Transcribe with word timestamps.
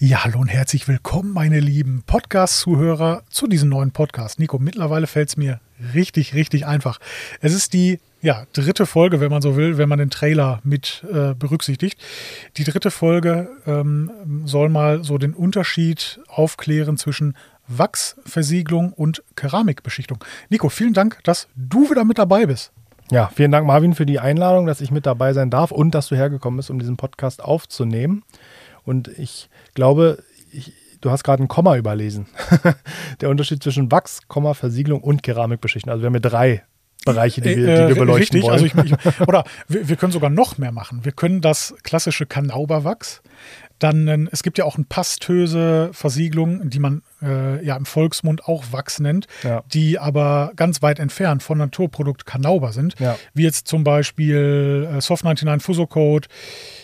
Ja, 0.00 0.22
hallo 0.22 0.38
und 0.38 0.46
herzlich 0.46 0.86
willkommen, 0.86 1.32
meine 1.32 1.58
lieben 1.58 2.04
Podcast-Zuhörer, 2.06 3.24
zu 3.30 3.48
diesem 3.48 3.68
neuen 3.68 3.90
Podcast. 3.90 4.38
Nico, 4.38 4.60
mittlerweile 4.60 5.08
fällt 5.08 5.30
es 5.30 5.36
mir 5.36 5.58
richtig, 5.92 6.34
richtig 6.34 6.66
einfach. 6.66 7.00
Es 7.40 7.52
ist 7.52 7.72
die 7.72 7.98
ja, 8.22 8.46
dritte 8.52 8.86
Folge, 8.86 9.18
wenn 9.18 9.32
man 9.32 9.42
so 9.42 9.56
will, 9.56 9.76
wenn 9.76 9.88
man 9.88 9.98
den 9.98 10.10
Trailer 10.10 10.60
mit 10.62 11.04
äh, 11.12 11.34
berücksichtigt. 11.34 12.00
Die 12.58 12.62
dritte 12.62 12.92
Folge 12.92 13.48
ähm, 13.66 14.12
soll 14.44 14.68
mal 14.68 15.02
so 15.02 15.18
den 15.18 15.34
Unterschied 15.34 16.20
aufklären 16.28 16.96
zwischen 16.96 17.36
Wachsversiegelung 17.66 18.92
und 18.92 19.24
Keramikbeschichtung. 19.34 20.22
Nico, 20.48 20.68
vielen 20.68 20.94
Dank, 20.94 21.18
dass 21.24 21.48
du 21.56 21.90
wieder 21.90 22.04
mit 22.04 22.18
dabei 22.18 22.46
bist. 22.46 22.70
Ja, 23.10 23.32
vielen 23.34 23.50
Dank, 23.50 23.66
Marvin, 23.66 23.96
für 23.96 24.06
die 24.06 24.20
Einladung, 24.20 24.66
dass 24.66 24.80
ich 24.80 24.92
mit 24.92 25.06
dabei 25.06 25.32
sein 25.32 25.50
darf 25.50 25.72
und 25.72 25.92
dass 25.92 26.06
du 26.06 26.14
hergekommen 26.14 26.58
bist, 26.58 26.70
um 26.70 26.78
diesen 26.78 26.96
Podcast 26.96 27.42
aufzunehmen. 27.42 28.22
Und 28.88 29.08
ich 29.18 29.50
glaube, 29.74 30.24
ich, 30.50 30.72
du 31.02 31.10
hast 31.10 31.22
gerade 31.22 31.42
ein 31.42 31.48
Komma 31.48 31.76
überlesen. 31.76 32.26
Der 33.20 33.28
Unterschied 33.28 33.62
zwischen 33.62 33.92
Wachs, 33.92 34.26
Komma, 34.28 34.54
Versiegelung 34.54 35.02
und 35.02 35.22
Keramikbeschichtung. 35.22 35.92
Also 35.92 36.02
wir 36.02 36.06
haben 36.06 36.14
hier 36.14 36.22
drei 36.22 36.62
Bereiche, 37.04 37.42
die 37.42 37.50
wir, 37.50 37.56
die 37.56 37.66
wir 37.66 37.90
äh, 37.90 37.94
beleuchten 37.94 38.40
richtig, 38.40 38.42
wollen. 38.42 38.52
Also 38.54 38.64
ich, 38.64 39.04
ich, 39.04 39.20
oder 39.28 39.44
wir, 39.68 39.88
wir, 39.90 39.96
können 39.96 40.12
sogar 40.12 40.30
noch 40.30 40.56
mehr 40.56 40.72
machen. 40.72 41.04
Wir 41.04 41.12
können 41.12 41.42
das 41.42 41.74
klassische 41.82 42.24
Kanauberwachs, 42.24 43.20
dann, 43.78 44.28
es 44.32 44.42
gibt 44.42 44.58
ja 44.58 44.64
auch 44.64 44.76
eine 44.76 44.86
pastöse 44.88 45.90
Versiegelung, 45.92 46.68
die 46.68 46.80
man 46.80 47.02
äh, 47.22 47.64
ja 47.64 47.76
im 47.76 47.86
Volksmund 47.86 48.44
auch 48.46 48.64
Wachs 48.72 48.98
nennt, 48.98 49.26
ja. 49.44 49.62
die 49.72 49.98
aber 49.98 50.52
ganz 50.56 50.82
weit 50.82 50.98
entfernt 50.98 51.42
von 51.42 51.58
Naturprodukt 51.58 52.26
Kanauber 52.26 52.72
sind. 52.72 52.98
Ja. 52.98 53.16
Wie 53.34 53.44
jetzt 53.44 53.68
zum 53.68 53.84
Beispiel 53.84 54.88
äh, 54.92 55.00
Soft 55.00 55.24
99 55.24 55.64
Fuso-Code, 55.64 56.28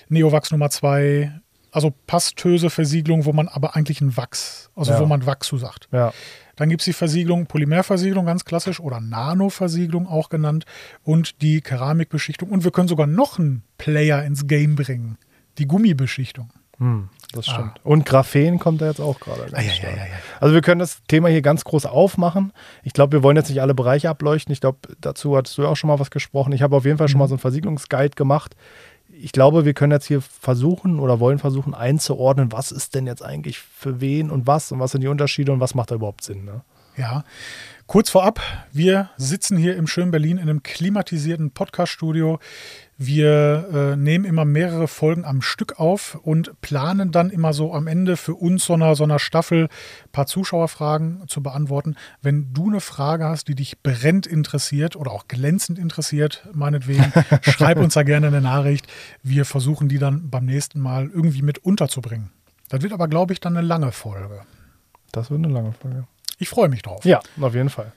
Neowachs 0.08 0.52
Nummer 0.52 0.70
2, 0.70 1.32
also 1.74 1.92
pastöse 2.06 2.70
Versiegelung, 2.70 3.24
wo 3.24 3.32
man 3.32 3.48
aber 3.48 3.74
eigentlich 3.74 4.00
ein 4.00 4.16
Wachs, 4.16 4.70
also 4.76 4.92
ja. 4.92 5.00
wo 5.00 5.06
man 5.06 5.26
Wachs 5.26 5.48
zu 5.48 5.58
sagt. 5.58 5.88
Ja. 5.90 6.12
Dann 6.54 6.68
gibt 6.68 6.82
es 6.82 6.84
die 6.84 6.92
Versiegelung, 6.92 7.46
Polymerversiegelung 7.46 8.26
ganz 8.26 8.44
klassisch 8.44 8.78
oder 8.78 9.00
Nanoversiegelung 9.00 10.06
auch 10.06 10.28
genannt 10.28 10.66
und 11.02 11.42
die 11.42 11.60
Keramikbeschichtung. 11.60 12.48
Und 12.50 12.62
wir 12.62 12.70
können 12.70 12.86
sogar 12.86 13.08
noch 13.08 13.40
einen 13.40 13.64
Player 13.76 14.22
ins 14.22 14.46
Game 14.46 14.76
bringen, 14.76 15.18
die 15.58 15.66
Gummibeschichtung. 15.66 16.52
Hm, 16.78 17.08
das 17.32 17.46
stimmt. 17.46 17.72
Ah. 17.78 17.80
Und 17.82 18.06
Graphen 18.06 18.60
kommt 18.60 18.80
da 18.80 18.86
jetzt 18.86 19.00
auch 19.00 19.18
gerade. 19.18 19.46
Ah, 19.52 19.60
ja, 19.60 19.72
ja, 19.82 19.90
ja, 19.90 20.04
also 20.40 20.54
wir 20.54 20.60
können 20.60 20.78
das 20.78 21.02
Thema 21.08 21.28
hier 21.28 21.42
ganz 21.42 21.64
groß 21.64 21.86
aufmachen. 21.86 22.52
Ich 22.84 22.92
glaube, 22.92 23.12
wir 23.12 23.22
wollen 23.24 23.36
jetzt 23.36 23.48
nicht 23.48 23.60
alle 23.60 23.74
Bereiche 23.74 24.10
ableuchten. 24.10 24.52
Ich 24.52 24.60
glaube, 24.60 24.78
dazu 25.00 25.36
hattest 25.36 25.58
du 25.58 25.66
auch 25.66 25.76
schon 25.76 25.88
mal 25.88 25.98
was 25.98 26.10
gesprochen. 26.10 26.52
Ich 26.52 26.62
habe 26.62 26.76
auf 26.76 26.84
jeden 26.84 26.98
Fall 26.98 27.08
schon 27.08 27.18
mal 27.18 27.24
mhm. 27.24 27.30
so 27.30 27.34
einen 27.34 27.40
Versiegelungsguide 27.40 28.14
gemacht. 28.16 28.56
Ich 29.24 29.32
glaube, 29.32 29.64
wir 29.64 29.72
können 29.72 29.92
jetzt 29.92 30.04
hier 30.04 30.20
versuchen 30.20 31.00
oder 31.00 31.18
wollen 31.18 31.38
versuchen 31.38 31.72
einzuordnen, 31.72 32.52
was 32.52 32.70
ist 32.70 32.94
denn 32.94 33.06
jetzt 33.06 33.24
eigentlich 33.24 33.58
für 33.58 34.02
wen 34.02 34.30
und 34.30 34.46
was 34.46 34.70
und 34.70 34.80
was 34.80 34.92
sind 34.92 35.00
die 35.00 35.08
Unterschiede 35.08 35.50
und 35.50 35.60
was 35.60 35.74
macht 35.74 35.90
da 35.90 35.94
überhaupt 35.94 36.22
Sinn. 36.22 36.44
Ne? 36.44 36.60
Ja, 36.96 37.24
Kurz 37.86 38.08
vorab, 38.08 38.40
wir 38.72 39.10
sitzen 39.18 39.58
hier 39.58 39.76
im 39.76 39.86
schönen 39.86 40.10
Berlin 40.10 40.38
in 40.38 40.44
einem 40.44 40.62
klimatisierten 40.62 41.50
Podcast-Studio. 41.50 42.38
Wir 42.96 43.68
äh, 43.72 43.96
nehmen 43.96 44.24
immer 44.24 44.46
mehrere 44.46 44.88
Folgen 44.88 45.26
am 45.26 45.42
Stück 45.42 45.78
auf 45.78 46.14
und 46.22 46.58
planen 46.62 47.12
dann 47.12 47.28
immer 47.28 47.52
so 47.52 47.74
am 47.74 47.86
Ende 47.86 48.16
für 48.16 48.34
uns 48.34 48.64
so 48.64 48.72
einer, 48.72 48.94
so 48.94 49.04
einer 49.04 49.18
Staffel 49.18 49.64
ein 49.64 50.12
paar 50.12 50.26
Zuschauerfragen 50.26 51.24
zu 51.28 51.42
beantworten. 51.42 51.96
Wenn 52.22 52.54
du 52.54 52.70
eine 52.70 52.80
Frage 52.80 53.26
hast, 53.26 53.48
die 53.48 53.54
dich 53.54 53.82
brennend 53.82 54.26
interessiert 54.26 54.96
oder 54.96 55.10
auch 55.10 55.28
glänzend 55.28 55.78
interessiert, 55.78 56.48
meinetwegen, 56.54 57.12
schreib 57.42 57.76
uns 57.76 57.94
da 57.94 58.02
gerne 58.02 58.28
eine 58.28 58.40
Nachricht. 58.40 58.86
Wir 59.22 59.44
versuchen 59.44 59.90
die 59.90 59.98
dann 59.98 60.30
beim 60.30 60.46
nächsten 60.46 60.80
Mal 60.80 61.10
irgendwie 61.10 61.42
mit 61.42 61.58
unterzubringen. 61.58 62.30
Das 62.70 62.80
wird 62.80 62.94
aber, 62.94 63.08
glaube 63.08 63.34
ich, 63.34 63.40
dann 63.40 63.58
eine 63.58 63.66
lange 63.66 63.92
Folge. 63.92 64.40
Das 65.12 65.30
wird 65.30 65.44
eine 65.44 65.52
lange 65.52 65.72
Folge. 65.72 66.06
Ich 66.38 66.48
freue 66.48 66.68
mich 66.68 66.82
drauf. 66.82 67.04
Ja, 67.04 67.20
auf 67.40 67.54
jeden 67.54 67.70
Fall. 67.70 67.92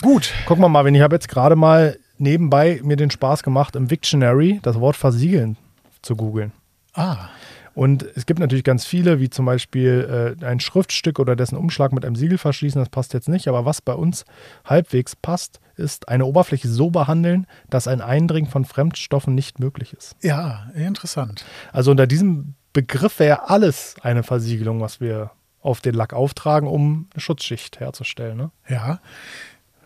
Gut. 0.00 0.32
Guck 0.46 0.58
mal, 0.58 0.68
Marvin, 0.68 0.94
ich 0.94 1.02
habe 1.02 1.14
jetzt 1.14 1.28
gerade 1.28 1.56
mal 1.56 1.98
nebenbei 2.18 2.80
mir 2.82 2.96
den 2.96 3.10
Spaß 3.10 3.42
gemacht, 3.42 3.76
im 3.76 3.90
Victionary 3.90 4.60
das 4.62 4.80
Wort 4.80 4.96
versiegeln 4.96 5.56
zu 6.02 6.16
googeln. 6.16 6.52
Ah. 6.94 7.28
Und 7.74 8.04
es 8.16 8.26
gibt 8.26 8.38
natürlich 8.38 8.64
ganz 8.64 8.84
viele, 8.84 9.18
wie 9.18 9.30
zum 9.30 9.46
Beispiel 9.46 10.36
äh, 10.40 10.44
ein 10.44 10.60
Schriftstück 10.60 11.18
oder 11.18 11.36
dessen 11.36 11.56
Umschlag 11.56 11.92
mit 11.92 12.04
einem 12.04 12.16
Siegel 12.16 12.36
verschließen, 12.36 12.80
das 12.80 12.90
passt 12.90 13.14
jetzt 13.14 13.28
nicht. 13.28 13.48
Aber 13.48 13.64
was 13.64 13.80
bei 13.80 13.94
uns 13.94 14.24
halbwegs 14.64 15.16
passt, 15.16 15.60
ist 15.76 16.08
eine 16.08 16.26
Oberfläche 16.26 16.68
so 16.68 16.90
behandeln, 16.90 17.46
dass 17.70 17.88
ein 17.88 18.02
Eindringen 18.02 18.50
von 18.50 18.64
Fremdstoffen 18.64 19.34
nicht 19.34 19.58
möglich 19.58 19.94
ist. 19.94 20.16
Ja, 20.20 20.70
interessant. 20.74 21.46
Also 21.72 21.90
unter 21.90 22.06
diesem 22.06 22.54
Begriff 22.74 23.18
wäre 23.18 23.48
alles 23.48 23.96
eine 24.02 24.22
Versiegelung, 24.22 24.80
was 24.80 25.00
wir 25.00 25.30
auf 25.62 25.80
den 25.80 25.94
Lack 25.94 26.12
auftragen, 26.12 26.68
um 26.68 27.08
eine 27.12 27.20
Schutzschicht 27.20 27.80
herzustellen. 27.80 28.36
Ne? 28.36 28.50
Ja. 28.68 29.00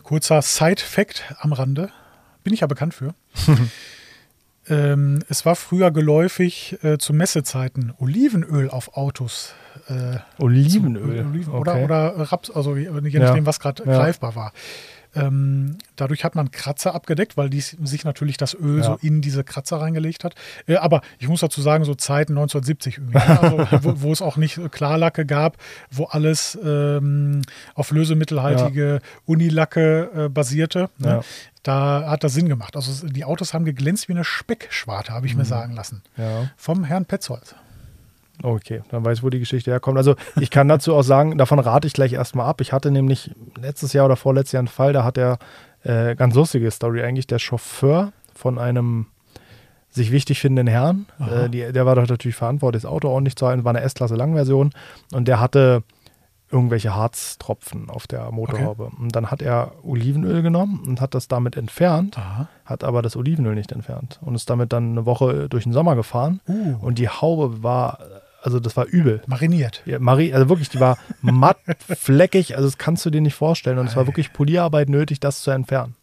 Kurzer 0.03 0.42
Side-Fact 0.42 1.37
am 1.38 1.53
Rande. 1.53 1.91
Bin 2.42 2.54
ich 2.54 2.60
ja 2.60 2.66
bekannt 2.66 2.94
für. 2.94 3.14
ähm, 4.69 5.22
es 5.28 5.44
war 5.44 5.56
früher 5.56 5.91
geläufig 5.91 6.78
äh, 6.82 6.98
zu 6.98 7.12
Messezeiten 7.12 7.92
Olivenöl 7.98 8.70
auf 8.70 8.97
Autos. 8.97 9.54
Äh, 9.88 10.19
Olivenöl? 10.38 11.22
Zu, 11.22 11.28
Oliven, 11.28 11.54
okay. 11.54 11.60
oder, 11.60 11.84
oder 11.84 12.32
Raps, 12.32 12.50
also 12.50 12.76
je 12.76 12.91
nachdem, 12.91 13.20
ja. 13.20 13.47
was 13.47 13.60
gerade 13.60 13.84
ja. 13.84 13.98
greifbar 13.98 14.34
war. 14.34 14.53
Ähm, 15.16 15.78
dadurch 15.97 16.25
hat 16.25 16.34
man 16.34 16.50
Kratzer 16.50 16.94
abgedeckt, 16.94 17.37
weil 17.37 17.50
die, 17.50 17.60
sich 17.60 18.04
natürlich 18.04 18.37
das 18.37 18.54
Öl 18.54 18.78
ja. 18.78 18.84
so 18.84 18.99
in 19.00 19.21
diese 19.21 19.44
Kratzer 19.44 19.81
reingelegt 19.81 20.25
hat. 20.25 20.34
Äh, 20.66 20.77
aber 20.77 21.00
ich 21.19 21.28
muss 21.28 21.41
dazu 21.41 21.62
sagen, 21.62 21.84
so 21.84 21.94
Zeiten 21.94 22.32
1970 22.32 22.99
irgendwie, 22.99 23.19
ne? 23.19 23.41
also, 23.41 23.84
wo, 23.84 24.03
wo, 24.03 24.12
es 24.12 24.22
auch 24.22 24.37
nicht 24.37 24.60
Klarlacke 24.71 25.27
gab, 25.27 25.56
wo 25.91 26.04
alles 26.04 26.59
ähm, 26.62 27.43
auf 27.75 27.91
lösemittelhaltige 27.91 28.94
ja. 28.94 28.99
Unilacke 29.25 30.10
äh, 30.15 30.28
basierte. 30.28 30.91
Ne? 30.99 31.09
Ja. 31.09 31.21
Da 31.62 32.10
hat 32.10 32.22
das 32.22 32.33
Sinn 32.34 32.48
gemacht. 32.48 32.77
Also 32.77 33.09
die 33.09 33.25
Autos 33.25 33.53
haben 33.53 33.65
geglänzt 33.65 34.09
wie 34.09 34.12
eine 34.12 34.22
Speckschwarte, 34.22 35.12
habe 35.12 35.27
ich 35.27 35.33
mhm. 35.33 35.41
mir 35.41 35.44
sagen 35.47 35.75
lassen. 35.75 36.03
Vom 36.56 36.84
Herrn 36.84 37.06
Petzold. 37.06 37.56
Okay, 38.42 38.82
dann 38.91 39.04
weiß 39.04 39.19
ich, 39.19 39.24
wo 39.24 39.30
die 39.30 39.38
Geschichte 39.38 39.70
herkommt. 39.70 39.97
Also 39.97 40.14
ich 40.41 40.50
kann 40.50 40.69
dazu 40.69 40.94
auch 40.94 41.02
sagen, 41.02 41.38
davon 41.38 41.58
rate 41.58 41.86
ich 41.86 41.94
gleich 41.94 42.12
erstmal 42.12 42.47
ab. 42.47 42.60
Ich 42.60 42.72
hatte 42.72 42.91
nämlich 42.91 43.30
letztes 43.60 43.92
Jahr 43.92 44.06
oder 44.06 44.16
vorletztes 44.16 44.52
Jahr 44.52 44.60
einen 44.60 44.69
Fall, 44.69 44.92
da 44.92 45.04
hat 45.04 45.19
er 45.19 45.38
äh, 45.82 46.14
ganz 46.14 46.34
lustige 46.34 46.70
Story 46.70 47.02
eigentlich, 47.02 47.26
der 47.26 47.38
Chauffeur 47.38 48.12
von 48.34 48.58
einem 48.58 49.06
sich 49.91 50.12
wichtig 50.12 50.41
findenden 50.41 50.66
Herrn, 50.66 51.06
äh, 51.19 51.48
die, 51.48 51.72
der 51.72 51.86
war 51.86 51.94
doch 51.94 52.06
natürlich 52.06 52.36
verantwortlich, 52.36 52.82
das 52.82 52.91
Auto 52.91 53.08
ordentlich 53.08 53.36
zu 53.36 53.47
halten, 53.47 53.64
war 53.64 53.70
eine 53.70 53.80
S-Klasse 53.80 54.14
Langversion 54.14 54.72
und 55.12 55.26
der 55.26 55.41
hatte 55.41 55.82
irgendwelche 56.50 56.94
Harztropfen 56.94 57.91
auf 57.91 58.06
der 58.06 58.30
Motorhaube. 58.30 58.84
Okay. 58.84 58.97
Und 59.00 59.16
dann 59.16 59.30
hat 59.30 59.42
er 59.42 59.72
Olivenöl 59.82 60.42
genommen 60.42 60.84
und 60.86 61.00
hat 61.00 61.14
das 61.14 61.28
damit 61.28 61.56
entfernt, 61.56 62.18
Aha. 62.18 62.48
hat 62.64 62.84
aber 62.84 63.03
das 63.03 63.16
Olivenöl 63.16 63.54
nicht 63.54 63.72
entfernt 63.72 64.20
und 64.22 64.34
ist 64.34 64.48
damit 64.48 64.72
dann 64.72 64.92
eine 64.92 65.06
Woche 65.06 65.48
durch 65.48 65.64
den 65.64 65.72
Sommer 65.72 65.97
gefahren. 65.97 66.41
Uh. 66.47 66.76
Und 66.80 66.98
die 66.98 67.08
Haube 67.08 67.62
war 67.62 67.98
also 68.46 68.60
das 68.60 68.76
war 68.76 68.86
übel. 68.86 69.20
Mariniert. 69.26 69.82
Ja, 69.86 69.98
Mari 69.98 70.32
also 70.32 70.48
wirklich, 70.48 70.68
die 70.68 70.78
war 70.78 70.98
matt, 71.20 71.58
fleckig, 71.98 72.54
also 72.54 72.68
das 72.68 72.78
kannst 72.78 73.04
du 73.04 73.10
dir 73.10 73.20
nicht 73.20 73.34
vorstellen. 73.34 73.78
Und 73.78 73.86
es 73.86 73.96
war 73.96 74.06
wirklich 74.06 74.32
Polierarbeit 74.32 74.88
nötig, 74.88 75.18
das 75.18 75.42
zu 75.42 75.50
entfernen. 75.50 75.96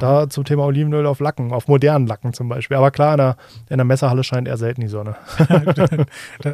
Da 0.00 0.28
zum 0.28 0.44
Thema 0.44 0.64
Olivenöl 0.64 1.06
auf 1.06 1.20
Lacken, 1.20 1.52
auf 1.52 1.68
modernen 1.68 2.06
Lacken 2.06 2.32
zum 2.32 2.48
Beispiel. 2.48 2.76
Aber 2.76 2.90
klar, 2.90 3.12
in 3.12 3.18
der, 3.18 3.36
in 3.68 3.78
der 3.78 3.84
Messerhalle 3.84 4.24
scheint 4.24 4.48
eher 4.48 4.56
selten 4.56 4.80
die 4.80 4.88
Sonne. 4.88 5.16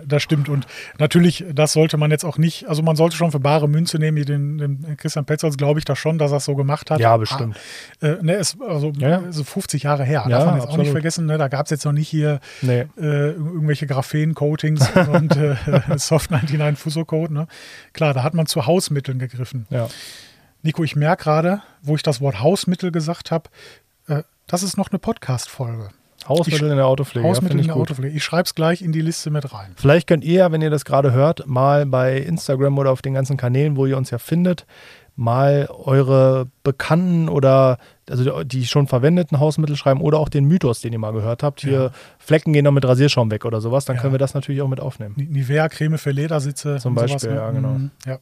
das 0.07 0.23
stimmt. 0.23 0.49
Und 0.49 0.67
natürlich, 0.99 1.45
das 1.53 1.73
sollte 1.73 1.97
man 1.97 2.11
jetzt 2.11 2.25
auch 2.25 2.39
nicht, 2.39 2.69
also 2.69 2.83
man 2.83 2.97
sollte 2.97 3.17
schon 3.17 3.31
für 3.31 3.41
bare 3.41 3.69
Münze 3.69 3.99
nehmen, 3.99 4.25
den, 4.25 4.59
den 4.59 4.97
Christian 4.97 5.25
Petzold 5.25 5.57
glaube 5.57 5.79
ich 5.79 5.85
da 5.85 5.97
schon, 5.97 6.19
dass 6.19 6.33
er 6.33 6.39
es 6.39 6.45
so 6.45 6.55
gemacht 6.57 6.91
hat. 6.91 7.01
Ja, 7.01 7.17
bestimmt. 7.17 7.57
Ah, 8.01 8.07
äh, 8.07 8.23
ne, 8.23 8.35
ist 8.35 8.61
also 8.61 8.93
ja. 8.99 9.23
so 9.31 9.45
50 9.45 9.85
Jahre 9.85 10.05
her. 10.05 10.25
Ja, 10.29 10.39
Darf 10.39 10.45
man 10.47 10.55
jetzt 10.55 10.65
absolut. 10.65 10.73
auch 10.73 10.85
nicht 10.85 10.93
vergessen, 10.93 11.27
ne? 11.27 11.39
da 11.39 11.49
gab 11.49 11.67
es 11.67 11.71
jetzt 11.71 11.85
noch 11.85 11.93
nicht 11.93 12.09
hier 12.09 12.41
nee. 12.63 12.87
äh, 12.99 13.31
irgendwelche 13.31 13.87
Graphen-Coatings 13.87 14.91
und 15.13 15.37
äh, 15.37 15.57
Soft 15.97 16.31
99 16.31 16.79
Fuso-Code. 16.79 17.33
Ne? 17.33 17.47
Klar, 17.93 18.15
da 18.15 18.23
hat 18.23 18.35
man 18.35 18.47
zu 18.47 18.67
Hausmitteln 18.67 19.19
gegriffen. 19.19 19.67
Ja. 19.71 19.89
Nico, 20.63 20.83
ich 20.83 20.97
merke 20.97 21.25
gerade, 21.25 21.63
wo 21.83 21.97
ich 21.97 22.03
das 22.03 22.21
Wort 22.21 22.41
Hausmittel 22.41 22.91
gesagt 22.91 23.31
habe, 23.31 23.51
äh, 24.09 24.23
das 24.47 24.63
ist 24.63 24.77
noch 24.77 24.91
eine 24.91 24.99
Podcast-Folge. 24.99 25.91
Hausmittel 26.29 26.67
ich, 26.67 26.71
in 26.71 26.77
der 26.77 26.87
Autopflege. 26.87 27.27
Hausmittel 27.27 27.57
ja, 27.57 27.63
in 27.63 27.67
der 27.69 27.75
gut. 27.75 27.83
Autopflege. 27.83 28.17
Ich 28.17 28.25
schreibe 28.25 28.45
es 28.45 28.55
gleich 28.55 28.83
in 28.83 28.93
die 28.93 29.01
Liste 29.01 29.31
mit 29.31 29.53
rein. 29.53 29.73
Vielleicht 29.77 30.07
könnt 30.07 30.25
ihr, 30.25 30.51
wenn 30.51 30.61
ihr 30.61 30.71
das 30.71 30.85
gerade 30.85 31.13
hört, 31.13 31.47
mal 31.47 31.87
bei 31.87 32.19
Instagram 32.19 32.79
oder 32.79 32.91
auf 32.91 33.03
den 33.03 33.15
ganzen 33.15 33.37
Kanälen, 33.37 33.77
wo 33.77 33.87
ihr 33.87 33.97
uns 33.97 34.11
ja 34.11 34.19
findet, 34.19 34.67
mal 35.15 35.69
eure 35.71 36.47
Bekannten 36.63 37.29
oder 37.29 37.79
also 38.09 38.45
die 38.45 38.67
schon 38.67 38.87
verwendeten 38.87 39.41
Hausmittel 39.41 39.77
schreiben 39.77 40.01
oder 40.01 40.19
auch 40.19 40.29
den 40.29 40.45
Mythos, 40.45 40.81
den 40.81 40.93
ihr 40.93 40.99
mal 40.99 41.13
gehört 41.13 41.43
habt. 41.43 41.63
Hier 41.63 41.73
ja. 41.73 41.91
Flecken 42.19 42.53
gehen 42.53 42.65
noch 42.65 42.73
mit 42.73 42.85
Rasierschaum 42.85 43.31
weg 43.31 43.45
oder 43.45 43.61
sowas, 43.61 43.87
dann 43.87 43.97
ja. 43.97 44.03
können 44.03 44.15
wir 44.15 44.19
das 44.19 44.35
natürlich 44.35 44.61
auch 44.63 44.69
mit 44.69 44.81
aufnehmen. 44.81 45.15
Nivea-Creme 45.17 45.99
für 45.99 46.11
Ledersitze. 46.11 46.77
Zum 46.79 46.95
Beispiel, 46.95 47.19
sowas, 47.19 47.35
ne? 47.35 47.41
ja, 47.41 47.51
genau. 47.51 47.69
Mhm. 47.71 47.91
Ja. 48.05 48.19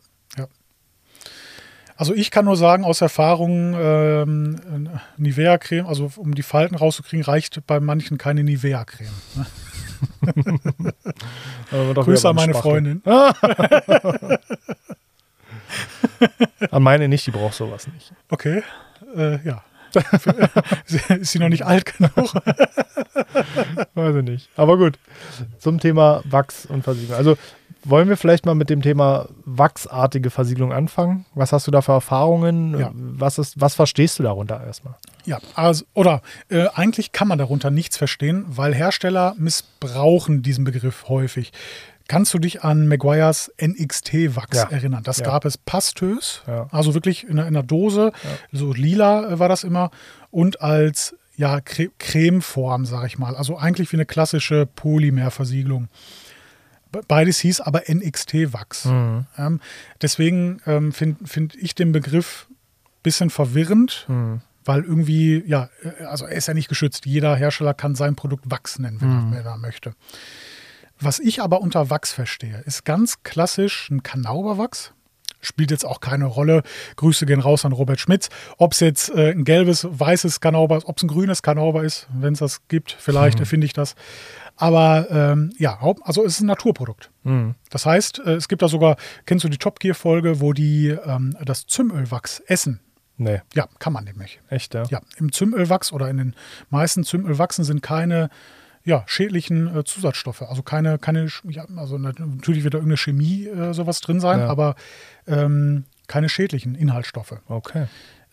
Also 1.97 2.13
ich 2.15 2.31
kann 2.31 2.45
nur 2.45 2.57
sagen, 2.57 2.85
aus 2.85 3.01
Erfahrung, 3.01 3.75
ähm, 3.79 4.91
Nivea-Creme, 5.17 5.87
also 5.87 6.11
um 6.17 6.35
die 6.35 6.43
Falten 6.43 6.75
rauszukriegen, 6.75 7.25
reicht 7.25 7.65
bei 7.67 7.79
manchen 7.79 8.19
keine 8.19 8.43
Nivea-Creme. 8.43 9.11
Ne? 9.37 9.47
Grüße 11.95 12.29
an 12.29 12.37
meine 12.37 12.55
Freundin. 12.55 13.03
an 16.71 16.83
meine 16.83 17.09
nicht, 17.09 17.27
die 17.27 17.31
braucht 17.31 17.55
sowas 17.55 17.87
nicht. 17.89 18.13
Okay, 18.29 18.63
äh, 19.17 19.39
ja. 19.47 19.63
ist 21.09 21.31
sie 21.31 21.39
noch 21.39 21.49
nicht 21.49 21.65
alt 21.65 21.97
genug? 21.97 22.35
Weiß 23.95 24.17
ich 24.17 24.25
nicht. 24.25 24.51
Aber 24.57 24.77
gut, 24.77 24.99
zum 25.59 25.79
Thema 25.79 26.21
Wachs 26.25 26.67
und 26.67 26.83
Versiegelung. 26.83 27.17
Also 27.17 27.37
wollen 27.85 28.09
wir 28.09 28.17
vielleicht 28.17 28.47
mal 28.47 28.55
mit 28.55 28.71
dem 28.71 28.83
Thema 28.83 29.29
wachsartige 29.45 30.31
Versiegelung 30.31 30.73
anfangen? 30.73 31.27
Was 31.35 31.53
hast 31.53 31.67
du 31.67 31.71
da 31.71 31.83
für 31.83 31.93
Erfahrungen? 31.93 32.79
Ja. 32.79 32.91
Was, 32.95 33.39
ist, 33.39 33.61
was 33.61 33.75
verstehst 33.75 34.19
du 34.19 34.23
darunter 34.23 34.63
erstmal? 34.65 34.95
Ja, 35.25 35.39
also, 35.55 35.85
oder 35.95 36.23
äh, 36.49 36.67
eigentlich 36.75 37.13
kann 37.13 37.29
man 37.29 37.39
darunter 37.39 37.71
nichts 37.71 37.97
verstehen, 37.97 38.45
weil 38.49 38.75
Hersteller 38.75 39.35
missbrauchen 39.39 40.43
diesen 40.43 40.65
Begriff 40.65 41.09
häufig. 41.09 41.53
Kannst 42.07 42.35
du 42.35 42.39
dich 42.39 42.63
an 42.63 42.87
Maguires 42.87 43.51
NXT-Wachs 43.63 44.59
ja. 44.59 44.71
erinnern? 44.71 45.03
Das 45.05 45.19
ja. 45.19 45.25
gab 45.25 45.47
es 45.47 45.57
pastös, 45.57 46.43
also 46.71 46.93
wirklich 46.93 47.27
in 47.27 47.39
einer, 47.39 47.63
Dose, 47.63 48.13
so 48.53 48.73
lila 48.75 49.31
äh, 49.31 49.39
war 49.39 49.49
das 49.49 49.65
immer, 49.65 49.91
und 50.31 50.61
als 50.61 51.15
ja, 51.37 51.61
Cre 51.61 51.89
Cremeform, 51.99 52.87
sag 52.87 53.07
ich 53.07 53.19
mal. 53.19 53.35
Also 53.35 53.57
eigentlich 53.57 53.91
wie 53.93 53.97
eine 53.97 54.07
klassische 54.07 54.67
Polymerversiegelung. 54.67 55.89
Beides 57.09 57.39
hieß 57.41 57.61
aber 57.61 57.83
NXT-Wachs. 57.89 58.87
Mhm. 58.87 59.27
Ähm, 59.37 59.61
deswegen 60.03 60.61
ähm, 60.67 60.93
finde 60.93 61.27
find 61.27 61.55
ich 61.55 61.75
den 61.75 61.93
Begriff 61.93 62.47
ein 62.51 63.03
bisschen 63.03 63.31
verwirrend. 63.31 64.07
Mhm 64.09 64.41
weil 64.65 64.83
irgendwie, 64.83 65.45
ja, 65.47 65.69
äh, 65.83 66.05
also 66.05 66.27
er 66.27 66.37
ist 66.37 66.49
ja 66.49 66.55
nicht 66.55 66.69
geschützt. 66.69 67.07
Jeder 67.07 67.37
Hersteller 67.37 67.75
kann 67.75 67.95
sein 67.95 68.17
Produkt 68.17 68.51
Wachs 68.51 68.79
nennen, 68.79 69.01
wenn, 69.01 69.09
mhm. 69.09 69.33
er, 69.33 69.39
wenn 69.41 69.47
er 69.47 69.59
möchte. 69.59 69.95
Was 71.01 71.19
ich 71.19 71.43
aber 71.43 71.61
unter 71.61 71.91
Wachs 71.91 72.13
verstehe, 72.13 72.61
ist 72.65 72.85
ganz 72.85 73.23
klassisch 73.23 73.91
ein 73.91 74.03
Kanauberwachs. 74.03 74.93
Spielt 75.45 75.71
jetzt 75.71 75.85
auch 75.85 76.01
keine 76.01 76.27
Rolle. 76.27 76.63
Grüße 76.97 77.27
gehen 77.27 77.41
raus 77.41 77.65
an 77.65 77.73
Robert 77.73 78.01
Schmitz. 78.01 78.29
Ob 78.59 78.73
es 78.73 78.81
jetzt 78.81 79.11
äh, 79.11 79.31
ein 79.31 79.45
gelbes, 79.45 79.87
weißes 79.91 80.41
Kanauber 80.41 80.79
ist, 80.79 80.87
ob 80.87 80.97
es 80.97 81.03
ein 81.03 81.09
grünes 81.09 81.43
Kanauber 81.43 81.85
ist, 81.85 82.09
wenn 82.13 82.33
es 82.33 82.41
das 82.41 82.67
gibt, 82.69 82.93
vielleicht 82.93 83.39
mhm. 83.39 83.43
erfinde 83.43 83.67
ich 83.67 83.73
das. 83.73 83.95
Aber 84.57 85.09
ähm, 85.11 85.53
ja, 85.59 85.79
also 86.03 86.25
es 86.25 86.35
ist 86.35 86.41
ein 86.41 86.47
Naturprodukt. 86.47 87.11
Mhm. 87.25 87.55
Das 87.71 87.87
heißt, 87.87 88.21
äh, 88.21 88.35
es 88.35 88.49
gibt 88.49 88.63
da 88.63 88.69
sogar, 88.69 88.97
kennst 89.27 89.45
du 89.45 89.49
die 89.49 89.59
Top 89.59 89.81
Gear 89.81 89.95
Folge, 89.95 90.41
wo 90.41 90.53
die 90.53 90.89
ähm, 90.89 91.37
das 91.45 91.67
Zymölwachs 91.67 92.41
essen? 92.47 92.81
Nee. 93.17 93.41
Ja, 93.55 93.69
kann 93.79 93.93
man 93.93 94.05
nämlich. 94.05 94.41
Echt, 94.49 94.75
ja? 94.75 94.85
Ja, 94.91 95.01
im 95.19 95.33
Zymölwachs 95.33 95.93
oder 95.93 96.09
in 96.09 96.19
den 96.19 96.35
meisten 96.71 97.05
Zymölwachsen 97.05 97.65
sind 97.65 97.83
keine 97.83 98.29
ja, 98.85 99.03
schädlichen 99.07 99.75
äh, 99.75 99.85
Zusatzstoffe. 99.85 100.43
Also 100.43 100.63
keine, 100.63 100.99
keine, 100.99 101.29
ja, 101.45 101.65
also 101.77 101.99
natürlich 101.99 102.65
wird 102.65 102.75
da 102.75 102.79
irgendeine 102.79 102.99
Chemie 102.99 103.47
äh, 103.47 103.73
sowas 103.73 104.01
drin 104.01 104.21
sein, 104.21 104.41
ja. 104.41 104.49
aber 104.49 104.77
ähm, 105.27 105.85
keine 106.07 106.29
schädlichen 106.29 106.75
Inhaltsstoffe. 106.75 107.35
Okay. 107.49 107.87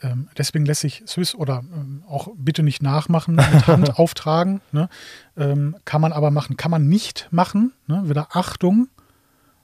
Ähm, 0.04 0.28
deswegen 0.38 0.66
lässt 0.66 0.82
sich 0.82 1.04
Swiss 1.08 1.36
oder 1.36 1.64
ähm, 1.74 2.04
auch 2.08 2.30
bitte 2.36 2.64
nicht 2.64 2.82
nachmachen, 2.82 3.36
mit 3.36 3.68
Hand 3.68 3.98
auftragen. 4.00 4.62
Ne? 4.72 4.90
Ähm, 5.38 5.76
kann 5.86 6.02
man 6.02 6.12
aber 6.12 6.32
machen, 6.32 6.58
kann 6.58 6.72
man 6.72 6.88
nicht 6.88 7.28
machen. 7.32 7.74
Ne? 7.88 8.04
Wieder 8.06 8.30
Achtung 8.32 8.90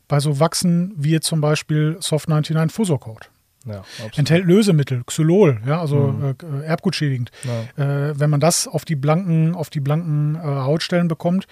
bei 0.07 0.19
so 0.19 0.39
Wachsen 0.39 0.93
wie 0.95 1.19
zum 1.19 1.41
Beispiel 1.41 1.97
Soft 1.99 2.29
99 2.29 2.73
Fusorcode. 2.73 3.29
Ja, 3.67 3.83
enthält 4.15 4.45
Lösemittel, 4.45 5.03
Xylol, 5.05 5.61
ja, 5.65 5.79
also 5.79 6.07
mhm. 6.07 6.35
äh, 6.61 6.65
erbgutschädigend. 6.65 7.31
Ja. 7.43 8.09
Äh, 8.09 8.19
wenn 8.19 8.29
man 8.29 8.39
das 8.39 8.67
auf 8.67 8.85
die 8.85 8.95
blanken, 8.95 9.55
auf 9.55 9.69
die 9.69 9.79
blanken 9.79 10.35
äh, 10.35 10.39
Hautstellen 10.39 11.07
bekommt, 11.07 11.47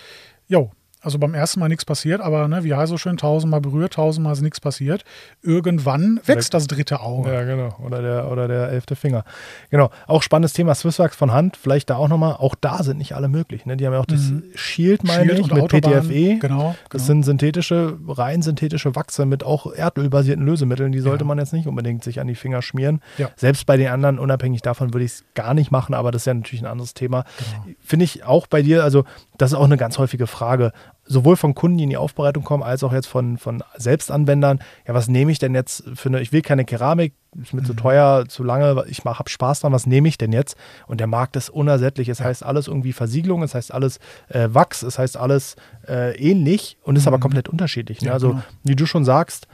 jo, 0.47 0.71
also 1.05 1.19
beim 1.19 1.33
ersten 1.35 1.59
Mal 1.59 1.69
nichts 1.69 1.85
passiert, 1.85 2.19
aber 2.19 2.47
ne, 2.47 2.63
wie 2.63 2.73
heißt 2.73 2.89
so 2.89 2.97
schön, 2.97 3.17
tausendmal 3.17 3.61
berührt, 3.61 3.93
tausendmal 3.93 4.33
ist 4.33 4.41
nichts 4.41 4.59
passiert. 4.59 5.03
Irgendwann 5.43 6.19
wächst 6.25 6.53
das 6.53 6.67
dritte 6.67 6.99
Auge. 7.01 7.31
Ja, 7.31 7.43
genau. 7.43 7.75
Oder 7.83 8.01
der, 8.01 8.31
oder 8.31 8.47
der 8.47 8.69
elfte 8.69 8.95
Finger. 8.95 9.23
Genau. 9.69 9.91
Auch 10.07 10.23
spannendes 10.23 10.53
Thema 10.53 10.73
Swisswax 10.73 11.15
von 11.15 11.31
Hand. 11.31 11.57
Vielleicht 11.57 11.89
da 11.89 11.97
auch 11.97 12.07
nochmal. 12.07 12.33
Auch 12.33 12.55
da 12.59 12.83
sind 12.83 12.97
nicht 12.97 13.13
alle 13.13 13.27
möglich. 13.27 13.65
Ne? 13.65 13.77
Die 13.77 13.85
haben 13.85 13.93
ja 13.93 13.99
auch 13.99 14.05
das 14.05 14.31
mhm. 14.31 14.43
Shield, 14.55 15.03
meine 15.03 15.25
Shield 15.25 15.39
ich, 15.39 15.53
mit 15.53 15.61
Autobahn. 15.61 16.01
PTFE. 16.01 16.39
Genau, 16.39 16.75
Das 16.89 17.03
genau. 17.03 17.03
sind 17.05 17.23
synthetische, 17.23 17.97
rein 18.07 18.41
synthetische 18.41 18.95
Wachse 18.95 19.25
mit 19.25 19.43
auch 19.43 19.71
erdölbasierten 19.71 20.43
Lösemitteln. 20.43 20.91
Die 20.91 20.99
sollte 20.99 21.23
ja. 21.23 21.27
man 21.27 21.37
jetzt 21.37 21.53
nicht 21.53 21.67
unbedingt 21.67 22.03
sich 22.03 22.19
an 22.19 22.27
die 22.27 22.35
Finger 22.35 22.61
schmieren. 22.61 23.01
Ja. 23.17 23.29
Selbst 23.35 23.65
bei 23.67 23.77
den 23.77 23.89
anderen, 23.89 24.17
unabhängig 24.17 24.63
davon, 24.63 24.93
würde 24.93 25.05
ich 25.05 25.11
es 25.11 25.25
gar 25.35 25.53
nicht 25.53 25.71
machen. 25.71 25.93
Aber 25.93 26.11
das 26.11 26.23
ist 26.23 26.25
ja 26.25 26.33
natürlich 26.33 26.63
ein 26.63 26.67
anderes 26.67 26.95
Thema. 26.95 27.25
Genau. 27.37 27.75
Finde 27.79 28.05
ich 28.05 28.23
auch 28.23 28.47
bei 28.47 28.63
dir, 28.63 28.83
also 28.83 29.05
das 29.37 29.51
ist 29.51 29.57
auch 29.57 29.65
eine 29.65 29.77
ganz 29.77 29.97
häufige 29.97 30.27
Frage 30.27 30.71
sowohl 31.05 31.35
von 31.35 31.53
Kunden, 31.53 31.77
die 31.77 31.83
in 31.83 31.89
die 31.89 31.97
Aufbereitung 31.97 32.43
kommen, 32.43 32.63
als 32.63 32.83
auch 32.83 32.91
jetzt 32.91 33.07
von, 33.07 33.37
von 33.37 33.63
Selbstanwendern. 33.77 34.59
Ja, 34.87 34.93
was 34.93 35.07
nehme 35.07 35.31
ich 35.31 35.39
denn 35.39 35.53
jetzt 35.53 35.83
für 35.95 36.09
eine, 36.09 36.21
ich 36.21 36.31
will 36.31 36.41
keine 36.41 36.65
Keramik, 36.65 37.13
ist 37.41 37.53
mir 37.53 37.61
mhm. 37.61 37.65
zu 37.65 37.73
teuer, 37.73 38.25
zu 38.27 38.43
lange, 38.43 38.85
ich 38.87 39.03
habe 39.05 39.29
Spaß 39.29 39.61
dran, 39.61 39.71
was 39.71 39.85
nehme 39.85 40.07
ich 40.07 40.17
denn 40.17 40.31
jetzt? 40.31 40.55
Und 40.87 40.99
der 40.99 41.07
Markt 41.07 41.35
ist 41.35 41.49
unersättlich. 41.49 42.09
Es 42.09 42.19
ja. 42.19 42.25
heißt 42.25 42.43
alles 42.43 42.67
irgendwie 42.67 42.93
Versiegelung, 42.93 43.43
es 43.43 43.53
heißt 43.53 43.73
alles 43.73 43.99
äh, 44.29 44.47
Wachs, 44.51 44.83
es 44.83 44.97
heißt 44.97 45.17
alles 45.17 45.55
äh, 45.87 46.15
ähnlich 46.17 46.77
und 46.83 46.95
ist 46.95 47.03
mhm. 47.03 47.09
aber 47.09 47.19
komplett 47.19 47.49
unterschiedlich. 47.49 48.01
Ne? 48.01 48.07
Ja, 48.07 48.13
also, 48.13 48.29
genau. 48.29 48.43
wie 48.63 48.75
du 48.75 48.85
schon 48.85 49.05
sagst, 49.05 49.47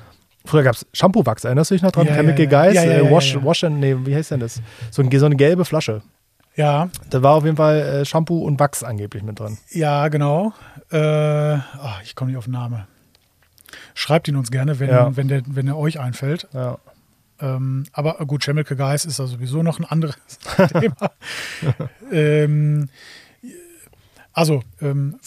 Früher 0.44 0.64
gab 0.64 0.74
es 0.74 0.88
Shampoo-Wachs, 0.94 1.44
erinnerst 1.44 1.70
du 1.70 1.76
dich 1.76 1.84
noch 1.84 1.92
dran? 1.92 2.08
Ja, 2.08 2.16
Chemical 2.16 2.46
ja, 2.46 2.66
ja. 2.66 2.72
Guys, 2.72 2.84
äh, 2.84 3.12
Wash, 3.12 3.38
Wash 3.44 3.64
and, 3.64 3.80
nee, 3.80 3.96
wie 4.06 4.16
heißt 4.16 4.32
denn 4.32 4.40
das? 4.40 4.60
So, 4.90 5.04
ein, 5.04 5.12
so 5.12 5.28
eine 5.28 5.36
gelbe 5.36 5.66
Flasche. 5.66 6.02
Ja. 6.56 6.90
Da 7.10 7.24
war 7.24 7.36
auf 7.36 7.46
jeden 7.46 7.58
Fall 7.58 7.80
äh, 7.80 8.06
Shampoo 8.06 8.40
und 8.40 8.60
Wachs 8.60 8.84
angeblich 8.84 9.24
mit 9.24 9.40
drin. 9.40 9.58
Ja, 9.72 10.08
genau. 10.10 10.54
Äh, 10.92 11.56
oh, 11.58 12.00
ich 12.04 12.16
komme 12.16 12.32
nicht 12.32 12.38
auf 12.38 12.46
den 12.46 12.54
Namen. 12.54 12.86
Schreibt 13.94 14.28
ihn 14.28 14.36
uns 14.36 14.52
gerne, 14.52 14.80
wenn, 14.80 14.90
ja. 14.90 15.16
wenn, 15.16 15.28
der, 15.28 15.44
wenn 15.48 15.68
er 15.68 15.78
euch 15.78 16.00
einfällt. 16.00 16.48
Ja. 16.54 16.78
Ähm, 17.40 17.86
aber 17.94 18.14
gut, 18.26 18.44
Chemical 18.44 18.78
Guys 18.78 19.06
ist 19.06 19.20
da 19.20 19.28
sowieso 19.28 19.64
noch 19.64 19.80
ein 19.80 19.86
anderes 19.86 20.18
Thema. 20.72 21.12
ähm, 22.12 22.90
also, 24.34 24.62
ähm, 24.82 25.20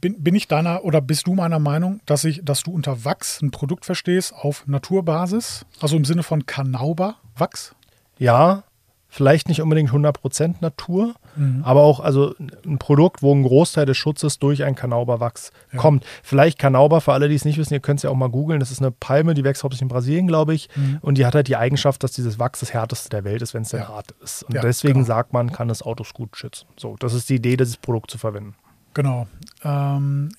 bin, 0.00 0.22
bin 0.22 0.34
ich 0.34 0.48
deiner 0.48 0.84
oder 0.84 1.00
bist 1.00 1.26
du 1.26 1.34
meiner 1.34 1.58
Meinung, 1.58 2.00
dass, 2.06 2.24
ich, 2.24 2.44
dass 2.44 2.62
du 2.62 2.72
unter 2.72 3.04
Wachs 3.04 3.40
ein 3.40 3.50
Produkt 3.50 3.84
verstehst 3.84 4.34
auf 4.34 4.66
Naturbasis? 4.66 5.64
Also 5.80 5.96
im 5.96 6.04
Sinne 6.04 6.22
von 6.22 6.46
Kanauber-Wachs? 6.46 7.74
Ja, 8.18 8.64
vielleicht 9.12 9.46
nicht 9.48 9.60
unbedingt 9.60 9.90
100% 9.90 10.54
Natur, 10.62 11.14
mhm. 11.36 11.60
aber 11.64 11.82
auch 11.82 12.00
also 12.00 12.34
ein 12.64 12.78
Produkt, 12.78 13.20
wo 13.20 13.34
ein 13.34 13.42
Großteil 13.42 13.84
des 13.84 13.98
Schutzes 13.98 14.38
durch 14.38 14.64
ein 14.64 14.74
Kanauberwachs 14.74 15.52
ja. 15.70 15.78
kommt. 15.78 16.06
Vielleicht 16.22 16.58
Kanauber, 16.58 17.02
für 17.02 17.12
alle, 17.12 17.28
die 17.28 17.34
es 17.34 17.44
nicht 17.44 17.58
wissen, 17.58 17.74
ihr 17.74 17.80
könnt 17.80 17.98
es 17.98 18.04
ja 18.04 18.10
auch 18.10 18.14
mal 18.14 18.30
googeln, 18.30 18.58
das 18.58 18.70
ist 18.70 18.80
eine 18.80 18.90
Palme, 18.90 19.34
die 19.34 19.44
wächst 19.44 19.64
hauptsächlich 19.64 19.82
in 19.82 19.88
Brasilien, 19.88 20.26
glaube 20.26 20.54
ich, 20.54 20.70
mhm. 20.74 20.98
und 21.02 21.18
die 21.18 21.26
hat 21.26 21.34
halt 21.34 21.46
die 21.46 21.56
Eigenschaft, 21.56 22.02
dass 22.02 22.12
dieses 22.12 22.38
Wachs 22.38 22.60
das 22.60 22.72
härteste 22.72 23.10
der 23.10 23.22
Welt 23.24 23.42
ist, 23.42 23.52
wenn 23.52 23.64
es 23.64 23.68
denn 23.68 23.80
ja. 23.80 23.88
hart 23.88 24.12
ist. 24.24 24.44
Und 24.44 24.54
ja, 24.54 24.62
deswegen 24.62 24.94
genau. 24.94 25.06
sagt 25.06 25.34
man, 25.34 25.52
kann 25.52 25.68
es 25.68 25.82
Autos 25.82 26.14
gut 26.14 26.34
schützen. 26.34 26.66
So, 26.78 26.96
das 26.98 27.12
ist 27.12 27.28
die 27.28 27.34
Idee, 27.34 27.58
dieses 27.58 27.76
Produkt 27.76 28.10
zu 28.10 28.16
verwenden. 28.16 28.54
Genau. 28.94 29.26
Ähm, 29.62 30.30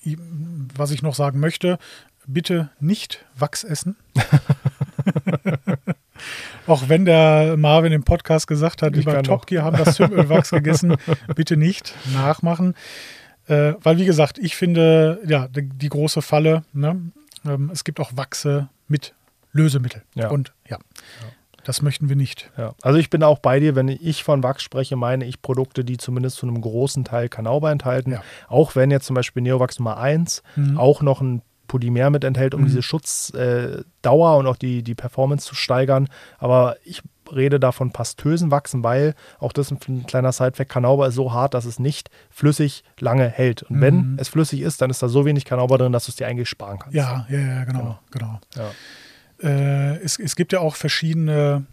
was 0.74 0.90
ich 0.90 1.00
noch 1.00 1.14
sagen 1.14 1.38
möchte, 1.38 1.78
bitte 2.26 2.70
nicht 2.80 3.24
Wachs 3.36 3.62
essen. 3.62 3.94
Auch 6.66 6.88
wenn 6.88 7.04
der 7.04 7.56
Marvin 7.56 7.92
im 7.92 8.04
Podcast 8.04 8.46
gesagt 8.46 8.82
hat, 8.82 8.96
ich 8.96 9.02
über 9.02 9.22
Top 9.22 9.46
Gear 9.46 9.64
haben 9.64 9.76
das 9.76 9.96
Zimölwachs 9.96 10.50
gegessen, 10.50 10.96
bitte 11.34 11.56
nicht 11.56 11.94
nachmachen. 12.12 12.74
Äh, 13.46 13.74
weil, 13.82 13.98
wie 13.98 14.06
gesagt, 14.06 14.38
ich 14.38 14.56
finde, 14.56 15.20
ja, 15.26 15.48
die, 15.48 15.68
die 15.68 15.88
große 15.88 16.22
Falle, 16.22 16.62
ne? 16.72 17.00
ähm, 17.44 17.70
es 17.72 17.84
gibt 17.84 18.00
auch 18.00 18.12
Wachse 18.14 18.68
mit 18.88 19.14
Lösemittel. 19.52 20.02
Ja. 20.14 20.30
Und 20.30 20.52
ja. 20.68 20.78
ja. 20.78 21.28
Das 21.64 21.80
möchten 21.80 22.08
wir 22.08 22.16
nicht. 22.16 22.50
Ja. 22.58 22.74
Also 22.82 22.98
ich 22.98 23.10
bin 23.10 23.22
auch 23.22 23.38
bei 23.38 23.58
dir, 23.58 23.74
wenn 23.74 23.88
ich 23.88 24.22
von 24.22 24.42
Wachs 24.42 24.62
spreche, 24.62 24.96
meine 24.96 25.24
ich 25.24 25.40
Produkte, 25.40 25.84
die 25.84 25.96
zumindest 25.96 26.36
zu 26.36 26.46
einem 26.46 26.60
großen 26.60 27.04
Teil 27.04 27.28
Kanauber 27.28 27.70
enthalten. 27.70 28.12
Ja. 28.12 28.22
Auch 28.48 28.76
wenn 28.76 28.90
jetzt 28.90 29.06
zum 29.06 29.14
Beispiel 29.14 29.42
Neowax 29.42 29.78
Nummer 29.78 29.96
1 29.96 30.42
mhm. 30.56 30.78
auch 30.78 31.00
noch 31.00 31.20
ein 31.20 31.42
Polymer 31.66 32.10
mit 32.10 32.24
enthält, 32.24 32.54
um 32.54 32.62
mhm. 32.62 32.66
diese 32.66 32.82
Schutzdauer 32.82 34.34
äh, 34.34 34.38
und 34.38 34.46
auch 34.46 34.56
die, 34.56 34.82
die 34.82 34.94
Performance 34.94 35.46
zu 35.46 35.54
steigern. 35.54 36.08
Aber 36.38 36.76
ich 36.84 37.02
rede 37.32 37.58
da 37.58 37.72
von 37.72 37.90
pastösen 37.90 38.50
Wachsen, 38.50 38.82
weil 38.82 39.14
auch 39.38 39.52
das 39.52 39.70
ein 39.70 40.06
kleiner 40.06 40.32
Sidefact, 40.32 40.70
Kanauber 40.70 41.08
ist 41.08 41.14
so 41.14 41.32
hart, 41.32 41.54
dass 41.54 41.64
es 41.64 41.78
nicht 41.78 42.10
flüssig 42.30 42.84
lange 42.98 43.28
hält. 43.28 43.62
Und 43.62 43.76
mhm. 43.76 43.80
wenn 43.80 44.16
es 44.18 44.28
flüssig 44.28 44.60
ist, 44.60 44.80
dann 44.80 44.90
ist 44.90 45.02
da 45.02 45.08
so 45.08 45.24
wenig 45.24 45.44
Kanauber 45.44 45.78
drin, 45.78 45.92
dass 45.92 46.06
du 46.06 46.10
es 46.10 46.16
dir 46.16 46.26
eigentlich 46.26 46.48
sparen 46.48 46.78
kannst. 46.78 46.94
Ja, 46.94 47.26
ja, 47.28 47.38
ja, 47.38 47.64
genau, 47.64 47.98
genau. 48.10 48.40
genau. 48.54 48.70
Ja. 49.42 49.48
Äh, 49.48 49.96
es, 50.02 50.18
es 50.18 50.36
gibt 50.36 50.52
ja 50.52 50.60
auch 50.60 50.76
verschiedene, 50.76 51.64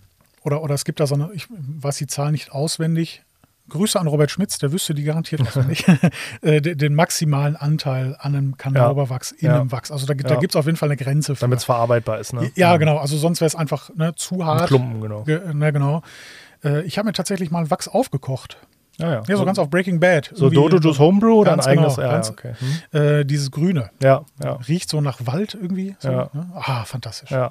oder, 0.44 0.64
oder 0.64 0.76
es 0.76 0.86
gibt 0.86 1.00
da 1.00 1.08
so 1.08 1.16
eine, 1.16 1.32
ich 1.34 1.48
weiß 1.50 1.98
die 1.98 2.08
Zahl 2.08 2.32
nicht 2.32 2.52
auswendig, 2.52 3.24
Grüße 3.70 4.00
an 4.00 4.08
Robert 4.08 4.32
Schmitz, 4.32 4.58
der 4.58 4.72
wüsste 4.72 4.94
die 4.94 5.04
garantiert 5.04 5.42
auswendig, 5.42 5.86
äh, 6.42 6.62
den 6.62 6.94
maximalen 6.96 7.56
Anteil 7.56 8.16
an 8.20 8.36
einem 8.36 8.58
Kanauberwachs 8.58 9.32
in 9.32 9.48
ja. 9.48 9.60
einem 9.60 9.72
Wachs. 9.72 9.92
Also 9.92 10.06
da, 10.06 10.14
da 10.14 10.36
gibt 10.36 10.54
es 10.54 10.56
auf 10.56 10.66
jeden 10.66 10.78
Fall 10.78 10.90
eine 10.90 10.98
Grenze. 10.98 11.34
Damit 11.40 11.60
es 11.60 11.66
verarbeitbar 11.66 12.20
ist, 12.20 12.34
ne? 12.34 12.52
Ja, 12.56 12.78
genau. 12.78 12.98
Also 12.98 13.18
sonst 13.18 13.40
wäre 13.40 13.48
es 13.48 13.56
einfach 13.56 13.90
ne, 13.96 14.14
zu 14.16 14.46
hart. 14.46 14.64
Ein 14.64 14.68
Klumpen, 14.68 15.02
genau. 15.02 15.24
Ge, 15.24 15.54
ne, 15.54 15.72
genau. 15.72 16.02
Äh, 16.64 16.82
ich 16.82 16.98
habe 16.98 17.08
mir 17.08 17.14
tatsächlich 17.14 17.52
mal 17.52 17.70
Wachs 17.70 17.88
aufgekocht. 17.88 18.58
Ja, 18.98 19.08
ja. 19.08 19.16
ja 19.16 19.24
so, 19.26 19.38
so 19.38 19.46
ganz 19.46 19.60
auf 19.60 19.70
Breaking 19.70 20.00
Bad. 20.00 20.32
So 20.34 20.50
Dodo 20.50 20.78
Juice 20.78 21.00
Homebrew 21.00 21.34
oder 21.34 21.54
ein 21.54 21.60
eigenes? 21.60 21.96
Genau, 21.96 22.08
ja, 22.08 22.14
ganz, 22.14 22.30
okay. 22.30 22.54
Hm. 22.92 23.00
Äh, 23.00 23.26
dieses 23.26 23.52
Grüne. 23.52 23.90
Ja, 24.02 24.26
ja. 24.44 24.54
Riecht 24.68 24.90
so 24.90 25.02
nach 25.02 25.20
Wald 25.26 25.58
irgendwie. 25.60 25.96
So, 26.00 26.12
ja. 26.12 26.30
ne? 26.34 26.50
Ah, 26.56 26.84
fantastisch. 26.86 27.32
Ja. 27.32 27.50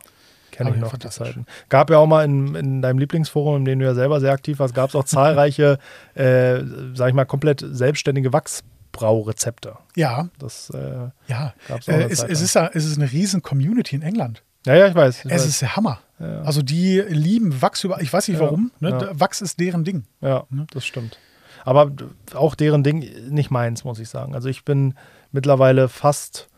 Kenne 0.50 0.70
ich 0.70 0.76
noch 0.76 0.96
die 0.96 1.08
Zeiten. 1.08 1.46
Gab 1.68 1.90
ja 1.90 1.98
auch 1.98 2.06
mal 2.06 2.24
in, 2.24 2.54
in 2.54 2.82
deinem 2.82 2.98
Lieblingsforum, 2.98 3.56
in 3.56 3.64
dem 3.64 3.78
du 3.78 3.84
ja 3.84 3.94
selber 3.94 4.20
sehr 4.20 4.32
aktiv 4.32 4.58
warst, 4.58 4.74
gab 4.74 4.88
es 4.90 4.94
auch 4.96 5.04
zahlreiche, 5.04 5.78
äh, 6.14 6.60
sag 6.94 7.08
ich 7.08 7.14
mal, 7.14 7.24
komplett 7.24 7.64
selbstständige 7.68 8.32
Wachsbraurezepte. 8.32 9.76
Ja. 9.96 10.28
Das 10.38 10.70
äh, 10.70 11.08
ja. 11.28 11.54
Äh, 11.86 12.04
es, 12.10 12.22
es, 12.22 12.40
ist, 12.40 12.56
es 12.56 12.84
ist 12.84 12.98
eine 12.98 13.10
riesen 13.10 13.42
Community 13.42 13.96
in 13.96 14.02
England. 14.02 14.42
Ja, 14.66 14.74
ja, 14.74 14.86
ich 14.88 14.94
weiß. 14.94 15.20
Ich 15.20 15.24
es 15.26 15.32
weiß. 15.32 15.46
ist 15.46 15.62
der 15.62 15.76
Hammer. 15.76 16.00
Ja. 16.18 16.42
Also 16.42 16.60
die 16.62 17.00
lieben 17.00 17.62
Wachs 17.62 17.82
über. 17.84 18.00
Ich 18.02 18.12
weiß 18.12 18.28
nicht 18.28 18.38
Ja, 18.38 18.44
warum. 18.44 18.70
Ne? 18.80 18.90
ja. 18.90 19.18
Wachs 19.18 19.40
ist 19.40 19.58
deren 19.58 19.84
Ding. 19.84 20.04
Ja, 20.20 20.44
Ne? 20.50 20.66
das 20.72 20.84
stimmt. 20.84 21.18
Aber 21.64 21.90
auch 22.34 22.54
deren 22.54 22.82
Ding 22.82 23.04
nicht 23.30 23.50
meins, 23.50 23.84
muss 23.84 23.98
ich 23.98 24.08
sagen. 24.08 24.34
Also 24.34 24.48
ich 24.48 24.64
bin 24.64 24.94
mittlerweile 25.32 25.88
fast, 25.88 26.48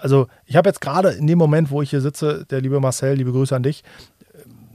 also 0.00 0.26
ich 0.46 0.56
habe 0.56 0.68
jetzt 0.68 0.80
gerade 0.80 1.10
in 1.10 1.26
dem 1.26 1.38
Moment, 1.38 1.70
wo 1.70 1.82
ich 1.82 1.90
hier 1.90 2.00
sitze, 2.00 2.44
der 2.50 2.60
liebe 2.60 2.80
Marcel, 2.80 3.14
liebe 3.14 3.32
Grüße 3.32 3.54
an 3.54 3.62
dich, 3.62 3.82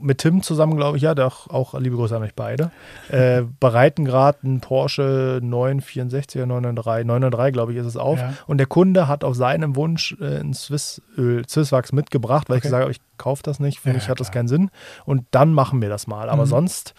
mit 0.00 0.18
Tim 0.18 0.42
zusammen, 0.42 0.76
glaube 0.76 0.98
ich, 0.98 1.02
ja, 1.02 1.14
der 1.14 1.26
auch, 1.28 1.72
liebe 1.80 1.96
Grüße 1.96 2.14
an 2.14 2.22
euch 2.22 2.34
beide, 2.34 2.70
äh, 3.08 3.42
bereiten 3.60 4.04
gerade 4.04 4.38
einen 4.44 4.60
Porsche 4.60 5.40
964er 5.42 6.44
993, 6.44 7.06
993 7.06 7.52
glaube 7.54 7.72
ich 7.72 7.78
ist 7.78 7.86
es 7.86 7.96
auf. 7.96 8.18
Ja. 8.20 8.34
Und 8.46 8.58
der 8.58 8.66
Kunde 8.66 9.08
hat 9.08 9.24
auf 9.24 9.34
seinem 9.34 9.76
Wunsch 9.76 10.14
äh, 10.20 10.40
ein 10.40 10.52
Swissöl, 10.52 11.48
Swisswachs 11.48 11.92
mitgebracht, 11.92 12.50
weil 12.50 12.56
ich 12.58 12.62
Okay. 12.62 12.68
gesagt 12.68 12.82
habe, 12.82 12.92
ich 12.92 13.00
kaufe 13.16 13.42
das 13.44 13.60
nicht, 13.60 13.80
für 13.80 13.88
Ja, 13.90 13.94
mich 13.94 14.08
hat 14.10 14.20
das 14.20 14.30
klar. 14.30 14.40
keinen 14.42 14.48
Sinn. 14.48 14.70
Und 15.06 15.24
dann 15.30 15.54
machen 15.54 15.80
wir 15.80 15.88
das 15.88 16.06
mal. 16.06 16.28
Aber 16.28 16.42
Mhm. 16.44 16.48
sonst 16.50 16.94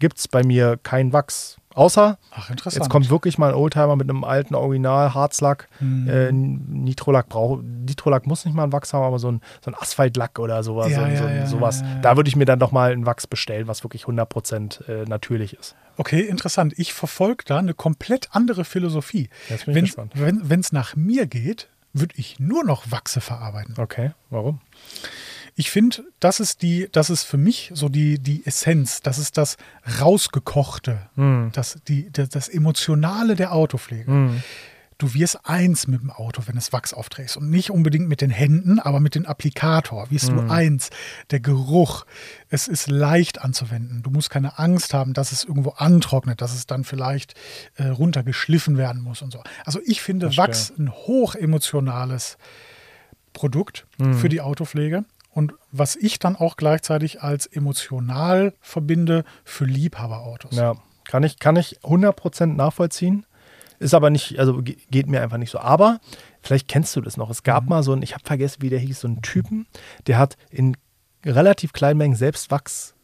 gibt 0.00 0.18
es 0.18 0.26
bei 0.26 0.42
mir 0.42 0.78
kein 0.82 1.12
Wachs. 1.12 1.58
Außer 1.78 2.18
Ach. 2.32 2.50
Jetzt 2.50 2.90
kommt 2.90 3.08
wirklich 3.08 3.38
mal 3.38 3.50
ein 3.50 3.54
Oldtimer 3.54 3.94
mit 3.94 4.10
einem 4.10 4.24
alten 4.24 4.56
Original 4.56 5.14
Harzlack. 5.14 5.68
Hm. 5.78 6.08
Äh, 6.08 6.32
Nitrolack 6.32 7.28
braucht. 7.28 7.62
Nitrolack 7.62 8.26
muss 8.26 8.44
nicht 8.44 8.54
mal 8.54 8.64
ein 8.64 8.72
Wachs 8.72 8.92
haben, 8.92 9.04
aber 9.04 9.20
so 9.20 9.30
ein, 9.30 9.40
so 9.64 9.70
ein 9.70 9.76
Asphaltlack 9.76 10.40
oder 10.40 10.64
sowas. 10.64 10.90
Ja, 10.90 11.02
so, 11.02 11.06
ja, 11.06 11.16
so, 11.16 11.28
ja, 11.28 11.46
sowas. 11.46 11.84
Da 12.02 12.16
würde 12.16 12.26
ich 12.28 12.34
mir 12.34 12.46
dann 12.46 12.58
doch 12.58 12.72
mal 12.72 12.90
ein 12.90 13.06
Wachs 13.06 13.28
bestellen, 13.28 13.68
was 13.68 13.84
wirklich 13.84 14.06
100% 14.06 14.88
äh, 14.88 15.04
natürlich 15.04 15.56
ist. 15.56 15.76
Okay, 15.98 16.22
interessant. 16.22 16.74
Ich 16.76 16.94
verfolge 16.94 17.44
da 17.46 17.58
eine 17.58 17.74
komplett 17.74 18.28
andere 18.32 18.64
Philosophie. 18.64 19.28
Jetzt 19.48 19.66
bin 19.66 19.84
ich 19.84 19.96
Wenn 20.14 20.38
es 20.38 20.50
wenn, 20.50 20.64
nach 20.72 20.96
mir 20.96 21.28
geht, 21.28 21.68
würde 21.92 22.16
ich 22.18 22.40
nur 22.40 22.64
noch 22.64 22.90
Wachse 22.90 23.20
verarbeiten. 23.20 23.76
Okay, 23.78 24.10
warum? 24.30 24.58
Ich 25.58 25.72
finde, 25.72 26.04
das 26.20 26.38
ist 26.38 26.62
die, 26.62 26.88
das 26.92 27.10
ist 27.10 27.24
für 27.24 27.36
mich 27.36 27.72
so 27.74 27.88
die, 27.88 28.20
die 28.20 28.46
Essenz, 28.46 29.02
das 29.02 29.18
ist 29.18 29.36
das 29.36 29.56
rausgekochte, 30.00 31.08
Hm. 31.16 31.50
das, 31.52 31.78
die, 31.88 32.12
das, 32.12 32.28
das 32.28 32.48
Emotionale 32.48 33.34
der 33.34 33.52
Autopflege. 33.52 34.06
Hm. 34.06 34.42
Du 34.98 35.14
wirst 35.14 35.40
eins 35.46 35.88
mit 35.88 36.00
dem 36.00 36.12
Auto, 36.12 36.42
wenn 36.46 36.56
es 36.56 36.72
Wachs 36.72 36.92
aufträgst. 36.94 37.36
Und 37.36 37.50
nicht 37.50 37.70
unbedingt 37.70 38.08
mit 38.08 38.20
den 38.20 38.30
Händen, 38.30 38.78
aber 38.78 39.00
mit 39.00 39.16
dem 39.16 39.26
Applikator. 39.26 40.10
Wirst 40.10 40.28
du 40.28 40.40
eins. 40.48 40.90
Der 41.30 41.40
Geruch. 41.40 42.04
Es 42.50 42.68
ist 42.68 42.88
leicht 42.88 43.40
anzuwenden. 43.40 44.02
Du 44.04 44.10
musst 44.10 44.30
keine 44.30 44.60
Angst 44.60 44.94
haben, 44.94 45.12
dass 45.12 45.32
es 45.32 45.42
irgendwo 45.42 45.70
antrocknet, 45.70 46.40
dass 46.40 46.54
es 46.54 46.66
dann 46.66 46.84
vielleicht 46.84 47.34
äh, 47.76 47.86
runtergeschliffen 47.88 48.76
werden 48.76 49.02
muss 49.02 49.22
und 49.22 49.32
so. 49.32 49.42
Also 49.64 49.80
ich 49.84 50.02
finde 50.02 50.26
Verstehe. 50.26 50.44
Wachs 50.44 50.72
ein 50.78 50.92
hochemotionales 50.92 52.38
Produkt 53.32 53.86
für 54.18 54.28
die 54.28 54.40
Autopflege. 54.40 55.04
Und 55.38 55.54
was 55.70 55.94
ich 55.94 56.18
dann 56.18 56.34
auch 56.34 56.56
gleichzeitig 56.56 57.22
als 57.22 57.46
emotional 57.46 58.54
verbinde 58.60 59.24
für 59.44 59.66
Liebhaberautos. 59.66 60.56
Ja, 60.56 60.74
kann 61.08 61.22
ich, 61.22 61.38
kann 61.38 61.54
ich 61.54 61.78
100% 61.84 62.46
nachvollziehen. 62.46 63.24
Ist 63.78 63.94
aber 63.94 64.10
nicht, 64.10 64.40
also 64.40 64.62
ge- 64.64 64.78
geht 64.90 65.06
mir 65.06 65.22
einfach 65.22 65.36
nicht 65.38 65.52
so. 65.52 65.60
Aber 65.60 66.00
vielleicht 66.42 66.66
kennst 66.66 66.96
du 66.96 67.00
das 67.00 67.16
noch. 67.16 67.30
Es 67.30 67.44
gab 67.44 67.68
mal 67.68 67.84
so 67.84 67.92
einen, 67.92 68.02
ich 68.02 68.14
habe 68.14 68.24
vergessen, 68.24 68.62
wie 68.62 68.68
der 68.68 68.80
hieß, 68.80 68.98
so 68.98 69.06
einen 69.06 69.22
Typen, 69.22 69.68
der 70.08 70.18
hat 70.18 70.36
in 70.50 70.76
relativ 71.24 71.72
kleinen 71.72 71.98
Mengen 71.98 72.16
selbst 72.16 72.50
Wachs 72.50 72.94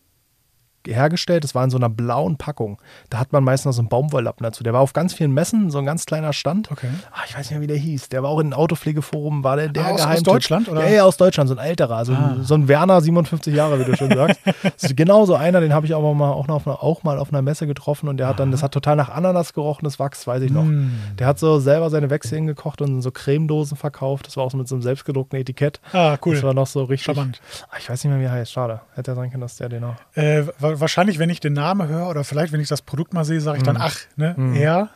hergestellt. 0.87 1.45
Das 1.45 1.55
war 1.55 1.65
in 1.65 1.71
so 1.71 1.77
einer 1.77 1.89
blauen 1.89 2.37
Packung. 2.37 2.79
Da 3.11 3.19
hat 3.19 3.33
man 3.33 3.45
meist 3.45 3.67
noch 3.67 3.73
so 3.73 3.81
einen 3.81 3.89
Baumwolllappen 3.89 4.45
dazu. 4.45 4.63
Der 4.63 4.73
war 4.73 4.81
auf 4.81 4.93
ganz 4.93 5.15
vielen 5.15 5.33
Messen, 5.33 5.71
so 5.71 5.79
ein 5.79 5.87
ganz 5.87 6.07
kleiner 6.07 6.33
Stand. 6.33 6.71
Okay. 6.71 6.89
Ah, 7.13 7.21
ich 7.27 7.33
weiß 7.37 7.41
nicht 7.47 7.51
mehr, 7.53 7.61
wie 7.61 7.67
der 7.67 7.77
hieß. 7.77 8.09
Der 8.11 8.23
war 8.23 8.31
auch 8.31 8.39
in 8.41 8.47
einem 8.49 8.55
Autopflegeforum, 8.55 9.45
war 9.45 9.57
der, 9.57 9.69
der 9.69 9.85
Ah, 9.87 9.91
aus- 9.91 10.07
aus. 10.07 10.23
Deutschland, 10.23 10.69
oder? 10.69 10.85
Ja, 10.87 10.91
ja, 10.97 11.05
aus 11.05 11.17
Deutschland, 11.17 11.49
so 11.49 11.57
ein 11.57 11.65
älterer. 11.65 12.05
So, 12.05 12.13
Ah. 12.13 12.35
ein, 12.37 12.43
so 12.45 12.55
ein 12.55 12.69
Werner, 12.69 13.01
57 13.01 13.55
Jahre, 13.55 13.79
wie 13.81 13.85
du 13.85 13.97
schon 13.97 14.11
sagst. 14.11 14.41
Das 14.63 14.85
ist 14.91 14.97
genau 14.97 15.25
so 15.27 15.35
einer, 15.35 15.61
den 15.61 15.73
habe 15.73 15.87
ich 15.87 15.95
aber 15.95 16.15
mal, 16.15 16.31
auch, 16.33 16.47
noch 16.49 16.67
auch 16.67 17.03
mal 17.03 17.19
auf 17.19 17.33
einer 17.33 17.43
Messe 17.43 17.67
getroffen 17.67 18.09
und 18.09 18.17
der 18.17 18.27
hat 18.29 18.41
dann, 18.41 18.51
das 18.51 18.63
hat 18.63 18.73
total 18.73 18.97
nach 18.97 19.09
Ananas 19.11 19.53
gerochen, 19.53 19.85
das 19.85 19.99
Wachs, 19.99 20.27
weiß 20.27 20.43
ich 20.43 20.51
noch. 20.51 20.65
Mm. 20.65 20.91
Der 21.19 21.27
hat 21.27 21.39
so 21.39 21.59
selber 21.61 21.91
seine 21.91 22.11
Wechsel 22.11 22.37
hingekocht 22.37 22.81
und 22.83 23.03
so 23.03 23.11
Cremedosen 23.11 23.77
verkauft. 23.77 24.27
Das 24.27 24.37
war 24.37 24.45
auch 24.45 24.51
so 24.51 24.57
mit 24.57 24.67
so 24.69 24.75
einem 24.75 24.83
selbstgedruckten 24.83 25.39
Etikett. 25.39 25.81
Ah, 25.93 26.17
cool. 26.25 26.35
Das 26.35 26.43
war 26.43 26.55
noch 26.55 26.67
so 26.67 26.85
richtig. 26.85 27.05
Charmant. 27.15 27.41
Ah, 27.71 27.77
Ich 27.79 27.89
weiß 27.89 28.03
nicht 28.05 28.11
mehr, 28.13 28.21
wie 28.21 28.25
er 28.25 28.33
heißt. 28.33 28.53
Schade. 28.53 28.81
Hätte 28.95 29.11
ja 29.13 29.15
sein 29.15 29.31
können, 29.31 29.43
dass 29.43 29.57
der 29.57 29.69
den 29.69 29.83
noch. 29.83 29.95
Äh, 30.15 30.45
wa- 30.75 30.81
wahrscheinlich, 30.81 31.19
wenn 31.19 31.31
ich 31.31 31.41
den 31.41 31.53
Namen 31.55 31.89
höre 31.89 32.09
oder 32.09 32.25
vielleicht, 32.25 32.53
wenn 32.53 32.61
ich 32.61 32.69
das 32.69 32.83
Produkt 32.83 33.15
mal 33.15 33.25
sehe, 33.25 33.41
sage 33.41 33.59
ich 33.59 33.63
Mhm. 33.63 33.67
dann, 33.67 33.77
ach, 33.79 33.97
ne, 34.17 34.37
er. 34.57 34.89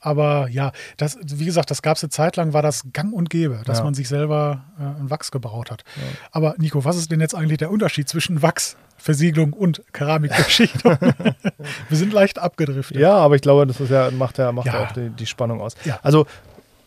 Aber 0.00 0.46
ja, 0.48 0.72
das, 0.98 1.18
wie 1.24 1.46
gesagt, 1.46 1.70
das 1.70 1.82
gab 1.82 1.96
es 1.96 2.04
eine 2.04 2.10
Zeit 2.10 2.36
lang, 2.36 2.52
war 2.52 2.62
das 2.62 2.84
gang 2.92 3.12
und 3.12 3.28
gäbe, 3.30 3.62
dass 3.64 3.78
Ja. 3.78 3.84
man 3.84 3.94
sich 3.94 4.08
selber 4.08 4.62
äh, 4.78 4.82
ein 5.00 5.10
Wachs 5.10 5.30
gebraut 5.32 5.70
hat. 5.70 5.82
Aber 6.30 6.54
Nico, 6.58 6.84
was 6.84 6.96
ist 6.96 7.10
denn 7.10 7.20
jetzt 7.20 7.34
eigentlich 7.34 7.58
der 7.58 7.70
Unterschied 7.72 8.08
zwischen 8.08 8.40
Wachsversiegelung 8.40 9.52
und 9.52 9.82
Keramikbeschichtung? 9.92 10.96
Wir 11.88 11.96
sind 11.96 12.12
leicht 12.12 12.38
abgedriftet. 12.38 12.98
Ja, 12.98 13.14
aber 13.14 13.34
ich 13.36 13.42
glaube, 13.42 13.66
das 13.66 13.80
ist 13.80 13.90
ja, 13.90 14.10
macht 14.12 14.38
ja, 14.38 14.52
macht 14.52 14.66
ja. 14.66 14.74
Ja. 14.74 14.84
auch 14.86 14.92
die, 14.92 15.10
die 15.10 15.26
Spannung 15.26 15.60
aus. 15.60 15.74
Ja. 15.84 15.98
Also, 16.02 16.26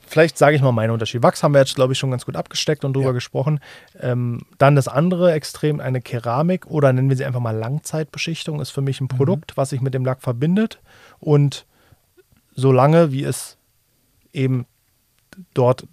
vielleicht 0.09 0.37
sage 0.37 0.55
ich 0.55 0.61
mal 0.61 0.71
meinen 0.71 0.91
Unterschied. 0.91 1.23
Wachs 1.23 1.43
haben 1.43 1.53
wir 1.53 1.59
jetzt, 1.59 1.75
glaube 1.75 1.93
ich, 1.93 1.99
schon 1.99 2.11
ganz 2.11 2.25
gut 2.25 2.35
abgesteckt 2.35 2.83
und 2.83 2.93
drüber 2.93 3.07
Ja. 3.07 3.13
gesprochen. 3.13 3.59
Ähm, 3.99 4.41
dann 4.57 4.75
das 4.75 4.87
andere 4.87 5.31
Extrem, 5.33 5.79
eine 5.79 6.01
Keramik 6.01 6.65
oder 6.67 6.91
nennen 6.91 7.09
wir 7.09 7.15
sie 7.17 7.25
einfach 7.25 7.39
mal 7.39 7.55
Langzeitbeschichtung, 7.55 8.59
ist 8.59 8.71
für 8.71 8.81
mich 8.81 8.99
ein 8.99 9.05
Mhm. 9.05 9.17
Produkt, 9.17 9.55
was 9.57 9.69
sich 9.69 9.81
mit 9.81 9.93
dem 9.93 10.03
Lack 10.05 10.21
verbindet 10.21 10.79
und 11.19 11.65
solange 12.55 13.11
wie 13.11 13.23
es 13.23 13.57
eben 14.33 14.65
dort 15.53 15.87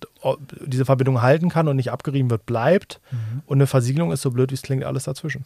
diese 0.66 0.84
Verbindung 0.84 1.22
halten 1.22 1.48
kann 1.50 1.68
und 1.68 1.76
nicht 1.76 1.92
abgerieben 1.92 2.30
wird, 2.30 2.46
bleibt. 2.46 3.00
Mhm. 3.12 3.42
Und 3.46 3.58
eine 3.58 3.66
Versiegelung 3.68 4.10
ist 4.10 4.22
so 4.22 4.30
blöd, 4.32 4.50
wie 4.50 4.54
es 4.54 4.62
klingt, 4.62 4.82
alles 4.84 5.04
dazwischen. 5.04 5.44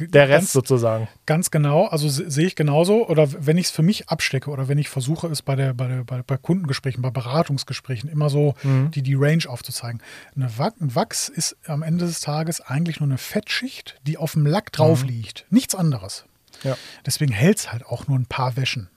Der 0.00 0.28
Rest 0.28 0.40
ganz, 0.40 0.52
sozusagen. 0.52 1.08
Ganz 1.24 1.50
genau, 1.50 1.86
also 1.86 2.08
se- 2.08 2.30
sehe 2.30 2.46
ich 2.46 2.56
genauso. 2.56 3.08
Oder 3.08 3.28
wenn 3.46 3.56
ich 3.56 3.66
es 3.66 3.70
für 3.70 3.82
mich 3.82 4.08
abstecke 4.10 4.50
oder 4.50 4.68
wenn 4.68 4.76
ich 4.76 4.88
versuche, 4.88 5.28
es 5.28 5.40
bei, 5.40 5.56
der, 5.56 5.72
bei, 5.72 5.88
der, 5.88 6.04
bei, 6.04 6.22
bei 6.22 6.36
Kundengesprächen, 6.36 7.00
bei 7.00 7.10
Beratungsgesprächen 7.10 8.10
immer 8.10 8.28
so 8.28 8.54
Mhm. 8.62 8.90
die, 8.90 9.02
die 9.02 9.14
Range 9.14 9.44
aufzuzeigen. 9.48 10.02
Eine 10.36 10.56
Wach, 10.58 10.72
ein 10.80 10.94
Wachs 10.94 11.28
ist 11.30 11.56
am 11.66 11.82
Ende 11.82 12.04
des 12.06 12.20
Tages 12.20 12.60
eigentlich 12.60 13.00
nur 13.00 13.08
eine 13.08 13.18
Fettschicht, 13.18 13.98
die 14.06 14.18
auf 14.18 14.32
dem 14.32 14.44
Lack 14.46 14.72
drauf 14.72 15.02
Mhm. 15.02 15.08
liegt. 15.08 15.46
Nichts 15.50 15.74
anderes. 15.74 16.24
Ja. 16.64 16.76
Deswegen 17.06 17.32
hält 17.32 17.58
es 17.58 17.72
halt 17.72 17.86
auch 17.86 18.06
nur 18.08 18.18
ein 18.18 18.26
paar 18.26 18.56
Wäschen. 18.56 18.90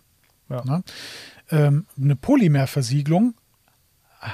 Ja. 0.49 0.63
Ne? 0.65 0.83
Ähm, 1.51 1.85
eine 2.01 2.15
Polymerversiegelung 2.17 3.33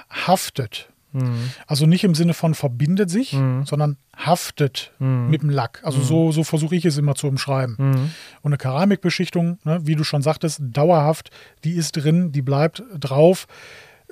haftet. 0.10 0.89
Mhm. 1.14 1.52
Also 1.68 1.86
nicht 1.86 2.04
im 2.04 2.16
Sinne 2.16 2.34
von 2.34 2.54
verbindet 2.54 3.10
sich, 3.10 3.34
Mhm. 3.34 3.66
sondern 3.66 3.98
haftet 4.16 4.92
Mhm. 5.00 5.30
mit 5.30 5.42
dem 5.42 5.50
Lack. 5.50 5.82
Also 5.84 6.02
so, 6.02 6.32
so 6.32 6.44
versuche 6.44 6.76
ich 6.76 6.86
es 6.86 6.98
immer 6.98 7.16
zu 7.16 7.28
umschreiben. 7.28 7.76
Mhm. 7.78 7.96
Und 8.42 8.50
eine 8.52 8.58
Keramikbeschichtung, 8.58 9.60
ne, 9.64 9.80
wie 9.84 9.96
du 9.96 10.04
schon 10.04 10.22
sagtest, 10.22 10.60
dauerhaft, 10.62 11.32
die 11.64 11.74
ist 11.74 11.94
drin, 11.94 12.32
die 12.32 12.42
bleibt 12.42 12.84
drauf. 13.00 13.48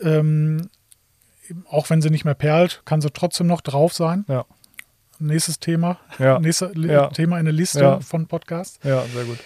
Ähm, 0.01 0.69
auch 1.69 1.89
wenn 1.89 2.01
sie 2.01 2.09
nicht 2.09 2.25
mehr 2.25 2.33
perlt, 2.33 2.81
kann 2.85 3.01
sie 3.01 3.11
trotzdem 3.11 3.47
noch 3.47 3.61
drauf 3.61 3.93
sein. 3.93 4.25
Ja. 4.27 4.45
Nächstes 5.19 5.59
Thema. 5.59 5.99
Ja. 6.19 6.39
Nächstes 6.39 6.71
Ja. 6.75 7.07
Thema 7.07 7.39
in 7.39 7.45
der 7.45 7.53
Liste 7.53 7.99
von 8.01 8.27
Podcasts. 8.27 8.79
Ja, 8.83 9.03
sehr 9.13 9.23
gut. 9.25 9.37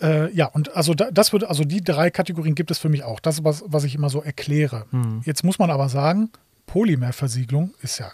Äh, 0.00 0.32
ja, 0.34 0.46
und 0.46 0.74
also 0.76 0.94
da, 0.94 1.10
das 1.10 1.32
würde, 1.32 1.48
also 1.48 1.64
die 1.64 1.82
drei 1.82 2.10
Kategorien 2.10 2.54
gibt 2.54 2.70
es 2.70 2.78
für 2.78 2.88
mich 2.88 3.04
auch. 3.04 3.20
Das 3.20 3.36
ist 3.36 3.44
was, 3.44 3.62
was 3.66 3.84
ich 3.84 3.94
immer 3.94 4.10
so 4.10 4.20
erkläre. 4.22 4.86
Mhm. 4.90 5.22
Jetzt 5.24 5.44
muss 5.44 5.58
man 5.58 5.70
aber 5.70 5.88
sagen, 5.88 6.30
Polymerversiegelung 6.72 7.74
ist 7.82 7.98
ja. 7.98 8.10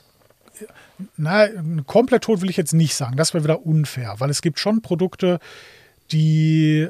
Na, 1.17 1.47
komplett 1.87 2.25
tot 2.25 2.41
will 2.41 2.50
ich 2.50 2.57
jetzt 2.57 2.75
nicht 2.75 2.97
sagen. 2.97 3.17
Das 3.17 3.33
wäre 3.33 3.45
wieder 3.45 3.65
unfair, 3.65 4.17
weil 4.19 4.31
es 4.31 4.43
gibt 4.43 4.59
schon 4.59 4.83
Produkte, 4.83 5.38
die, 6.11 6.88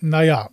naja, 0.00 0.50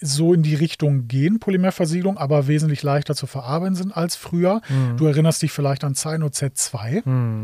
so 0.00 0.34
in 0.34 0.42
die 0.42 0.54
Richtung 0.54 1.08
gehen, 1.08 1.40
Polymerversiegelung, 1.40 2.16
aber 2.16 2.46
wesentlich 2.46 2.82
leichter 2.82 3.14
zu 3.14 3.26
verarbeiten 3.26 3.74
sind 3.74 3.96
als 3.96 4.16
früher. 4.16 4.60
Du 4.96 5.06
erinnerst 5.06 5.42
dich 5.42 5.52
vielleicht 5.52 5.84
an 5.84 5.94
Cyno 5.94 6.26
Z2. 6.26 7.06
Mhm. 7.08 7.42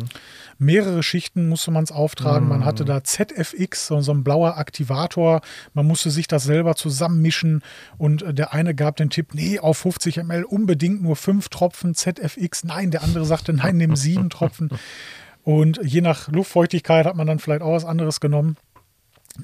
Mehrere 0.59 1.03
Schichten 1.03 1.49
musste 1.49 1.71
man 1.71 1.85
es 1.85 1.93
auftragen. 1.93 2.49
Man 2.49 2.65
hatte 2.65 2.85
da 2.85 3.05
ZFX, 3.05 3.89
so, 3.89 4.01
so 4.01 4.13
ein 4.13 4.25
blauer 4.25 4.57
Aktivator. 4.57 5.43
Man 5.75 5.87
musste 5.87 6.11
sich 6.11 6.29
das 6.29 6.45
selber 6.45 6.77
zusammenmischen. 6.77 7.63
Und 7.99 8.23
äh, 8.23 8.33
der 8.33 8.55
eine 8.55 8.75
gab 8.75 8.97
den 8.97 9.11
Tipp, 9.11 9.35
nee, 9.35 9.59
auf 9.59 9.79
50 9.79 10.17
ml 10.25 10.45
unbedingt 10.45 11.03
nur 11.03 11.17
fünf 11.17 11.49
Tropfen 11.49 11.95
ZFX. 11.95 12.65
Nein, 12.65 12.91
der 12.91 13.03
andere 13.03 13.27
sagte, 13.27 13.53
nein, 13.53 13.77
nimm 13.77 13.97
sieben 13.97 14.31
Tropfen. 14.31 14.71
Und 15.43 15.79
je 15.83 16.01
nach 16.01 16.29
Luftfeuchtigkeit 16.29 17.07
hat 17.07 17.17
man 17.17 17.27
dann 17.27 17.39
vielleicht 17.39 17.63
auch 17.63 17.73
was 17.73 17.85
anderes 17.85 18.21
genommen. 18.21 18.57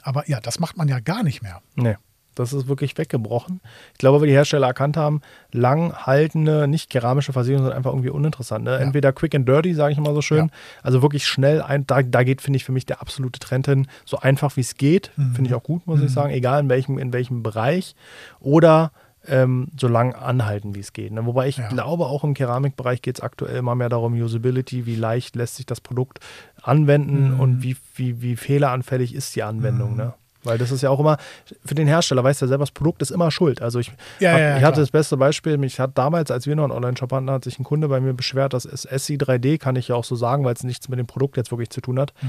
Aber 0.03 0.29
ja, 0.29 0.41
das 0.41 0.59
macht 0.59 0.77
man 0.77 0.89
ja 0.89 1.01
gar 1.01 1.23
nicht 1.23 1.43
mehr. 1.43 1.61
Nee. 1.77 1.97
Das 2.35 2.53
ist 2.53 2.69
wirklich 2.69 2.97
weggebrochen. 2.97 3.61
Ich 3.93 3.99
glaube, 3.99 4.21
weil 4.21 4.29
die 4.29 4.33
Hersteller 4.33 4.67
erkannt 4.67 4.97
haben, 4.97 5.21
langhaltende, 5.53 6.67
nicht 6.67 6.91
keramische 6.91 7.33
Versiegelungen 7.33 7.71
sind 7.71 7.77
einfach 7.77 7.93
irgendwie 7.93 8.11
uninteressant. 8.11 8.65
Ne? 8.65 8.73
Ja. 8.73 8.79
Entweder 8.79 9.13
quick 9.13 9.35
and 9.35 9.49
dirty, 9.49 9.75
sage 9.75 9.93
ich 9.93 9.99
immer 9.99 10.15
so 10.15 10.23
schön. 10.23 10.47
Ja. 10.47 10.53
Also 10.83 11.03
wirklich 11.03 11.27
schnell. 11.27 11.63
Ein, 11.63 11.87
da, 11.87 12.03
da 12.03 12.23
geht, 12.23 12.41
finde 12.41 12.57
ich, 12.57 12.65
für 12.65 12.73
mich 12.73 12.87
der 12.87 13.01
absolute 13.01 13.39
Trend 13.39 13.67
hin. 13.67 13.87
So 14.05 14.19
einfach 14.19 14.57
wie 14.57 14.63
es 14.63 14.77
geht. 14.77 15.11
Mhm. 15.17 15.35
Finde 15.35 15.51
ich 15.51 15.55
auch 15.55 15.63
gut, 15.63 15.87
muss 15.87 16.01
mhm. 16.01 16.07
ich 16.07 16.13
sagen. 16.13 16.31
Egal 16.31 16.61
in 16.61 16.69
welchem, 16.69 16.99
in 16.99 17.13
welchem 17.13 17.43
Bereich. 17.43 17.95
Oder 18.41 18.93
ähm, 19.29 19.69
so 19.79 19.89
lang 19.89 20.15
anhalten, 20.15 20.75
wie 20.75 20.81
es 20.81 20.93
geht. 20.93 21.13
Ne? 21.13 21.25
Wobei 21.27 21.49
ich 21.49 21.59
ja. 21.59 21.69
glaube, 21.69 22.07
auch 22.07 22.25
im 22.25 22.35
Keramikbereich 22.35 23.03
geht 23.03 23.19
es 23.19 23.21
aktuell 23.23 23.57
immer 23.57 23.75
mehr 23.75 23.89
darum, 23.89 24.15
Usability, 24.15 24.87
wie 24.87 24.97
leicht 24.97 25.37
lässt 25.37 25.57
sich 25.57 25.67
das 25.67 25.81
Produkt 25.81 26.21
anwenden 26.61 27.35
mhm. 27.35 27.41
und 27.41 27.63
wie, 27.63 27.77
wie, 27.95 28.21
wie 28.23 28.37
fehleranfällig 28.37 29.15
ist 29.15 29.37
die 29.37 29.43
Anwendung. 29.43 29.93
Mhm. 29.93 29.97
Ne? 29.97 30.15
Weil 30.45 30.59
das 30.59 30.73
ist 30.73 30.83
ja 30.83 30.91
auch 30.91 30.99
immer, 30.99 31.19
für 31.65 31.75
den 31.75 31.87
Hersteller 31.87 32.25
weiß 32.25 32.41
ja 32.41 32.49
selber, 32.49 32.63
das 32.63 32.73
Produkt 32.73 33.01
ist 33.03 33.11
immer 33.11 33.31
schuld. 33.31 33.63
Also 33.63 33.79
ich, 33.79 33.93
ja, 34.19 34.33
hab, 34.33 34.41
ja, 34.41 34.59
ich 34.59 34.65
hatte 34.65 34.81
das 34.81 34.91
beste 34.91 35.17
Beispiel, 35.17 35.63
ich 35.65 35.79
hatte 35.79 35.93
damals, 35.95 36.31
als 36.31 36.47
wir 36.47 36.57
noch 36.57 36.65
einen 36.65 36.73
Online-Shop 36.73 37.13
hatten, 37.13 37.31
hat 37.31 37.45
sich 37.45 37.59
ein 37.59 37.65
Kunde 37.65 37.89
bei 37.89 38.01
mir 38.01 38.13
beschwert, 38.13 38.53
das 38.53 38.65
ist 38.65 38.91
SI3D, 38.91 39.59
kann 39.59 39.77
ich 39.77 39.89
ja 39.89 39.95
auch 39.95 40.05
so 40.05 40.17
sagen, 40.17 40.45
weil 40.45 40.55
es 40.55 40.65
nichts 40.65 40.89
mit 40.89 40.99
dem 40.99 41.07
Produkt 41.07 41.37
jetzt 41.37 41.51
wirklich 41.53 41.71
zu 41.71 41.81
tun 41.81 42.01
hat. 42.01 42.13
Mhm. 42.21 42.29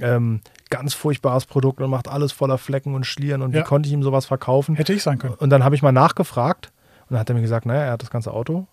Ähm, 0.00 0.40
ganz 0.70 0.94
furchtbares 0.94 1.46
Produkt 1.46 1.80
und 1.80 1.90
macht 1.90 2.06
alles 2.06 2.30
voller 2.30 2.58
Flecken 2.58 2.94
und 2.94 3.04
Schlieren 3.04 3.42
und 3.42 3.52
wie 3.52 3.62
konnte 3.62 3.88
ich 3.88 3.92
ihm 3.92 4.04
sowas 4.04 4.26
verkaufen? 4.26 4.76
Hätte 4.76 4.92
ich 4.92 5.02
sein 5.02 5.18
können. 5.18 5.34
Und 5.34 5.50
dann 5.50 5.64
habe 5.64 5.74
ich 5.74 5.82
mal 5.82 5.90
nachgefragt 5.90 6.70
und 7.08 7.14
dann 7.14 7.20
hat 7.20 7.28
er 7.28 7.34
mir 7.34 7.42
gesagt, 7.42 7.66
naja, 7.66 7.82
er 7.82 7.92
hat 7.92 8.02
das 8.02 8.10
ganze 8.10 8.32
Auto 8.32 8.68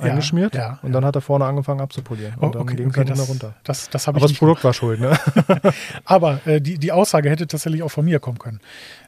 eingeschmiert 0.00 0.54
ja, 0.54 0.78
und 0.82 0.92
dann 0.92 1.04
hat 1.04 1.14
er 1.14 1.20
vorne 1.20 1.44
angefangen 1.44 1.80
abzupolieren. 1.80 2.34
Und 2.34 2.48
oh, 2.48 2.52
dann 2.52 2.62
okay, 2.62 2.76
ging 2.76 2.88
es 2.88 2.96
okay, 2.96 3.04
dann 3.04 3.16
das, 3.16 3.28
runter. 3.28 3.54
Das, 3.64 3.90
das 3.90 4.08
Aber 4.08 4.20
das 4.20 4.32
Produkt 4.32 4.64
war 4.64 4.72
schuld, 4.72 5.00
ne? 5.00 5.18
Aber 6.04 6.46
äh, 6.46 6.60
die, 6.60 6.78
die 6.78 6.92
Aussage 6.92 7.30
hätte 7.30 7.46
tatsächlich 7.46 7.82
auch 7.82 7.90
von 7.90 8.04
mir 8.04 8.20
kommen 8.20 8.38
können. 8.38 8.60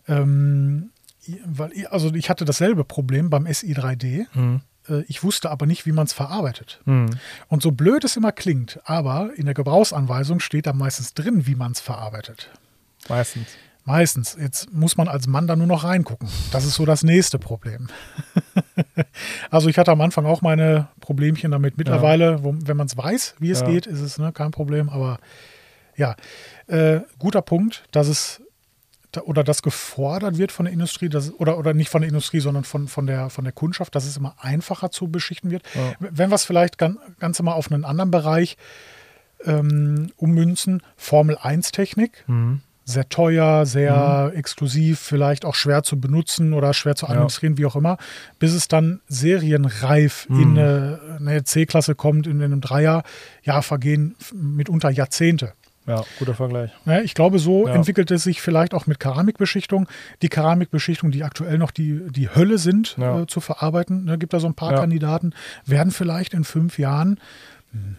Ähm, 0.08 0.90
weil, 1.44 1.70
also 1.90 2.12
ich 2.14 2.30
hatte 2.30 2.44
dasselbe 2.44 2.84
Problem 2.84 3.30
beim 3.30 3.46
SI3D. 3.46 4.26
Mhm. 4.34 4.60
Äh, 4.88 5.02
ich 5.08 5.22
wusste 5.22 5.50
aber 5.50 5.66
nicht, 5.66 5.86
wie 5.86 5.92
man 5.92 6.06
es 6.06 6.12
verarbeitet. 6.12 6.80
Mhm. 6.84 7.10
Und 7.48 7.62
so 7.62 7.72
blöd 7.72 8.04
es 8.04 8.16
immer 8.16 8.32
klingt, 8.32 8.80
aber 8.84 9.30
in 9.36 9.44
der 9.44 9.54
Gebrauchsanweisung 9.54 10.40
steht 10.40 10.66
da 10.66 10.72
meistens 10.72 11.14
drin, 11.14 11.46
wie 11.46 11.54
man 11.54 11.72
es 11.72 11.80
verarbeitet. 11.80 12.50
Meistens. 13.08 13.46
Meistens. 13.84 14.36
Jetzt 14.40 14.72
muss 14.72 14.96
man 14.96 15.08
als 15.08 15.26
Mann 15.26 15.46
da 15.46 15.56
nur 15.56 15.66
noch 15.66 15.84
reingucken. 15.84 16.28
Das 16.52 16.64
ist 16.64 16.74
so 16.74 16.84
das 16.84 17.02
nächste 17.02 17.38
Problem. 17.38 17.88
also 19.50 19.68
ich 19.68 19.76
hatte 19.78 19.90
am 19.90 20.00
Anfang 20.00 20.24
auch 20.24 20.40
meine 20.40 20.88
Problemchen 21.00 21.50
damit. 21.50 21.78
Mittlerweile, 21.78 22.24
ja. 22.24 22.44
wo, 22.44 22.54
wenn 22.56 22.76
man 22.76 22.86
es 22.86 22.96
weiß, 22.96 23.36
wie 23.40 23.50
es 23.50 23.60
ja. 23.60 23.66
geht, 23.66 23.86
ist 23.86 24.00
es 24.00 24.18
ne, 24.18 24.32
kein 24.32 24.52
Problem. 24.52 24.88
Aber 24.88 25.18
ja, 25.96 26.14
äh, 26.68 27.00
guter 27.18 27.42
Punkt, 27.42 27.84
dass 27.90 28.06
es 28.06 28.40
oder 29.20 29.44
das 29.44 29.62
gefordert 29.62 30.38
wird 30.38 30.52
von 30.52 30.64
der 30.64 30.72
Industrie, 30.72 31.10
dass, 31.10 31.32
oder, 31.34 31.58
oder 31.58 31.74
nicht 31.74 31.90
von 31.90 32.00
der 32.00 32.08
Industrie, 32.08 32.40
sondern 32.40 32.64
von, 32.64 32.88
von, 32.88 33.06
der, 33.06 33.28
von 33.28 33.44
der 33.44 33.52
Kundschaft, 33.52 33.94
dass 33.94 34.06
es 34.06 34.16
immer 34.16 34.36
einfacher 34.38 34.90
zu 34.90 35.08
beschichten 35.08 35.50
wird. 35.50 35.64
Ja. 35.74 35.92
Wenn 35.98 36.30
wir 36.30 36.34
es 36.34 36.44
vielleicht 36.44 36.78
ganz, 36.78 36.98
ganz 37.18 37.42
mal 37.42 37.52
auf 37.52 37.70
einen 37.70 37.84
anderen 37.84 38.10
Bereich 38.10 38.56
ähm, 39.44 40.12
ummünzen, 40.16 40.82
Formel 40.96 41.36
1-Technik. 41.36 42.24
Mhm. 42.26 42.62
Sehr 42.84 43.08
teuer, 43.08 43.64
sehr 43.64 44.30
mhm. 44.32 44.38
exklusiv, 44.38 44.98
vielleicht 44.98 45.44
auch 45.44 45.54
schwer 45.54 45.82
zu 45.82 46.00
benutzen 46.00 46.52
oder 46.52 46.74
schwer 46.74 46.96
zu 46.96 47.08
administrieren, 47.08 47.54
ja. 47.54 47.58
wie 47.58 47.66
auch 47.66 47.76
immer, 47.76 47.96
bis 48.38 48.52
es 48.54 48.68
dann 48.68 49.00
serienreif 49.08 50.28
mhm. 50.28 50.42
in 50.42 50.58
eine, 50.58 51.00
eine 51.18 51.44
C-Klasse 51.44 51.94
kommt, 51.94 52.26
in 52.26 52.42
einem 52.42 52.60
Dreier, 52.60 53.02
ja, 53.44 53.62
vergehen 53.62 54.16
mitunter 54.32 54.90
Jahrzehnte. 54.90 55.52
Ja, 55.86 56.04
guter 56.18 56.34
Vergleich. 56.34 56.70
Ja, 56.86 57.00
ich 57.00 57.14
glaube, 57.14 57.40
so 57.40 57.66
ja. 57.66 57.74
entwickelt 57.74 58.10
es 58.12 58.22
sich 58.22 58.40
vielleicht 58.40 58.72
auch 58.72 58.86
mit 58.86 59.00
Keramikbeschichtung. 59.00 59.88
Die 60.22 60.28
Keramikbeschichtung, 60.28 61.10
die 61.10 61.24
aktuell 61.24 61.58
noch 61.58 61.72
die, 61.72 62.02
die 62.10 62.28
Hölle 62.28 62.58
sind, 62.58 62.96
ja. 62.98 63.22
äh, 63.22 63.26
zu 63.26 63.40
verarbeiten, 63.40 64.04
ne, 64.04 64.16
gibt 64.16 64.32
da 64.32 64.38
so 64.38 64.46
ein 64.46 64.54
paar 64.54 64.74
Kandidaten, 64.74 65.34
werden 65.66 65.90
vielleicht 65.90 66.34
in 66.34 66.44
fünf 66.44 66.78
Jahren 66.78 67.18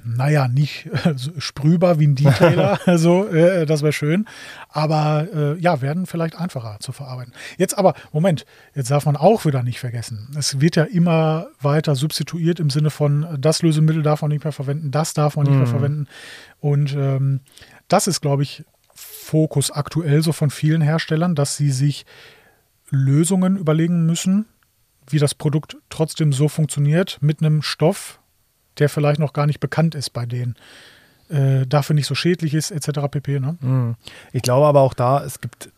naja, 0.05 0.47
nicht 0.47 0.87
äh, 1.05 1.13
so 1.15 1.31
sprühbar 1.39 1.99
wie 1.99 2.07
ein 2.07 2.15
Detailer, 2.15 2.79
also 2.85 3.27
äh, 3.27 3.65
das 3.65 3.81
wäre 3.81 3.93
schön, 3.93 4.27
aber 4.69 5.27
äh, 5.33 5.59
ja, 5.59 5.81
werden 5.81 6.05
vielleicht 6.05 6.35
einfacher 6.35 6.77
zu 6.79 6.91
verarbeiten. 6.91 7.33
Jetzt 7.57 7.77
aber, 7.77 7.93
Moment, 8.11 8.45
jetzt 8.75 8.91
darf 8.91 9.05
man 9.05 9.15
auch 9.15 9.45
wieder 9.45 9.63
nicht 9.63 9.79
vergessen, 9.79 10.29
es 10.37 10.61
wird 10.61 10.75
ja 10.75 10.83
immer 10.83 11.47
weiter 11.59 11.95
substituiert 11.95 12.59
im 12.59 12.69
Sinne 12.69 12.89
von, 12.89 13.37
das 13.39 13.61
Lösemittel 13.61 14.03
darf 14.03 14.21
man 14.21 14.29
nicht 14.29 14.43
mehr 14.43 14.53
verwenden, 14.53 14.91
das 14.91 15.13
darf 15.13 15.35
man 15.35 15.45
nicht 15.45 15.53
mhm. 15.53 15.59
mehr 15.59 15.67
verwenden 15.67 16.07
und 16.59 16.93
ähm, 16.93 17.41
das 17.87 18.07
ist, 18.07 18.21
glaube 18.21 18.43
ich, 18.43 18.63
Fokus 18.95 19.71
aktuell 19.71 20.21
so 20.21 20.33
von 20.33 20.49
vielen 20.49 20.81
Herstellern, 20.81 21.33
dass 21.33 21.57
sie 21.57 21.71
sich 21.71 22.05
Lösungen 22.89 23.57
überlegen 23.57 24.05
müssen, 24.05 24.45
wie 25.09 25.19
das 25.19 25.33
Produkt 25.33 25.77
trotzdem 25.89 26.31
so 26.31 26.47
funktioniert 26.47 27.17
mit 27.21 27.41
einem 27.41 27.61
Stoff, 27.61 28.19
der 28.79 28.89
vielleicht 28.89 29.19
noch 29.19 29.33
gar 29.33 29.45
nicht 29.45 29.59
bekannt 29.59 29.95
ist 29.95 30.11
bei 30.11 30.25
denen. 30.25 30.55
Äh, 31.29 31.65
dafür 31.65 31.95
nicht 31.95 32.07
so 32.07 32.15
schädlich 32.15 32.53
ist, 32.53 32.71
etc. 32.71 33.07
pp. 33.09 33.39
Ne? 33.39 33.57
Mhm. 33.61 33.95
Ich 34.33 34.41
glaube 34.41 34.67
aber 34.67 34.81
auch 34.81 34.93
da, 34.93 35.23
es 35.23 35.39
gibt, 35.39 35.71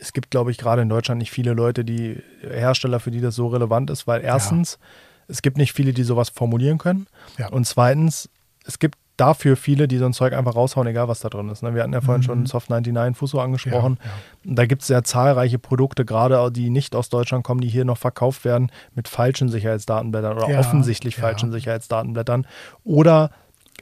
es 0.00 0.12
gibt, 0.12 0.30
glaube 0.30 0.50
ich, 0.50 0.58
gerade 0.58 0.82
in 0.82 0.88
Deutschland 0.88 1.18
nicht 1.18 1.30
viele 1.30 1.52
Leute, 1.52 1.84
die 1.84 2.22
Hersteller, 2.40 2.98
für 3.00 3.10
die 3.10 3.20
das 3.20 3.34
so 3.34 3.48
relevant 3.48 3.90
ist, 3.90 4.06
weil 4.06 4.22
erstens, 4.22 4.78
ja. 4.80 4.86
es 5.28 5.42
gibt 5.42 5.56
nicht 5.58 5.72
viele, 5.72 5.92
die 5.92 6.04
sowas 6.04 6.30
formulieren 6.30 6.78
können. 6.78 7.06
Ja. 7.36 7.48
Und 7.48 7.66
zweitens, 7.66 8.28
es 8.64 8.78
gibt 8.78 8.96
dafür 9.18 9.56
viele, 9.56 9.88
die 9.88 9.98
so 9.98 10.06
ein 10.06 10.12
Zeug 10.14 10.32
einfach 10.32 10.54
raushauen, 10.54 10.86
egal 10.86 11.08
was 11.08 11.20
da 11.20 11.28
drin 11.28 11.48
ist. 11.50 11.62
Ne? 11.62 11.74
Wir 11.74 11.82
hatten 11.82 11.92
ja 11.92 12.00
vorhin 12.00 12.22
mhm. 12.22 12.26
schon 12.26 12.46
Soft 12.46 12.70
99 12.70 13.16
Fuso 13.16 13.40
angesprochen. 13.40 13.98
Ja, 14.00 14.10
ja. 14.50 14.54
Da 14.54 14.66
gibt 14.66 14.82
es 14.82 14.88
sehr 14.88 15.04
zahlreiche 15.04 15.58
Produkte, 15.58 16.04
gerade 16.04 16.50
die 16.50 16.70
nicht 16.70 16.94
aus 16.94 17.08
Deutschland 17.08 17.44
kommen, 17.44 17.60
die 17.60 17.68
hier 17.68 17.84
noch 17.84 17.98
verkauft 17.98 18.44
werden 18.44 18.70
mit 18.94 19.08
falschen 19.08 19.48
Sicherheitsdatenblättern 19.48 20.36
oder 20.36 20.50
ja, 20.50 20.60
offensichtlich 20.60 21.16
falschen 21.16 21.52
Sicherheitsdatenblättern 21.52 22.46
oder 22.84 23.30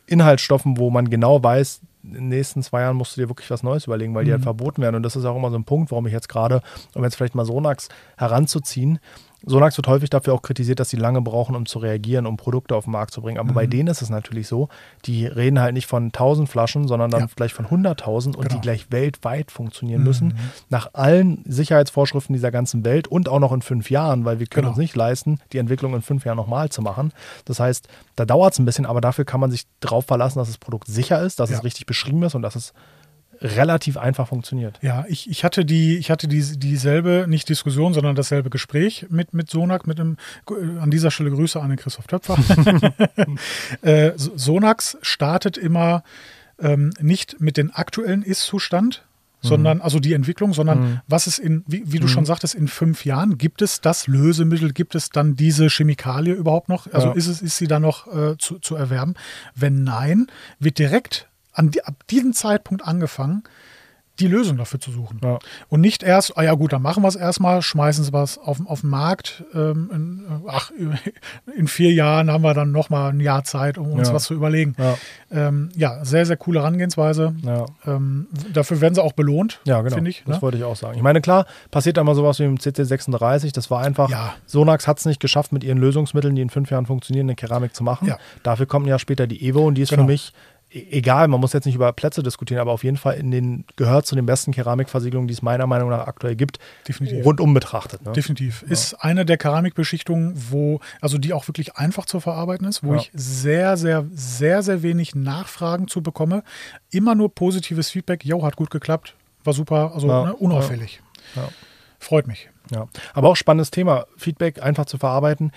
Inhaltsstoffen, 0.06 0.78
wo 0.78 0.90
man 0.90 1.10
genau 1.10 1.42
weiß, 1.42 1.80
in 2.04 2.12
den 2.12 2.28
nächsten 2.28 2.62
zwei 2.62 2.82
Jahren 2.82 2.96
musst 2.96 3.16
du 3.16 3.20
dir 3.20 3.28
wirklich 3.28 3.50
was 3.50 3.62
Neues 3.62 3.86
überlegen, 3.86 4.14
weil 4.14 4.24
die 4.24 4.30
halt 4.30 4.40
mhm. 4.40 4.44
verboten 4.44 4.80
werden. 4.80 4.94
Und 4.94 5.02
das 5.02 5.16
ist 5.16 5.24
auch 5.24 5.36
immer 5.36 5.50
so 5.50 5.58
ein 5.58 5.64
Punkt, 5.64 5.90
warum 5.90 6.06
ich 6.06 6.12
jetzt 6.12 6.28
gerade, 6.28 6.62
um 6.94 7.02
jetzt 7.02 7.16
vielleicht 7.16 7.34
mal 7.34 7.44
Sonax 7.44 7.88
heranzuziehen, 8.16 9.00
Sonax 9.48 9.76
wird 9.76 9.86
häufig 9.86 10.10
dafür 10.10 10.34
auch 10.34 10.42
kritisiert, 10.42 10.80
dass 10.80 10.90
sie 10.90 10.96
lange 10.96 11.22
brauchen, 11.22 11.54
um 11.54 11.66
zu 11.66 11.78
reagieren, 11.78 12.26
um 12.26 12.36
Produkte 12.36 12.74
auf 12.74 12.84
den 12.84 12.92
Markt 12.92 13.12
zu 13.12 13.22
bringen. 13.22 13.38
Aber 13.38 13.50
mhm. 13.50 13.54
bei 13.54 13.66
denen 13.66 13.88
ist 13.88 14.02
es 14.02 14.10
natürlich 14.10 14.48
so, 14.48 14.68
die 15.04 15.26
reden 15.26 15.60
halt 15.60 15.74
nicht 15.74 15.86
von 15.86 16.06
1000 16.06 16.48
Flaschen, 16.48 16.88
sondern 16.88 17.10
dann 17.10 17.20
ja. 17.22 17.26
vielleicht 17.28 17.54
von 17.54 17.66
100.000 17.66 18.34
und 18.34 18.40
genau. 18.40 18.54
die 18.54 18.60
gleich 18.60 18.90
weltweit 18.90 19.52
funktionieren 19.52 20.00
mhm. 20.00 20.06
müssen, 20.06 20.38
nach 20.68 20.90
allen 20.94 21.44
Sicherheitsvorschriften 21.46 22.34
dieser 22.34 22.50
ganzen 22.50 22.84
Welt 22.84 23.06
und 23.06 23.28
auch 23.28 23.38
noch 23.38 23.52
in 23.52 23.62
fünf 23.62 23.88
Jahren, 23.88 24.24
weil 24.24 24.40
wir 24.40 24.46
können 24.48 24.64
genau. 24.64 24.70
uns 24.70 24.78
nicht 24.78 24.96
leisten, 24.96 25.38
die 25.52 25.58
Entwicklung 25.58 25.94
in 25.94 26.02
fünf 26.02 26.24
Jahren 26.24 26.36
nochmal 26.36 26.68
zu 26.68 26.82
machen. 26.82 27.12
Das 27.44 27.60
heißt, 27.60 27.88
da 28.16 28.24
dauert 28.24 28.52
es 28.52 28.58
ein 28.58 28.64
bisschen, 28.64 28.84
aber 28.84 29.00
dafür 29.00 29.24
kann 29.24 29.40
man 29.40 29.52
sich 29.52 29.66
darauf 29.78 30.06
verlassen, 30.06 30.40
dass 30.40 30.48
das 30.48 30.58
Produkt 30.58 30.88
sicher 30.88 31.22
ist, 31.22 31.38
dass 31.38 31.50
ja. 31.50 31.56
es 31.56 31.64
richtig 31.64 31.86
beschrieben 31.86 32.22
ist 32.24 32.34
und 32.34 32.42
dass 32.42 32.56
es 32.56 32.74
relativ 33.46 33.96
einfach 33.96 34.28
funktioniert. 34.28 34.78
Ja, 34.82 35.04
ich, 35.08 35.30
ich 35.30 35.44
hatte 35.44 35.64
die, 35.64 35.96
ich 35.96 36.10
hatte 36.10 36.28
die, 36.28 36.42
dieselbe, 36.58 37.26
nicht 37.28 37.48
Diskussion, 37.48 37.94
sondern 37.94 38.14
dasselbe 38.16 38.50
Gespräch 38.50 39.06
mit, 39.10 39.34
mit 39.34 39.50
Sonax, 39.50 39.86
mit 39.86 40.00
einem, 40.00 40.16
äh, 40.50 40.78
an 40.78 40.90
dieser 40.90 41.10
Stelle 41.10 41.30
Grüße 41.30 41.60
an 41.60 41.70
den 41.70 41.78
Christoph 41.78 42.06
Töpfer. 42.06 42.36
äh, 43.82 44.12
Sonax 44.16 44.98
startet 45.02 45.56
immer 45.56 46.02
ähm, 46.58 46.92
nicht 47.00 47.40
mit 47.40 47.56
dem 47.56 47.70
aktuellen 47.72 48.22
Ist-Zustand, 48.22 49.04
mhm. 49.42 49.48
sondern, 49.48 49.80
also 49.80 50.00
die 50.00 50.12
Entwicklung, 50.12 50.52
sondern 50.52 50.80
mhm. 50.80 51.00
was 51.06 51.26
ist 51.26 51.38
in, 51.38 51.64
wie, 51.66 51.82
wie 51.92 51.98
du 51.98 52.06
mhm. 52.06 52.10
schon 52.10 52.26
sagtest, 52.26 52.54
in 52.54 52.68
fünf 52.68 53.04
Jahren, 53.04 53.38
gibt 53.38 53.62
es 53.62 53.80
das 53.80 54.06
Lösemittel, 54.06 54.72
gibt 54.72 54.94
es 54.94 55.10
dann 55.10 55.36
diese 55.36 55.68
Chemikalie 55.68 56.34
überhaupt 56.34 56.68
noch? 56.68 56.92
Also 56.92 57.08
ja. 57.08 57.14
ist, 57.14 57.26
es, 57.26 57.42
ist 57.42 57.56
sie 57.56 57.66
da 57.66 57.80
noch 57.80 58.06
äh, 58.06 58.36
zu, 58.38 58.58
zu 58.58 58.76
erwerben? 58.76 59.14
Wenn 59.54 59.84
nein, 59.84 60.26
wird 60.58 60.78
direkt 60.78 61.28
an 61.56 61.70
die, 61.70 61.84
ab 61.84 61.94
diesem 62.08 62.32
Zeitpunkt 62.32 62.84
angefangen, 62.84 63.42
die 64.18 64.28
Lösung 64.28 64.56
dafür 64.56 64.80
zu 64.80 64.90
suchen. 64.90 65.20
Ja. 65.22 65.38
Und 65.68 65.80
nicht 65.80 66.02
erst, 66.02 66.38
ah 66.38 66.42
ja 66.42 66.54
gut, 66.54 66.72
dann 66.72 66.82
machen 66.82 67.02
wir 67.02 67.08
es 67.08 67.16
erstmal, 67.16 67.60
schmeißen 67.60 68.04
sie 68.04 68.12
was 68.12 68.38
auf, 68.38 68.58
auf 68.66 68.80
den 68.80 68.90
Markt. 68.90 69.44
Ähm, 69.54 69.90
in, 69.92 70.24
ach, 70.48 70.70
in 71.56 71.68
vier 71.68 71.92
Jahren 71.92 72.30
haben 72.30 72.42
wir 72.42 72.54
dann 72.54 72.72
nochmal 72.72 73.12
ein 73.12 73.20
Jahr 73.20 73.44
Zeit, 73.44 73.76
um 73.76 73.92
uns 73.92 74.08
ja. 74.08 74.14
was 74.14 74.24
zu 74.24 74.34
überlegen. 74.34 74.74
Ja. 74.78 74.96
Ähm, 75.30 75.68
ja, 75.76 76.04
sehr, 76.04 76.24
sehr 76.24 76.36
coole 76.36 76.60
Herangehensweise. 76.60 77.34
Ähm, 77.86 78.26
dafür 78.52 78.80
werden 78.80 78.94
sie 78.94 79.02
auch 79.02 79.12
belohnt, 79.12 79.60
ja, 79.64 79.82
genau. 79.82 79.94
finde 79.94 80.10
ich. 80.10 80.22
Das 80.26 80.36
ne? 80.36 80.42
wollte 80.42 80.56
ich 80.56 80.64
auch 80.64 80.76
sagen. 80.76 80.96
Ich 80.96 81.02
meine, 81.02 81.20
klar, 81.20 81.46
passiert 81.70 81.98
da 81.98 82.04
mal 82.04 82.14
sowas 82.14 82.38
wie 82.38 82.44
im 82.44 82.56
CC36. 82.56 83.52
Das 83.52 83.70
war 83.70 83.82
einfach, 83.82 84.10
Sonax 84.46 84.86
hat 84.86 84.98
es 84.98 85.04
nicht 85.04 85.20
geschafft, 85.20 85.52
mit 85.52 85.62
ihren 85.62 85.78
Lösungsmitteln, 85.78 86.34
die 86.34 86.42
in 86.42 86.50
fünf 86.50 86.70
Jahren 86.70 86.86
funktionieren, 86.86 87.26
eine 87.26 87.34
Keramik 87.34 87.74
zu 87.74 87.84
machen. 87.84 88.14
Dafür 88.42 88.66
kommt 88.66 88.86
ja 88.86 88.98
später 88.98 89.26
die 89.26 89.46
Evo 89.46 89.66
und 89.66 89.74
die 89.74 89.82
ist 89.82 89.90
genau. 89.90 90.04
für 90.04 90.06
mich 90.06 90.32
egal, 90.90 91.28
man 91.28 91.40
muss 91.40 91.52
jetzt 91.52 91.64
nicht 91.64 91.74
über 91.74 91.92
Plätze 91.92 92.22
diskutieren, 92.22 92.60
aber 92.60 92.72
auf 92.72 92.84
jeden 92.84 92.96
Fall 92.96 93.14
in 93.14 93.30
den, 93.30 93.64
gehört 93.76 94.06
zu 94.06 94.14
den 94.14 94.26
besten 94.26 94.52
Keramikversiegelungen, 94.52 95.28
die 95.28 95.34
es 95.34 95.42
meiner 95.42 95.66
Meinung 95.66 95.90
nach 95.90 96.06
aktuell 96.06 96.36
gibt, 96.36 96.58
Definitiv. 96.86 97.24
rundum 97.24 97.54
betrachtet. 97.54 98.04
Ne? 98.04 98.12
Definitiv. 98.12 98.62
Ja. 98.62 98.72
Ist 98.72 98.94
eine 98.94 99.24
der 99.24 99.36
Keramikbeschichtungen, 99.36 100.34
wo, 100.50 100.80
also 101.00 101.18
die 101.18 101.32
auch 101.32 101.48
wirklich 101.48 101.76
einfach 101.76 102.04
zu 102.06 102.20
verarbeiten 102.20 102.66
ist, 102.66 102.82
wo 102.82 102.92
ja. 102.92 103.00
ich 103.00 103.10
sehr, 103.14 103.76
sehr, 103.76 104.06
sehr, 104.12 104.62
sehr 104.62 104.82
wenig 104.82 105.14
Nachfragen 105.14 105.88
zu 105.88 106.02
bekomme. 106.02 106.42
Immer 106.90 107.14
nur 107.14 107.34
positives 107.34 107.90
Feedback, 107.90 108.24
jo, 108.24 108.44
hat 108.44 108.56
gut 108.56 108.70
geklappt, 108.70 109.14
war 109.44 109.52
super, 109.52 109.92
also 109.94 110.08
Ja, 110.08 110.26
ne, 110.26 110.36
unauffällig. 110.36 111.00
Freut 111.98 112.26
mich. 112.26 112.48
Ja, 112.70 112.88
aber 113.14 113.28
auch 113.28 113.36
spannendes 113.36 113.70
Thema, 113.70 114.06
Feedback 114.16 114.62
einfach 114.62 114.86
zu 114.86 114.98
verarbeiten. 114.98 115.52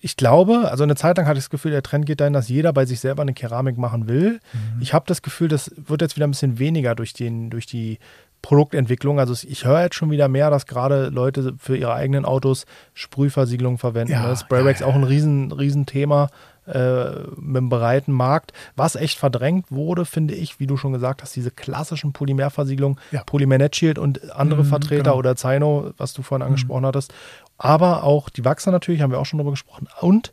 Ich 0.00 0.16
glaube, 0.16 0.70
also 0.70 0.82
eine 0.84 0.94
Zeit 0.96 1.16
lang 1.16 1.26
hatte 1.26 1.38
ich 1.38 1.44
das 1.44 1.50
Gefühl, 1.50 1.70
der 1.70 1.82
Trend 1.82 2.06
geht 2.06 2.20
dahin, 2.20 2.32
dass 2.32 2.48
jeder 2.48 2.72
bei 2.72 2.86
sich 2.86 3.00
selber 3.00 3.22
eine 3.22 3.34
Keramik 3.34 3.76
machen 3.78 4.08
will. 4.08 4.40
Ich 4.80 4.94
habe 4.94 5.04
das 5.06 5.22
Gefühl, 5.22 5.48
das 5.48 5.70
wird 5.76 6.00
jetzt 6.02 6.16
wieder 6.16 6.26
ein 6.26 6.30
bisschen 6.30 6.58
weniger 6.58 6.94
durch, 6.94 7.12
den, 7.12 7.50
durch 7.50 7.66
die 7.66 7.98
Produktentwicklung. 8.42 9.18
Also 9.18 9.34
ich 9.48 9.64
höre 9.64 9.82
jetzt 9.82 9.94
schon 9.96 10.10
wieder 10.10 10.28
mehr, 10.28 10.50
dass 10.50 10.66
gerade 10.66 11.08
Leute 11.08 11.54
für 11.58 11.76
ihre 11.76 11.94
eigenen 11.94 12.24
Autos 12.24 12.64
Sprühversiegelung 12.94 13.78
verwenden. 13.78 14.12
Ja, 14.12 14.28
ne? 14.28 14.36
Spraybags 14.36 14.80
ja, 14.80 14.86
ja. 14.86 14.92
auch 14.92 14.96
ein 14.96 15.04
riesen, 15.04 15.52
riesen 15.52 15.86
Thema 15.86 16.28
äh, 16.66 17.10
mit 17.36 17.56
einem 17.58 17.68
breiten 17.68 18.12
Markt. 18.12 18.52
Was 18.74 18.96
echt 18.96 19.18
verdrängt 19.18 19.70
wurde, 19.70 20.04
finde 20.04 20.34
ich, 20.34 20.58
wie 20.60 20.66
du 20.66 20.76
schon 20.76 20.92
gesagt 20.92 21.22
hast, 21.22 21.34
diese 21.36 21.50
klassischen 21.50 22.12
Polymerversiegelungen, 22.12 22.98
Ja. 23.12 23.22
Polymer 23.24 23.58
Net 23.58 23.76
Shield 23.76 23.98
und 23.98 24.32
andere 24.32 24.62
Mhm, 24.64 24.68
Vertreter 24.68 25.02
genau. 25.04 25.16
oder 25.16 25.36
Zaino, 25.36 25.92
was 25.96 26.12
du 26.12 26.22
vorhin 26.22 26.44
angesprochen 26.46 26.84
hattest. 26.86 27.14
Aber 27.58 28.02
auch 28.04 28.28
die 28.28 28.44
Wachser 28.44 28.70
natürlich, 28.70 29.00
haben 29.02 29.10
wir 29.10 29.18
auch 29.18 29.26
schon 29.26 29.38
drüber 29.38 29.50
gesprochen. 29.52 29.88
Und 30.00 30.32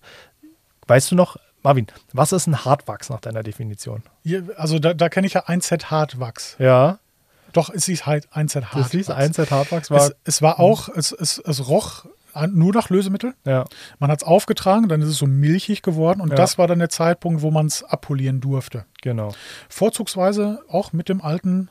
weißt 0.87 1.11
du 1.11 1.15
noch, 1.15 1.37
Marvin, 1.61 1.87
was 2.11 2.33
ist 2.33 2.47
ein 2.47 2.65
Hartwachs 2.65 3.09
nach 3.09 3.21
deiner 3.21 3.43
Definition? 3.43 4.03
Hier, 4.23 4.43
also 4.57 4.79
da, 4.79 4.93
da 4.93 5.07
kenne 5.09 5.27
ich 5.27 5.33
ja 5.33 5.45
1Z 5.45 5.85
Hartwachs. 5.85 6.57
Ja, 6.59 6.99
Doch, 7.53 7.69
es 7.69 7.85
hieß 7.85 8.05
halt 8.05 8.27
1Z 8.33 8.55
Hartwachs. 8.65 8.73
das 8.83 8.91
hieß 8.91 9.09
1Z 9.09 9.49
Hartwachs 9.51 9.89
war. 9.89 9.99
es, 10.01 10.15
es 10.25 10.41
war 10.41 10.59
auch, 10.59 10.89
es, 10.89 11.11
es, 11.13 11.37
es 11.37 11.67
roch 11.69 12.05
nur 12.49 12.73
nach 12.73 12.89
Lösemittel. 12.89 13.35
ja, 13.45 13.63
Man 13.99 14.09
hat 14.09 14.23
es 14.23 14.27
aufgetragen, 14.27 14.89
dann 14.89 15.01
ist 15.03 15.07
es 15.07 15.17
so 15.17 15.27
milchig 15.27 15.83
geworden 15.83 16.19
und 16.19 16.29
Ja. 16.31 16.35
das 16.35 16.57
war 16.57 16.67
dann 16.67 16.79
der 16.79 16.89
Zeitpunkt, 16.89 17.43
wo 17.43 17.51
man 17.51 17.67
es 17.67 17.83
abpolieren 17.83 18.41
durfte. 18.41 18.85
genau. 19.03 19.31
Vorzugsweise 19.69 20.63
auch 20.67 20.93
mit 20.93 21.09
dem 21.09 21.21
alten 21.21 21.69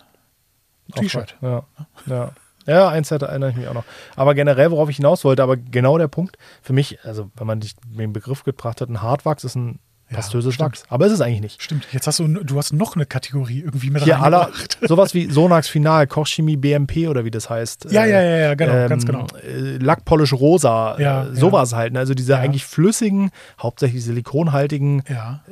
T-Shirt. 0.94 1.36
Ja, 1.42 1.64
ja. 2.06 2.30
Ja, 2.66 2.88
eins 2.88 3.10
hätte 3.10 3.26
erinnere 3.26 3.50
ich 3.50 3.56
mich 3.56 3.68
auch 3.68 3.74
noch. 3.74 3.84
Aber 4.16 4.34
generell, 4.34 4.70
worauf 4.70 4.88
ich 4.88 4.96
hinaus 4.96 5.24
wollte, 5.24 5.42
aber 5.42 5.56
genau 5.56 5.98
der 5.98 6.08
Punkt, 6.08 6.36
für 6.62 6.72
mich, 6.72 7.04
also 7.04 7.30
wenn 7.36 7.46
man 7.46 7.60
dich 7.60 7.74
mit 7.88 8.00
dem 8.00 8.12
Begriff 8.12 8.44
gebracht 8.44 8.80
hat, 8.80 8.88
ein 8.88 9.02
Hartwachs 9.02 9.44
ist 9.44 9.56
ein 9.56 9.80
Ja, 10.12 10.16
pastöses. 10.18 10.58
Wachs. 10.58 10.84
Aber 10.88 11.06
ist 11.06 11.12
es 11.12 11.20
eigentlich 11.20 11.40
nicht. 11.40 11.62
Stimmt, 11.62 11.86
jetzt 11.92 12.06
hast 12.06 12.18
du, 12.18 12.28
du 12.28 12.56
hast 12.58 12.72
noch 12.72 12.94
eine 12.96 13.06
Kategorie 13.06 13.60
irgendwie 13.60 13.90
mit 13.90 14.04
Hier 14.04 14.22
aller, 14.22 14.50
sowas 14.82 15.14
wie 15.14 15.30
Sonax 15.30 15.68
Final, 15.68 16.06
Kochchemie 16.06 16.56
BMP 16.56 17.08
oder 17.08 17.24
wie 17.24 17.30
das 17.30 17.50
heißt. 17.50 17.88
Ja, 17.90 18.04
Äh, 18.04 18.10
ja, 18.10 18.22
ja, 18.22 18.36
ja, 18.38 18.54
genau, 18.54 18.88
ganz 18.88 19.04
genau. 19.06 19.26
Äh, 19.44 19.78
Lackpolish 19.78 20.32
Rosa, 20.32 20.96
Ja, 21.00 21.24
äh, 21.26 21.34
sowas 21.34 21.74
halt. 21.74 21.92
Ne? 21.94 21.98
Also 21.98 22.14
diese 22.14 22.32
Ja. 22.32 22.38
eigentlich 22.38 22.64
flüssigen, 22.64 23.30
hauptsächlich 23.60 24.04
silikonhaltigen, 24.04 25.02
Ja, 25.08 25.42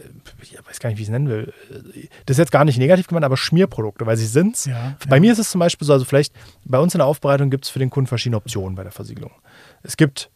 ich 0.43 0.57
weiß 0.67 0.81
gar 0.81 0.89
nicht, 0.91 0.99
wie 0.99 1.03
ich 1.03 1.09
es 1.09 1.13
nennen 1.13 1.29
will. 1.29 1.53
Das 2.27 2.35
ist 2.35 2.39
jetzt 2.39 2.53
gar 2.53 2.65
nicht 2.65 2.79
negativ 2.79 3.07
gemeint, 3.07 3.25
aber 3.25 3.37
Schmierprodukte, 3.37 4.07
weil 4.07 4.17
sie 4.17 4.27
sind's. 4.27 4.67
Ja, 4.67 4.95
bei 5.09 5.17
ja. 5.17 5.21
mir 5.21 5.33
ist 5.33 5.39
es 5.39 5.51
zum 5.51 5.59
Beispiel 5.59 5.87
so, 5.87 5.93
also 5.93 6.05
vielleicht 6.05 6.33
bei 6.65 6.79
uns 6.79 6.95
in 6.95 6.99
der 6.99 7.07
Aufbereitung 7.07 7.51
gibt 7.51 7.65
es 7.65 7.71
für 7.71 7.79
den 7.79 7.91
Kunden 7.91 8.07
verschiedene 8.09 8.37
Optionen 8.37 8.75
bei 8.77 8.83
der 8.83 8.93
Versiegelung. 8.93 9.33
Es 9.83 9.97
gibt 9.97 10.31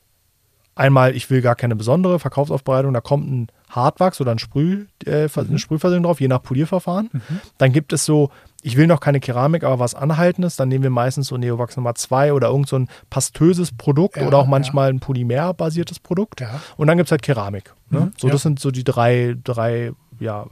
einmal, 0.75 1.15
ich 1.17 1.31
will 1.31 1.41
gar 1.43 1.55
keine 1.55 1.77
besondere 1.77 2.19
Verkaufsaufbereitung, 2.19 2.93
da 2.93 3.01
kommt 3.01 3.31
ein 3.31 3.47
Hartwachs 3.71 4.21
oder 4.21 4.33
ein 4.33 4.39
Sprüh, 4.39 4.87
äh, 5.07 5.25
Mhm. 5.25 5.31
eine 5.49 5.59
Sprühversiegelung 5.59 6.05
drauf, 6.05 6.21
je 6.21 6.29
nach 6.29 6.43
Polierverfahren. 6.43 7.11
Dann 7.59 7.73
gibt 7.73 7.93
es 7.93 8.05
so, 8.05 8.31
ich 8.63 8.77
will 8.77 8.87
noch 8.87 9.01
keine 9.01 9.21
Keramik, 9.21 9.65
aber 9.65 9.79
was 9.79 9.95
Anhaltendes, 9.95 10.57
dann 10.57 10.69
nehmen 10.69 10.85
wir 10.85 10.91
meistens 10.91 11.29
so 11.29 11.37
Neowax 11.37 11.77
Nummer 11.77 11.95
2 11.95 12.33
oder 12.33 12.49
irgend 12.49 12.69
so 12.69 12.77
ein 12.77 12.89
pastöses 13.11 13.73
Produkt 13.73 14.17
Ja, 14.17 14.27
oder 14.27 14.39
auch 14.39 14.45
ja. 14.45 14.51
manchmal 14.51 14.91
ein 14.91 15.01
polymerbasiertes 15.01 16.01
Produkt. 16.01 16.41
Ja. 16.41 16.61
Und 16.77 16.87
dann 16.87 16.97
gibt 16.97 17.09
es 17.09 17.11
halt 17.11 17.23
Keramik. 17.23 17.75
Ne? 17.91 18.01
Mhm, 18.01 18.13
so, 18.17 18.27
ja. 18.29 18.33
das 18.33 18.43
sind 18.43 18.59
so 18.61 18.71
die 18.71 18.85
drei, 18.85 19.37
drei 19.43 19.93
ja, 20.21 20.47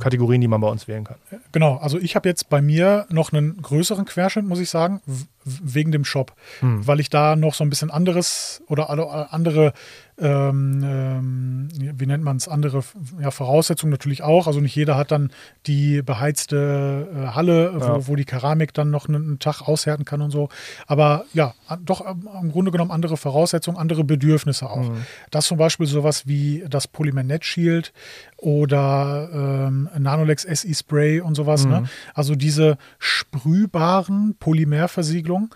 Kategorien, 0.00 0.40
die 0.40 0.48
man 0.48 0.60
bei 0.60 0.68
uns 0.68 0.88
wählen 0.88 1.04
kann. 1.04 1.16
genau. 1.52 1.76
Also 1.76 1.98
ich 1.98 2.16
habe 2.16 2.28
jetzt 2.28 2.48
bei 2.48 2.60
mir 2.60 3.06
noch 3.10 3.32
einen 3.32 3.60
größeren 3.60 4.04
Querschnitt, 4.04 4.46
muss 4.46 4.60
ich 4.60 4.70
sagen, 4.70 5.00
wegen 5.44 5.92
dem 5.92 6.04
Shop. 6.04 6.34
Hm. 6.60 6.86
Weil 6.86 7.00
ich 7.00 7.10
da 7.10 7.36
noch 7.36 7.54
so 7.54 7.64
ein 7.64 7.70
bisschen 7.70 7.90
anderes 7.90 8.62
oder 8.66 8.90
andere, 9.32 9.72
ähm, 10.20 10.82
ähm, 10.84 11.68
wie 11.98 12.06
nennt 12.06 12.22
man 12.24 12.36
es, 12.36 12.48
andere 12.48 12.82
ja, 13.20 13.30
Voraussetzungen 13.30 13.90
natürlich 13.90 14.22
auch. 14.22 14.46
Also 14.46 14.60
nicht 14.60 14.74
jeder 14.74 14.96
hat 14.96 15.10
dann 15.10 15.30
die 15.66 16.02
beheizte 16.02 17.08
äh, 17.14 17.26
Halle, 17.34 17.72
wo, 17.74 17.84
Ja. 17.84 18.08
wo 18.08 18.16
die 18.16 18.24
Keramik 18.24 18.74
dann 18.74 18.90
noch 18.90 19.08
einen, 19.08 19.22
einen 19.24 19.38
Tag 19.38 19.62
aushärten 19.62 20.04
kann 20.04 20.20
und 20.22 20.30
so. 20.30 20.48
Aber 20.86 21.24
ja, 21.32 21.54
doch 21.84 22.06
ähm, 22.06 22.28
im 22.40 22.52
Grunde 22.52 22.70
genommen 22.70 22.90
andere 22.90 23.16
Voraussetzungen, 23.16 23.78
andere 23.78 24.04
Bedürfnisse 24.04 24.68
auch. 24.68 24.90
Mhm. 24.90 25.06
Das 25.30 25.46
zum 25.46 25.58
Beispiel 25.58 25.86
sowas 25.86 26.26
wie 26.26 26.64
das 26.68 26.86
Polymer 26.86 27.22
Net 27.22 27.44
Shield 27.44 27.92
oder 28.36 29.28
ähm, 29.32 29.88
Nanolex 29.98 30.42
SE 30.42 30.74
Spray 30.74 31.20
und 31.20 31.34
sowas. 31.34 31.64
Mhm. 31.64 31.70
Ne? 31.70 31.84
Also 32.14 32.34
diese 32.34 32.76
sprühbaren 32.98 34.34
Polymerversiegelungen, 34.38 35.50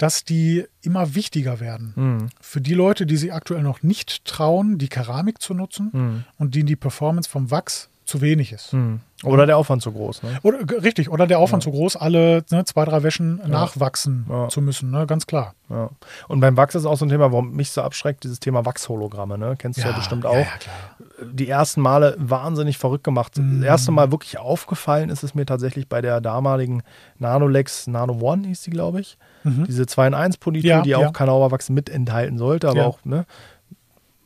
dass 0.00 0.24
die 0.24 0.64
immer 0.80 1.14
wichtiger 1.14 1.60
werden. 1.60 1.92
Mhm. 1.94 2.28
Für 2.40 2.60
die 2.62 2.72
Leute, 2.74 3.04
die 3.04 3.16
sich 3.18 3.32
aktuell 3.34 3.62
noch 3.62 3.82
nicht 3.82 4.24
trauen, 4.24 4.78
die 4.78 4.88
Keramik 4.88 5.42
zu 5.42 5.52
nutzen 5.52 5.90
Mhm. 5.92 6.24
und 6.38 6.54
denen 6.54 6.66
die 6.66 6.76
Performance 6.76 7.28
vom 7.28 7.50
Wachs 7.50 7.88
zu 8.06 8.20
wenig 8.22 8.50
ist. 8.52 8.72
Mhm. 8.72 9.00
Oder 9.22 9.44
der 9.46 9.56
Aufwand 9.58 9.82
zu 9.82 9.92
groß. 9.92 10.22
Ne? 10.24 10.38
Oder, 10.42 10.58
richtig, 10.82 11.10
oder 11.10 11.26
der 11.26 11.38
Aufwand 11.38 11.62
zu 11.62 11.70
groß, 11.70 11.94
alle 11.96 12.42
ne, 12.50 12.64
zwei, 12.64 12.84
drei 12.86 13.02
Wäschen 13.02 13.36
nachwachsen 13.46 14.24
Ja. 14.28 14.48
zu 14.48 14.62
müssen, 14.62 14.90
ne? 14.90 15.06
ganz 15.06 15.26
klar. 15.26 15.54
Ja. 15.68 15.90
Und 16.26 16.40
beim 16.40 16.56
Wachs 16.56 16.74
ist 16.74 16.86
auch 16.86 16.96
so 16.96 17.04
ein 17.04 17.10
Thema, 17.10 17.30
warum 17.30 17.52
mich 17.52 17.70
so 17.70 17.82
abschreckt, 17.82 18.24
dieses 18.24 18.40
Thema 18.40 18.64
Wachshologramme. 18.64 19.36
Ne? 19.38 19.54
Kennst 19.58 19.78
du 19.78 19.82
ja, 19.86 19.92
bestimmt 19.92 20.24
auch. 20.26 20.32
Ja, 20.34 20.40
ja, 20.40 21.26
die 21.30 21.48
ersten 21.48 21.82
Male 21.82 22.16
wahnsinnig 22.18 22.78
verrückt 22.78 23.04
gemacht. 23.04 23.36
Mhm. 23.38 23.60
Das 23.60 23.66
erste 23.68 23.92
Mal 23.92 24.10
wirklich 24.10 24.38
aufgefallen 24.38 25.10
ist 25.10 25.22
es 25.22 25.34
mir 25.34 25.44
tatsächlich 25.46 25.86
bei 25.86 26.00
der 26.00 26.20
damaligen 26.22 26.82
Nanolex 27.18 27.86
Nano 27.86 28.14
One, 28.20 28.46
hieß 28.48 28.62
die, 28.62 28.70
glaube 28.70 29.00
ich. 29.02 29.18
Diese 29.44 29.86
2 29.86 30.08
in 30.08 30.14
1 30.14 30.36
Politur, 30.38 30.70
Mhm. 30.70 30.76
Ja, 30.78 30.82
die 30.82 30.90
ja. 30.90 30.98
auch 30.98 31.12
Kanauerwachs 31.12 31.70
mit 31.70 31.88
enthalten 31.88 32.36
sollte, 32.38 32.68
aber 32.68 32.78
Ja. 32.80 32.86
auch 32.86 32.98
ne, 33.04 33.24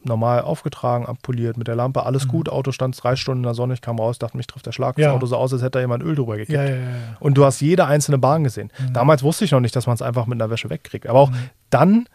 normal 0.07 0.43
aufgetragen, 0.43 1.07
abpoliert 1.07 1.57
mit 1.57 1.67
der 1.67 1.77
Lampe, 1.77 2.05
alles 2.05 2.29
gut. 2.29 2.51
Auto 2.51 2.73
stand 2.73 3.03
drei 3.03 3.17
Stunden 3.17 3.41
in 3.41 3.45
der 3.45 3.55
Sonne, 3.55 3.73
ich 3.75 3.81
kam 3.81 3.99
raus, 3.99 4.19
dachte, 4.19 4.37
mich 4.37 4.47
trifft 4.47 4.67
der 4.67 4.73
Schlag. 4.73 4.97
Mhm. 4.99 5.03
Ja. 5.03 5.09
Das 5.09 5.17
Auto 5.17 5.27
so 5.27 5.37
aus, 5.37 5.53
als 5.55 5.63
hätte 5.63 5.71
da 5.73 5.81
jemand 5.81 6.03
Öl 6.03 6.15
drüber 6.15 6.37
gekippt. 6.37 6.51
Ja, 6.57 6.63
ja, 6.65 6.71
ja, 6.75 6.77
ja. 6.77 6.87
Und 7.21 7.35
du 7.39 7.45
hast 7.45 7.61
jede 7.61 7.87
einzelne 7.87 8.19
Bahn 8.19 8.45
gesehen. 8.45 8.71
Mhm. 8.79 8.93
Damals 8.93 9.23
wusste 9.23 9.45
ich 9.47 9.53
noch 9.53 9.61
nicht, 9.61 9.75
dass 9.75 9.87
man 9.87 9.95
es 9.95 10.03
einfach 10.03 10.27
mit 10.27 10.41
einer 10.41 10.51
Wäsche 10.51 10.69
wegkriegt. 10.69 11.07
Aber 11.07 11.21
auch 11.21 11.33
dann 11.71 12.07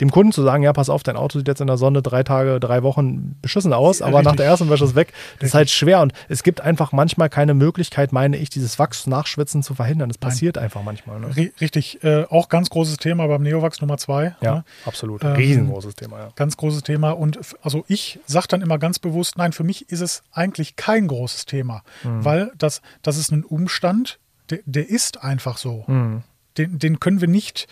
dem 0.00 0.10
Kunden 0.10 0.32
zu 0.32 0.42
sagen, 0.42 0.62
ja, 0.62 0.72
pass 0.72 0.88
auf, 0.90 1.02
dein 1.02 1.16
Auto 1.16 1.38
sieht 1.38 1.48
jetzt 1.48 1.60
in 1.60 1.66
der 1.66 1.76
Sonne 1.76 2.02
drei 2.02 2.22
Tage, 2.22 2.60
drei 2.60 2.82
Wochen 2.82 3.36
beschissen 3.42 3.72
aus, 3.72 4.00
aber 4.00 4.18
nach 4.22 4.32
Richtig. 4.32 4.36
der 4.36 4.46
ersten 4.46 4.70
Wäsche 4.70 4.84
ist 4.84 4.90
es 4.90 4.96
weg. 4.96 5.12
Das 5.40 5.48
ist 5.48 5.54
halt 5.54 5.70
schwer 5.70 6.00
und 6.00 6.12
es 6.28 6.42
gibt 6.42 6.60
einfach 6.60 6.92
manchmal 6.92 7.28
keine 7.28 7.54
Möglichkeit, 7.54 8.12
meine 8.12 8.36
ich, 8.36 8.48
dieses 8.50 8.78
Wachs-Nachschwitzen 8.78 9.62
zu 9.62 9.74
verhindern. 9.74 10.08
Das 10.08 10.18
passiert 10.18 10.56
einfach 10.58 10.82
manchmal. 10.82 11.18
Ne? 11.20 11.28
Ri- 11.28 11.52
Richtig, 11.60 12.02
äh, 12.04 12.24
auch 12.30 12.48
ganz 12.48 12.70
großes 12.70 12.98
Thema 12.98 13.26
beim 13.26 13.42
Neovax 13.42 13.80
Nummer 13.80 13.98
zwei. 13.98 14.36
Ja, 14.40 14.54
Ne? 14.56 14.64
absolut. 14.84 15.24
Ähm, 15.24 15.32
Riesengroßes 15.32 15.94
Thema, 15.96 16.18
ja. 16.18 16.28
Ganz 16.36 16.56
großes 16.56 16.82
Thema. 16.84 17.10
Und 17.10 17.40
also 17.62 17.84
ich 17.88 18.20
sage 18.26 18.46
dann 18.48 18.62
immer 18.62 18.78
ganz 18.78 18.98
bewusst, 18.98 19.36
nein, 19.38 19.52
für 19.52 19.64
mich 19.64 19.90
ist 19.90 20.00
es 20.00 20.22
eigentlich 20.32 20.76
kein 20.76 21.08
großes 21.08 21.46
Thema, 21.46 21.82
Mhm. 22.04 22.24
weil 22.24 22.52
das, 22.56 22.82
das 23.02 23.16
ist 23.16 23.32
ein 23.32 23.44
Umstand, 23.44 24.18
der, 24.50 24.60
der 24.64 24.88
ist 24.88 25.22
einfach 25.24 25.58
so. 25.58 25.84
Mhm. 25.88 26.22
Den, 26.56 26.78
den 26.78 27.00
können 27.00 27.20
wir 27.20 27.28
nicht 27.28 27.66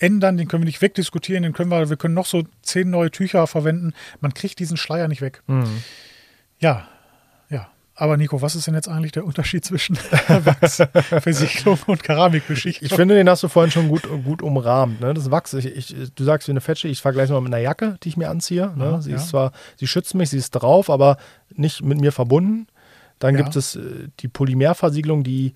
ändern, 0.00 0.36
den 0.36 0.48
können 0.48 0.62
wir 0.62 0.66
nicht 0.66 0.82
wegdiskutieren, 0.82 1.42
den 1.44 1.52
können 1.52 1.70
wir, 1.70 1.88
wir 1.90 1.96
können 1.96 2.14
noch 2.14 2.26
so 2.26 2.42
zehn 2.62 2.90
neue 2.90 3.10
Tücher 3.10 3.46
verwenden. 3.46 3.92
Man 4.20 4.34
kriegt 4.34 4.58
diesen 4.58 4.76
Schleier 4.76 5.06
nicht 5.08 5.20
weg. 5.20 5.42
Mhm. 5.46 5.82
Ja, 6.58 6.88
ja. 7.48 7.68
Aber 7.94 8.16
Nico, 8.16 8.40
was 8.42 8.54
ist 8.54 8.66
denn 8.66 8.74
jetzt 8.74 8.88
eigentlich 8.88 9.12
der 9.12 9.24
Unterschied 9.24 9.64
zwischen 9.64 9.96
Wachsversiegelung 10.28 11.78
und 11.86 12.02
Keramikbeschichtung? 12.02 12.86
Ich 12.86 12.94
finde, 12.94 13.14
den 13.14 13.28
hast 13.28 13.42
du 13.42 13.48
vorhin 13.48 13.70
schon 13.70 13.88
gut, 13.88 14.02
gut 14.24 14.42
umrahmt. 14.42 15.00
Ne? 15.00 15.14
Das 15.14 15.30
Wachs, 15.30 15.52
ich, 15.54 15.66
ich, 15.66 16.12
du 16.14 16.24
sagst 16.24 16.48
wie 16.48 16.52
eine 16.52 16.60
Fetsche, 16.60 16.88
ich 16.88 17.00
vergleiche 17.00 17.32
mal 17.32 17.40
mit 17.40 17.52
einer 17.52 17.62
Jacke, 17.62 17.96
die 18.02 18.08
ich 18.08 18.16
mir 18.16 18.30
anziehe. 18.30 18.72
Ne? 18.76 18.84
Ja, 18.84 19.00
sie 19.00 19.10
ja. 19.10 19.16
ist 19.16 19.28
zwar, 19.28 19.52
sie 19.76 19.86
schützt 19.86 20.14
mich, 20.14 20.30
sie 20.30 20.38
ist 20.38 20.50
drauf, 20.52 20.90
aber 20.90 21.18
nicht 21.54 21.82
mit 21.82 22.00
mir 22.00 22.12
verbunden. 22.12 22.66
Dann 23.18 23.34
Ja. 23.36 23.42
gibt 23.42 23.54
es 23.56 23.76
äh, 23.76 24.08
die 24.20 24.28
Polymerversiegelung, 24.28 25.22
die 25.24 25.52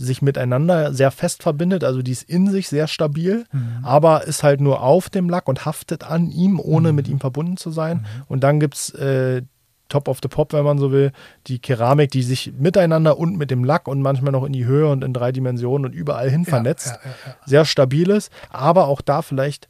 sich 0.00 0.22
miteinander 0.22 0.92
sehr 0.94 1.10
fest 1.10 1.42
verbindet, 1.42 1.84
also 1.84 2.00
die 2.02 2.12
ist 2.12 2.22
in 2.28 2.50
sich 2.50 2.68
sehr 2.68 2.86
stabil, 2.86 3.44
Mhm. 3.52 3.84
aber 3.84 4.24
ist 4.24 4.42
halt 4.42 4.60
nur 4.60 4.82
auf 4.82 5.10
dem 5.10 5.28
Lack 5.28 5.46
und 5.48 5.66
haftet 5.66 6.04
an 6.04 6.30
ihm, 6.30 6.58
ohne 6.58 6.90
Mhm. 6.90 6.94
mit 6.96 7.08
ihm 7.08 7.20
verbunden 7.20 7.56
zu 7.56 7.70
sein. 7.70 8.06
Und 8.28 8.42
dann 8.42 8.60
gibt 8.60 8.74
es 8.76 8.90
äh, 8.94 9.42
Top 9.88 10.06
of 10.06 10.20
the 10.22 10.28
Pop, 10.28 10.52
wenn 10.52 10.62
man 10.64 10.78
so 10.78 10.92
will, 10.92 11.10
die 11.48 11.58
Keramik, 11.58 12.12
die 12.12 12.22
sich 12.22 12.52
miteinander 12.56 13.18
und 13.18 13.36
mit 13.36 13.50
dem 13.50 13.64
Lack 13.64 13.88
und 13.88 14.00
manchmal 14.02 14.30
noch 14.30 14.44
in 14.44 14.52
die 14.52 14.64
Höhe 14.64 14.86
und 14.88 15.02
in 15.02 15.12
drei 15.12 15.32
Dimensionen 15.32 15.84
und 15.86 15.92
überall 15.92 16.30
hin 16.30 16.44
vernetzt. 16.44 16.86
ja, 16.86 16.92
ja, 17.04 17.10
ja. 17.26 17.36
Sehr 17.44 17.64
stabiles, 17.64 18.30
aber 18.50 18.86
auch 18.86 19.00
da 19.00 19.20
vielleicht, 19.22 19.68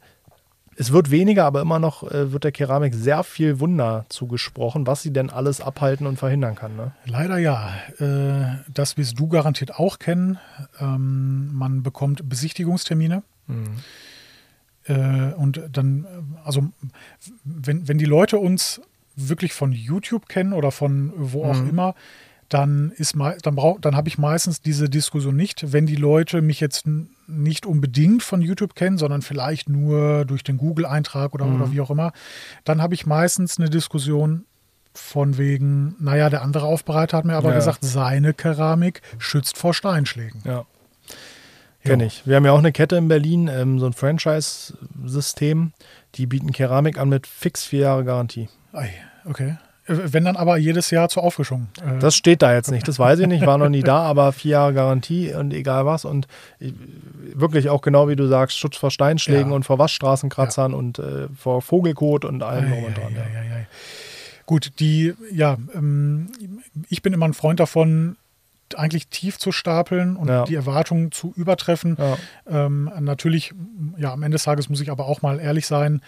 es 0.77 0.91
wird 0.91 1.11
weniger, 1.11 1.45
aber 1.45 1.61
immer 1.61 1.79
noch 1.79 2.03
äh, 2.09 2.31
wird 2.31 2.43
der 2.43 2.51
Keramik 2.51 2.93
sehr 2.95 3.23
viel 3.23 3.59
Wunder 3.59 4.05
zugesprochen, 4.09 4.87
was 4.87 5.01
sie 5.03 5.11
denn 5.13 5.29
alles 5.29 5.61
abhalten 5.61 6.07
und 6.07 6.17
verhindern 6.17 6.55
kann. 6.55 6.75
Ne? 6.75 6.91
Leider 7.05 7.37
ja. 7.37 7.73
Äh, 7.99 8.57
Das 8.73 8.97
wirst 8.97 9.19
du 9.19 9.27
garantiert 9.27 9.75
auch 9.75 9.99
kennen. 9.99 10.39
Ähm, 10.79 11.53
Man 11.53 11.83
bekommt 11.83 12.27
Besichtigungstermine. 12.27 13.23
Äh, 14.85 15.33
Und 15.33 15.61
dann, 15.71 16.07
also 16.43 16.69
wenn, 17.43 17.87
wenn 17.87 17.97
die 17.97 18.05
Leute 18.05 18.37
uns 18.39 18.81
wirklich 19.15 19.53
von 19.53 19.71
YouTube 19.73 20.27
kennen 20.29 20.53
oder 20.53 20.71
von 20.71 21.11
wo 21.15 21.43
auch 21.45 21.55
Mhm. 21.61 21.69
immer, 21.69 21.95
dann 22.51 22.91
ist 22.91 23.15
dann 23.15 23.55
brauch, 23.55 23.79
dann 23.79 23.95
habe 23.95 24.09
ich 24.09 24.17
meistens 24.17 24.61
diese 24.61 24.89
Diskussion 24.89 25.35
nicht, 25.35 25.71
wenn 25.71 25.85
die 25.85 25.95
Leute 25.95 26.41
mich 26.41 26.59
jetzt 26.59 26.85
nicht 27.27 27.65
unbedingt 27.65 28.23
von 28.23 28.41
YouTube 28.41 28.75
kennen, 28.75 28.97
sondern 28.97 29.21
vielleicht 29.21 29.69
nur 29.69 30.25
durch 30.25 30.43
den 30.43 30.57
Google-Eintrag 30.57 31.33
oder, 31.33 31.45
mhm. 31.45 31.55
oder 31.55 31.71
wie 31.71 31.79
auch 31.79 31.89
immer, 31.89 32.11
dann 32.65 32.81
habe 32.81 32.93
ich 32.93 33.05
meistens 33.05 33.57
eine 33.57 33.69
Diskussion 33.69 34.43
von 34.93 35.37
wegen, 35.37 35.95
naja, 35.99 36.29
der 36.29 36.41
andere 36.41 36.65
Aufbereiter 36.65 37.17
hat 37.17 37.25
mir 37.25 37.35
aber 37.35 37.51
ja. 37.51 37.55
gesagt, 37.55 37.79
seine 37.83 38.33
Keramik 38.33 39.01
schützt 39.17 39.57
vor 39.57 39.73
Steinschlägen. 39.73 40.41
Ja. 40.43 40.65
Kenne 41.85 42.05
ich. 42.05 42.27
Wir 42.27 42.35
haben 42.35 42.45
ja 42.45 42.51
auch 42.51 42.59
eine 42.59 42.73
Kette 42.73 42.97
in 42.97 43.07
Berlin, 43.07 43.47
ähm, 43.47 43.79
so 43.79 43.85
ein 43.85 43.93
Franchise-System. 43.93 45.71
Die 46.15 46.25
bieten 46.25 46.51
Keramik 46.51 46.97
an 46.97 47.07
mit 47.07 47.27
fix 47.27 47.63
vier 47.63 47.79
Jahre 47.79 48.03
Garantie. 48.03 48.49
Okay. 49.23 49.57
Wenn 49.87 50.25
dann 50.25 50.37
aber 50.37 50.57
jedes 50.57 50.91
Jahr 50.91 51.09
zur 51.09 51.23
Auffrischung. 51.23 51.67
Äh 51.81 51.99
das 51.99 52.15
steht 52.15 52.41
da 52.41 52.53
jetzt 52.53 52.69
nicht, 52.69 52.87
das 52.87 52.99
weiß 52.99 53.19
ich 53.19 53.27
nicht, 53.27 53.45
war 53.45 53.57
noch 53.57 53.69
nie 53.69 53.81
da, 53.81 53.97
aber 54.03 54.31
vier 54.31 54.51
Jahre 54.51 54.73
Garantie 54.73 55.33
und 55.33 55.53
egal 55.53 55.85
was. 55.85 56.05
Und 56.05 56.27
wirklich 56.59 57.69
auch 57.69 57.81
genau 57.81 58.07
wie 58.07 58.15
du 58.15 58.27
sagst, 58.27 58.59
Schutz 58.59 58.77
vor 58.77 58.91
Steinschlägen 58.91 59.49
ja. 59.49 59.55
und 59.55 59.63
vor 59.63 59.79
Waschstraßenkratzern 59.79 60.71
ja. 60.71 60.77
und 60.77 60.99
äh, 60.99 61.27
vor 61.35 61.61
Vogelkot 61.61 62.25
und 62.25 62.43
allem 62.43 62.69
drum 62.69 62.83
und 62.83 62.97
dran. 62.97 63.15
Ja, 63.15 63.41
ja, 63.41 63.65
Gut, 64.45 64.79
die, 64.79 65.13
ja, 65.31 65.57
ähm, 65.73 66.29
ich 66.89 67.01
bin 67.01 67.13
immer 67.13 67.27
ein 67.27 67.33
Freund 67.33 67.59
davon, 67.59 68.17
eigentlich 68.75 69.07
tief 69.07 69.37
zu 69.37 69.51
stapeln 69.51 70.15
und 70.15 70.27
ja. 70.27 70.43
die 70.43 70.55
Erwartungen 70.55 71.11
zu 71.11 71.33
übertreffen. 71.35 71.97
Ja. 71.99 72.17
Ähm, 72.65 72.91
natürlich, 72.99 73.53
ja, 73.97 74.13
am 74.13 74.23
Ende 74.23 74.35
des 74.35 74.43
Tages 74.43 74.69
muss 74.69 74.81
ich 74.81 74.91
aber 74.91 75.05
auch 75.05 75.21
mal 75.21 75.39
ehrlich 75.39 75.67
sein, 75.67 76.01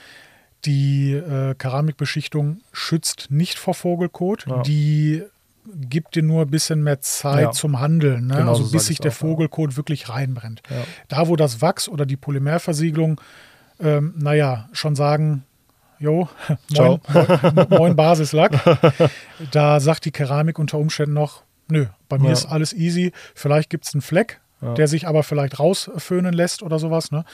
die 0.65 1.13
äh, 1.13 1.55
Keramikbeschichtung 1.55 2.61
schützt 2.71 3.27
nicht 3.29 3.59
vor 3.59 3.73
Vogelkot. 3.73 4.45
Ja. 4.47 4.61
Die 4.61 5.23
gibt 5.65 6.15
dir 6.15 6.23
nur 6.23 6.43
ein 6.43 6.49
bisschen 6.49 6.83
mehr 6.83 7.01
Zeit 7.01 7.41
ja. 7.41 7.51
zum 7.51 7.79
Handeln, 7.79 8.27
ne? 8.27 8.37
genau 8.37 8.51
also 8.51 8.71
bis 8.71 8.87
sich 8.87 8.99
der 8.99 9.11
auch, 9.11 9.15
Vogelkot 9.15 9.71
ja. 9.71 9.77
wirklich 9.77 10.09
reinbrennt. 10.09 10.61
Ja. 10.69 10.83
Da, 11.07 11.27
wo 11.27 11.35
das 11.35 11.61
Wachs 11.61 11.87
oder 11.87 12.05
die 12.05 12.17
Polymerversiegelung, 12.17 13.19
ähm, 13.79 14.13
naja, 14.17 14.67
schon 14.73 14.95
sagen, 14.95 15.45
jo, 15.99 16.27
moin, 16.69 16.99
moin, 17.53 17.67
moin 17.69 17.95
Basislack, 17.95 18.59
da 19.51 19.79
sagt 19.79 20.05
die 20.05 20.11
Keramik 20.11 20.59
unter 20.59 20.77
Umständen 20.77 21.13
noch, 21.13 21.43
nö, 21.69 21.85
bei 22.09 22.17
mir 22.17 22.33
ist 22.33 22.45
alles 22.45 22.73
easy, 22.73 23.13
vielleicht 23.33 23.69
gibt 23.69 23.85
es 23.85 23.93
einen 23.93 24.01
Fleck, 24.01 24.41
der 24.77 24.87
sich 24.87 25.07
aber 25.07 25.23
vielleicht 25.23 25.59
rausföhnen 25.59 26.33
lässt 26.33 26.63
oder 26.63 26.79
sowas. 26.79 27.11
Ne? 27.11 27.25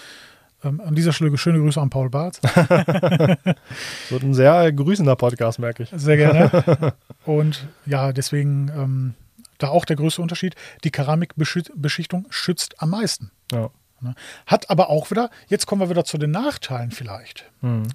Ähm, 0.63 0.81
an 0.81 0.93
dieser 0.95 1.13
Stelle 1.13 1.37
schöne 1.37 1.59
Grüße 1.59 1.79
an 1.79 1.89
Paul 1.89 2.09
Barth. 2.09 2.41
Wird 4.09 4.23
ein 4.23 4.33
sehr 4.33 4.71
grüßender 4.73 5.15
Podcast, 5.15 5.59
merke 5.59 5.83
ich. 5.83 5.89
Sehr 5.95 6.17
gerne. 6.17 6.93
Und 7.25 7.67
ja, 7.85 8.11
deswegen 8.11 8.69
ähm, 8.75 9.13
da 9.57 9.69
auch 9.69 9.85
der 9.85 9.95
größte 9.95 10.21
Unterschied. 10.21 10.55
Die 10.83 10.91
Keramikbeschichtung 10.91 12.25
schützt 12.29 12.81
am 12.81 12.89
meisten. 12.89 13.31
Ja. 13.51 13.69
Ne? 14.01 14.15
Hat 14.45 14.69
aber 14.69 14.89
auch 14.89 15.11
wieder, 15.11 15.29
jetzt 15.47 15.65
kommen 15.65 15.81
wir 15.81 15.89
wieder 15.89 16.05
zu 16.05 16.17
den 16.17 16.31
Nachteilen 16.31 16.91
vielleicht. 16.91 17.49
Mhm. 17.61 17.87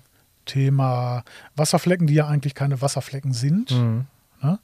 Thema 0.46 1.24
Wasserflecken, 1.56 2.06
die 2.06 2.14
ja 2.14 2.26
eigentlich 2.26 2.54
keine 2.54 2.80
Wasserflecken 2.80 3.32
sind. 3.32 3.70
Mhm. 3.72 4.06
Ne? 4.42 4.58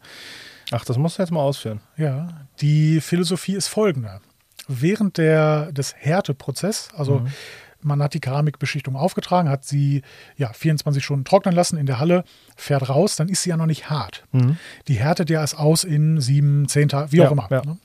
Ach, 0.70 0.84
das 0.84 0.96
musst 0.96 1.18
du 1.18 1.22
jetzt 1.22 1.32
mal 1.32 1.40
ausführen. 1.40 1.80
Ja, 1.96 2.46
die 2.60 3.00
Philosophie 3.00 3.54
ist 3.54 3.68
folgende. 3.68 4.20
Während 4.68 5.18
der, 5.18 5.72
des 5.72 5.96
Härteprozesses, 5.96 6.90
also 6.94 7.20
mhm 7.20 7.28
man 7.82 8.02
hat 8.02 8.14
die 8.14 8.20
Keramikbeschichtung 8.20 8.96
aufgetragen, 8.96 9.48
hat 9.48 9.64
sie 9.64 10.02
ja 10.36 10.52
24 10.52 11.04
Stunden 11.04 11.24
trocknen 11.24 11.54
lassen 11.54 11.76
in 11.76 11.86
der 11.86 11.98
Halle, 11.98 12.24
fährt 12.56 12.88
raus, 12.88 13.16
dann 13.16 13.28
ist 13.28 13.42
sie 13.42 13.50
ja 13.50 13.56
noch 13.56 13.66
nicht 13.66 13.90
hart. 13.90 14.24
Mhm. 14.32 14.56
Die 14.88 14.94
härtet 14.94 15.30
ja 15.30 15.40
erst 15.40 15.58
aus 15.58 15.84
in 15.84 16.20
sieben, 16.20 16.68
zehn 16.68 16.88
Tagen, 16.88 17.12
wie 17.12 17.18
ja, 17.18 17.28
auch 17.28 17.32
immer. 17.32 17.48
Ja. 17.50 17.62
Ne? 17.64 17.78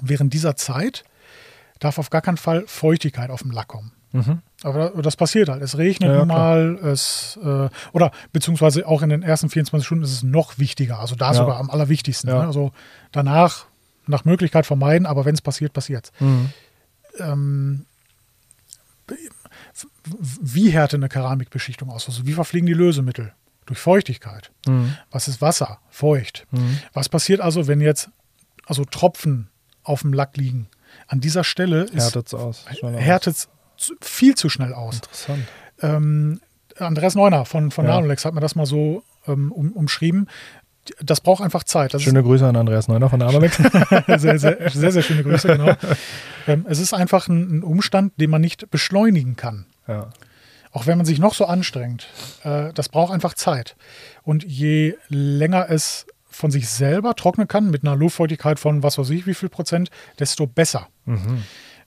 Während 0.00 0.34
dieser 0.34 0.56
Zeit 0.56 1.04
darf 1.78 1.98
auf 1.98 2.10
gar 2.10 2.22
keinen 2.22 2.36
Fall 2.36 2.64
Feuchtigkeit 2.66 3.30
auf 3.30 3.42
dem 3.42 3.50
Lack 3.50 3.68
kommen. 3.68 3.92
Mhm. 4.12 4.40
Aber 4.62 4.90
das 5.02 5.16
passiert 5.16 5.48
halt. 5.48 5.62
Es 5.62 5.78
regnet 5.78 6.10
ja, 6.10 6.24
mal, 6.24 6.78
es 6.84 7.38
äh, 7.42 7.68
oder 7.92 8.10
beziehungsweise 8.32 8.86
auch 8.86 9.02
in 9.02 9.08
den 9.08 9.22
ersten 9.22 9.48
24 9.48 9.86
Stunden 9.86 10.04
ist 10.04 10.12
es 10.12 10.22
noch 10.22 10.58
wichtiger. 10.58 10.98
Also 10.98 11.16
da 11.16 11.28
ja. 11.28 11.34
sogar 11.34 11.58
am 11.58 11.70
allerwichtigsten. 11.70 12.28
Ja. 12.28 12.40
Ne? 12.40 12.46
Also 12.46 12.72
danach 13.10 13.66
nach 14.06 14.24
Möglichkeit 14.24 14.66
vermeiden, 14.66 15.06
aber 15.06 15.24
wenn 15.24 15.34
es 15.34 15.40
passiert, 15.40 15.72
passiert 15.72 16.12
mhm. 16.20 16.50
ähm, 17.18 17.86
wie 20.40 20.70
härte 20.70 20.96
eine 20.96 21.08
Keramikbeschichtung 21.08 21.90
aus? 21.90 22.06
Also 22.08 22.26
wie 22.26 22.32
verfliegen 22.32 22.66
die 22.66 22.74
Lösemittel? 22.74 23.32
Durch 23.66 23.78
Feuchtigkeit. 23.78 24.50
Mhm. 24.66 24.96
Was 25.10 25.28
ist 25.28 25.40
Wasser? 25.40 25.78
Feucht. 25.88 26.46
Mhm. 26.50 26.78
Was 26.92 27.08
passiert 27.08 27.40
also, 27.40 27.68
wenn 27.68 27.80
jetzt 27.80 28.10
also 28.66 28.84
Tropfen 28.84 29.48
auf 29.84 30.02
dem 30.02 30.12
Lack 30.12 30.36
liegen? 30.36 30.68
An 31.06 31.20
dieser 31.20 31.44
Stelle 31.44 31.86
härtet 31.92 32.26
es 32.26 32.34
aus. 32.34 32.64
Härtet 32.82 33.48
viel 34.00 34.34
zu 34.34 34.48
schnell 34.48 34.74
aus. 34.74 34.96
Interessant. 34.96 35.44
Ähm, 35.80 36.40
Andreas 36.78 37.14
Neuner 37.14 37.44
von, 37.44 37.70
von 37.70 37.84
ja. 37.84 37.92
Nanolex 37.94 38.24
hat 38.24 38.34
mir 38.34 38.40
das 38.40 38.54
mal 38.54 38.66
so 38.66 39.04
ähm, 39.26 39.52
um, 39.52 39.72
umschrieben 39.72 40.28
das 41.00 41.20
braucht 41.20 41.42
einfach 41.42 41.64
Zeit. 41.64 41.94
Das 41.94 42.02
schöne 42.02 42.22
Grüße 42.22 42.46
an 42.46 42.56
Andreas 42.56 42.88
Neuner 42.88 43.08
von 43.08 43.22
Armamex. 43.22 43.56
sehr, 44.06 44.38
sehr, 44.38 44.70
sehr, 44.70 44.92
sehr, 44.92 45.02
schöne 45.02 45.22
Grüße, 45.22 45.48
genau. 45.48 45.74
Ähm, 46.46 46.66
es 46.68 46.78
ist 46.78 46.92
einfach 46.92 47.28
ein, 47.28 47.58
ein, 47.58 47.62
Umstand, 47.62 48.20
den 48.20 48.30
man 48.30 48.40
nicht 48.40 48.70
beschleunigen 48.70 49.36
kann. 49.36 49.66
Ja. 49.86 50.10
Auch 50.72 50.86
wenn 50.86 50.96
man 50.96 51.06
sich 51.06 51.18
noch 51.18 51.34
so 51.34 51.44
anstrengt. 51.44 52.08
Äh, 52.42 52.72
das 52.72 52.88
braucht 52.88 53.12
einfach 53.12 53.34
Zeit. 53.34 53.76
Und 54.22 54.44
je 54.44 54.96
länger 55.08 55.70
es 55.70 56.06
von 56.30 56.50
sich 56.50 56.68
selber 56.68 57.14
trocknen 57.14 57.46
kann, 57.46 57.70
mit 57.70 57.84
einer 57.84 57.94
Luftfeuchtigkeit 57.94 58.58
von 58.58 58.82
was 58.82 58.98
weiß 58.98 59.10
ich 59.10 59.26
wie 59.26 59.34
viel 59.34 59.50
Prozent, 59.50 59.90
desto 60.18 60.46
besser. 60.46 60.88
Mhm. 61.04 61.42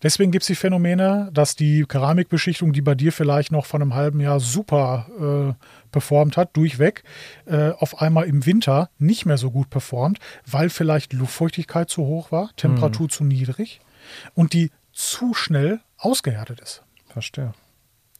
Deswegen 0.05 0.31
gibt 0.31 0.43
es 0.43 0.47
die 0.47 0.53
Phänomene, 0.53 1.31
dass 1.33 1.55
die 1.55 1.83
Keramikbeschichtung, 1.83 2.73
die 2.73 2.83
bei 2.83 2.93
dir 2.93 3.11
vielleicht 3.11 3.51
noch 3.51 3.65
von 3.65 3.81
einem 3.81 3.95
halben 3.95 4.19
Jahr 4.19 4.39
super 4.39 5.55
äh, 5.57 5.65
performt 5.91 6.37
hat, 6.37 6.55
durchweg, 6.55 7.03
äh, 7.47 7.71
auf 7.71 8.03
einmal 8.03 8.27
im 8.27 8.45
Winter 8.45 8.91
nicht 8.99 9.25
mehr 9.25 9.39
so 9.39 9.49
gut 9.49 9.71
performt, 9.71 10.19
weil 10.45 10.69
vielleicht 10.69 11.13
Luftfeuchtigkeit 11.13 11.89
zu 11.89 12.03
hoch 12.05 12.31
war, 12.31 12.51
Temperatur 12.55 13.07
mhm. 13.07 13.09
zu 13.09 13.23
niedrig 13.23 13.81
und 14.35 14.53
die 14.53 14.69
zu 14.93 15.33
schnell 15.33 15.79
ausgehärtet 15.97 16.59
ist. 16.59 16.83
Verstehe. 17.07 17.55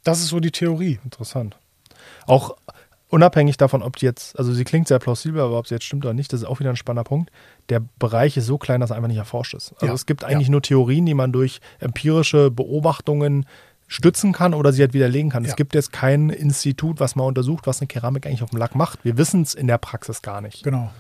Das 0.03 0.21
ist 0.21 0.29
so 0.29 0.39
die 0.39 0.49
Theorie. 0.49 0.97
Interessant. 1.03 1.55
Auch 2.25 2.57
unabhängig 3.09 3.57
davon, 3.57 3.83
ob 3.83 3.95
die 3.97 4.05
jetzt, 4.05 4.37
also 4.37 4.53
sie 4.53 4.63
klingt 4.63 4.87
sehr 4.87 4.99
plausibel, 4.99 5.41
aber 5.41 5.57
ob 5.57 5.67
sie 5.67 5.75
jetzt 5.75 5.85
stimmt 5.85 6.05
oder 6.05 6.13
nicht, 6.13 6.33
das 6.33 6.41
ist 6.41 6.47
auch 6.47 6.59
wieder 6.59 6.69
ein 6.69 6.75
spannender 6.75 7.03
Punkt. 7.03 7.31
Der 7.69 7.81
Bereich 7.99 8.37
ist 8.37 8.45
so 8.45 8.57
klein, 8.57 8.81
dass 8.81 8.89
er 8.89 8.95
einfach 8.95 9.07
nicht 9.07 9.17
erforscht 9.17 9.53
ist. 9.53 9.73
Also 9.73 9.87
ja. 9.87 9.93
es 9.93 10.05
gibt 10.05 10.23
eigentlich 10.23 10.47
ja. 10.47 10.51
nur 10.51 10.61
Theorien, 10.61 11.05
die 11.05 11.13
man 11.13 11.31
durch 11.31 11.59
empirische 11.79 12.51
Beobachtungen 12.51 13.45
stützen 13.87 14.33
kann 14.33 14.53
oder 14.53 14.73
sie 14.73 14.81
halt 14.81 14.93
widerlegen 14.93 15.29
kann. 15.29 15.43
Ja. 15.43 15.49
Es 15.51 15.55
gibt 15.55 15.75
jetzt 15.75 15.93
kein 15.93 16.29
Institut, 16.29 16.99
was 16.99 17.15
mal 17.15 17.25
untersucht, 17.25 17.67
was 17.67 17.79
eine 17.79 17.87
Keramik 17.87 18.25
eigentlich 18.25 18.41
auf 18.41 18.49
dem 18.49 18.57
Lack 18.57 18.75
macht. 18.75 19.05
Wir 19.05 19.17
wissen 19.17 19.43
es 19.43 19.53
in 19.53 19.67
der 19.67 19.77
Praxis 19.77 20.21
gar 20.23 20.41
nicht. 20.41 20.63
Genau. 20.63 20.91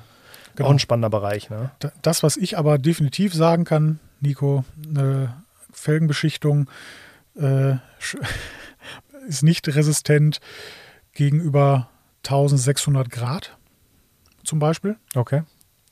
genau. 0.55 0.69
Auch 0.69 0.71
ein 0.71 0.79
spannender 0.79 1.09
Bereich. 1.09 1.49
Ne? 1.49 1.71
Das, 2.03 2.21
was 2.21 2.37
ich 2.37 2.57
aber 2.57 2.77
definitiv 2.77 3.33
sagen 3.33 3.63
kann, 3.63 3.99
Nico, 4.21 4.63
eine 4.87 5.33
Felgenbeschichtung 5.71 6.69
äh, 7.35 7.75
ist 9.27 9.41
nicht 9.41 9.67
resistent 9.67 10.39
gegenüber 11.13 11.89
1600 12.25 13.09
Grad 13.09 13.57
zum 14.43 14.59
Beispiel. 14.59 14.97
Okay. 15.15 15.43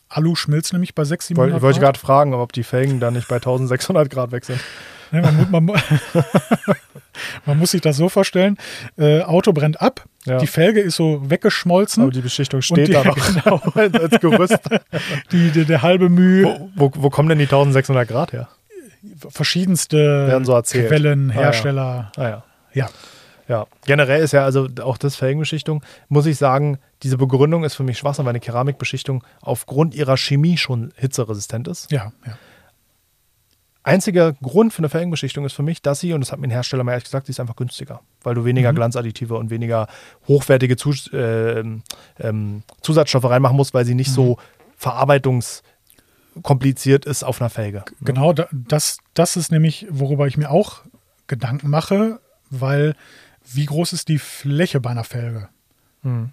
Alu 0.10 0.36
schmilzt 0.36 0.74
nämlich 0.74 0.94
bei 0.94 1.04
600, 1.04 1.28
700 1.28 1.52
Grad. 1.52 1.58
Ich 1.58 1.64
wollte 1.64 1.80
gerade 1.80 2.00
fragen, 2.00 2.34
ob 2.34 2.54
die 2.54 2.64
Felgen 2.64 3.00
dann 3.00 3.14
nicht 3.14 3.28
bei 3.28 3.38
1600 3.38 4.10
Grad 4.10 4.32
weg 4.32 4.46
sind. 4.46 4.60
Nee, 5.12 5.22
man, 5.22 5.48
man, 5.52 5.66
man, 7.46 7.60
muss 7.60 7.72
sich 7.72 7.82
das 7.82 7.98
so 7.98 8.10
vorstellen: 8.10 8.58
äh, 8.98 9.22
Auto 9.22 9.54
brennt 9.54 9.80
ab, 9.80 10.06
ja. 10.26 10.40
die 10.40 10.48
Felge 10.48 10.82
ist 10.82 10.96
so 10.96 11.30
weggeschmolzen. 11.30 12.02
Aber 12.02 12.12
die 12.12 12.22
Beschichtung 12.22 12.64
steht 12.64 12.88
die, 12.88 12.94
da 12.94 13.04
noch 13.04 13.16
genau, 13.16 13.62
als 13.76 14.20
Gerüst. 14.20 14.60
Die, 15.32 15.52
die, 15.52 15.66
der 15.66 15.84
halbe 15.84 16.10
Mühe. 16.10 16.46
Wo, 16.76 16.90
wo, 16.90 17.04
wo, 17.04 17.10
kommen 17.12 17.30
denn 17.30 17.38
die 17.38 17.46
1600 17.46 18.08
Grad 18.08 18.34
her? 18.34 18.50
Verschiedenste 19.30 20.42
so 20.44 20.60
Quellen, 20.62 21.30
Hersteller. 21.30 22.12
Ah, 22.16 22.22
ja. 22.22 22.26
Ah, 22.26 22.30
ja. 22.30 22.44
ja. 22.74 22.90
Ja, 23.54 23.68
generell 23.86 24.24
ist 24.24 24.32
ja 24.32 24.46
also 24.46 24.68
auch 24.82 24.98
das 24.98 25.16
Felgenbeschichtung, 25.16 25.84
muss 26.10 26.26
ich 26.26 26.40
sagen, 26.40 26.80
diese 27.04 27.18
Begründung 27.18 27.64
ist 27.64 27.76
für 27.76 27.84
mich 27.84 28.00
Schwachsinn, 28.00 28.26
weil 28.26 28.32
eine 28.32 28.40
Keramikbeschichtung 28.40 29.24
aufgrund 29.42 29.94
ihrer 29.94 30.18
Chemie 30.18 30.58
schon 30.58 30.92
hitzeresistent 30.96 31.68
ist. 31.68 31.92
Ja, 31.92 32.12
ja. 32.26 32.36
Einziger 33.84 34.34
Grund 34.34 34.74
für 34.74 34.80
eine 34.80 34.90
Felgenbeschichtung 34.90 35.46
ist 35.46 35.54
für 35.54 35.62
mich, 35.62 35.84
dass 35.84 36.00
sie, 36.00 36.14
und 36.14 36.22
das 36.22 36.32
hat 36.32 36.40
mir 36.40 36.48
ein 36.48 36.52
Hersteller 36.52 36.84
mal 36.84 36.94
ehrlich 36.94 37.04
gesagt, 37.04 37.28
sie 37.28 37.32
ist 37.32 37.40
einfach 37.40 37.56
günstiger, 37.56 38.02
weil 38.24 38.34
du 38.34 38.44
weniger 38.44 38.72
mhm. 38.72 38.78
Glanzadditive 38.78 39.36
und 39.36 39.52
weniger 39.52 39.88
hochwertige 40.28 40.76
Zus 40.76 41.14
äh, 41.14 41.64
ähm, 42.20 42.64
Zusatzstoffe 42.82 43.30
reinmachen 43.30 43.56
musst, 43.56 43.76
weil 43.76 43.86
sie 43.86 43.94
nicht 43.94 44.10
mhm. 44.10 44.16
so 44.16 44.38
verarbeitungskompliziert 44.78 47.06
ist 47.06 47.24
auf 47.24 47.40
einer 47.40 47.52
Felge. 47.52 47.86
Genau, 48.02 48.34
das, 48.52 48.98
das 49.14 49.36
ist 49.36 49.52
nämlich, 49.52 49.86
worüber 49.92 50.26
ich 50.26 50.38
mir 50.38 50.50
auch 50.50 50.82
Gedanken 51.28 51.70
mache, 51.70 52.20
weil 52.50 52.96
wie 53.52 53.66
groß 53.66 53.94
ist 53.94 54.08
die 54.08 54.20
Fläche 54.20 54.80
bei 54.80 54.92
einer 54.92 55.04
Felge? 55.04 55.50
Hm. 56.04 56.30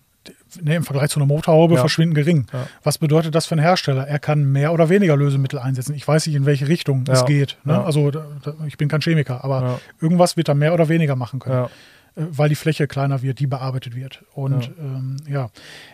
nee, 0.60 0.76
im 0.76 0.84
Vergleich 0.84 1.10
zu 1.10 1.20
einer 1.20 1.26
Motorhaube 1.26 1.74
ja. 1.74 1.80
verschwindend 1.80 2.16
gering. 2.16 2.46
Ja. 2.52 2.66
Was 2.82 2.98
bedeutet 2.98 3.34
das 3.34 3.46
für 3.46 3.52
einen 3.52 3.62
Hersteller? 3.62 4.06
Er 4.06 4.18
kann 4.18 4.44
mehr 4.50 4.72
oder 4.72 4.88
weniger 4.88 5.16
Lösemittel 5.16 5.58
einsetzen. 5.58 5.94
Ich 5.94 6.06
weiß 6.06 6.26
nicht, 6.26 6.36
in 6.36 6.46
welche 6.46 6.68
Richtung 6.68 7.04
ja. 7.06 7.14
es 7.14 7.24
geht. 7.24 7.56
Ne? 7.64 7.82
Also 7.82 8.10
da, 8.10 8.26
ich 8.66 8.76
bin 8.76 8.88
kein 8.88 9.00
Chemiker, 9.00 9.44
aber 9.44 9.80
irgendwas 10.00 10.36
wird 10.36 10.48
er 10.48 10.54
mehr 10.54 10.74
oder 10.74 10.88
weniger 10.88 11.16
machen 11.16 11.40
können. 11.40 11.68
Äh, 12.16 12.26
weil 12.30 12.48
die 12.48 12.54
Fläche 12.54 12.86
kleiner 12.86 13.22
wird, 13.22 13.38
die 13.38 13.46
bearbeitet 13.46 13.94
wird. 13.94 14.24
Und 14.32 14.66
ja, 14.66 14.72
ähm, 14.78 15.16
ja. 15.28 15.50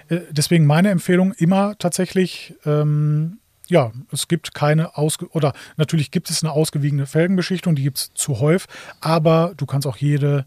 Äh, 0.08 0.20
deswegen 0.30 0.66
meine 0.66 0.90
Empfehlung 0.90 1.32
immer 1.32 1.76
tatsächlich, 1.78 2.54
ähm, 2.64 3.38
ja, 3.68 3.92
es 4.12 4.28
gibt 4.28 4.54
keine 4.54 4.96
ausge 4.96 5.28
oder 5.30 5.52
natürlich 5.76 6.10
gibt 6.10 6.30
es 6.30 6.42
eine 6.42 6.52
ausgewiegene 6.52 7.06
Felgenbeschichtung, 7.06 7.74
die 7.74 7.82
gibt 7.82 7.98
es 7.98 8.14
zu 8.14 8.40
häufig, 8.40 8.68
aber 9.00 9.52
du 9.56 9.66
kannst 9.66 9.86
auch 9.86 9.96
jede 9.96 10.46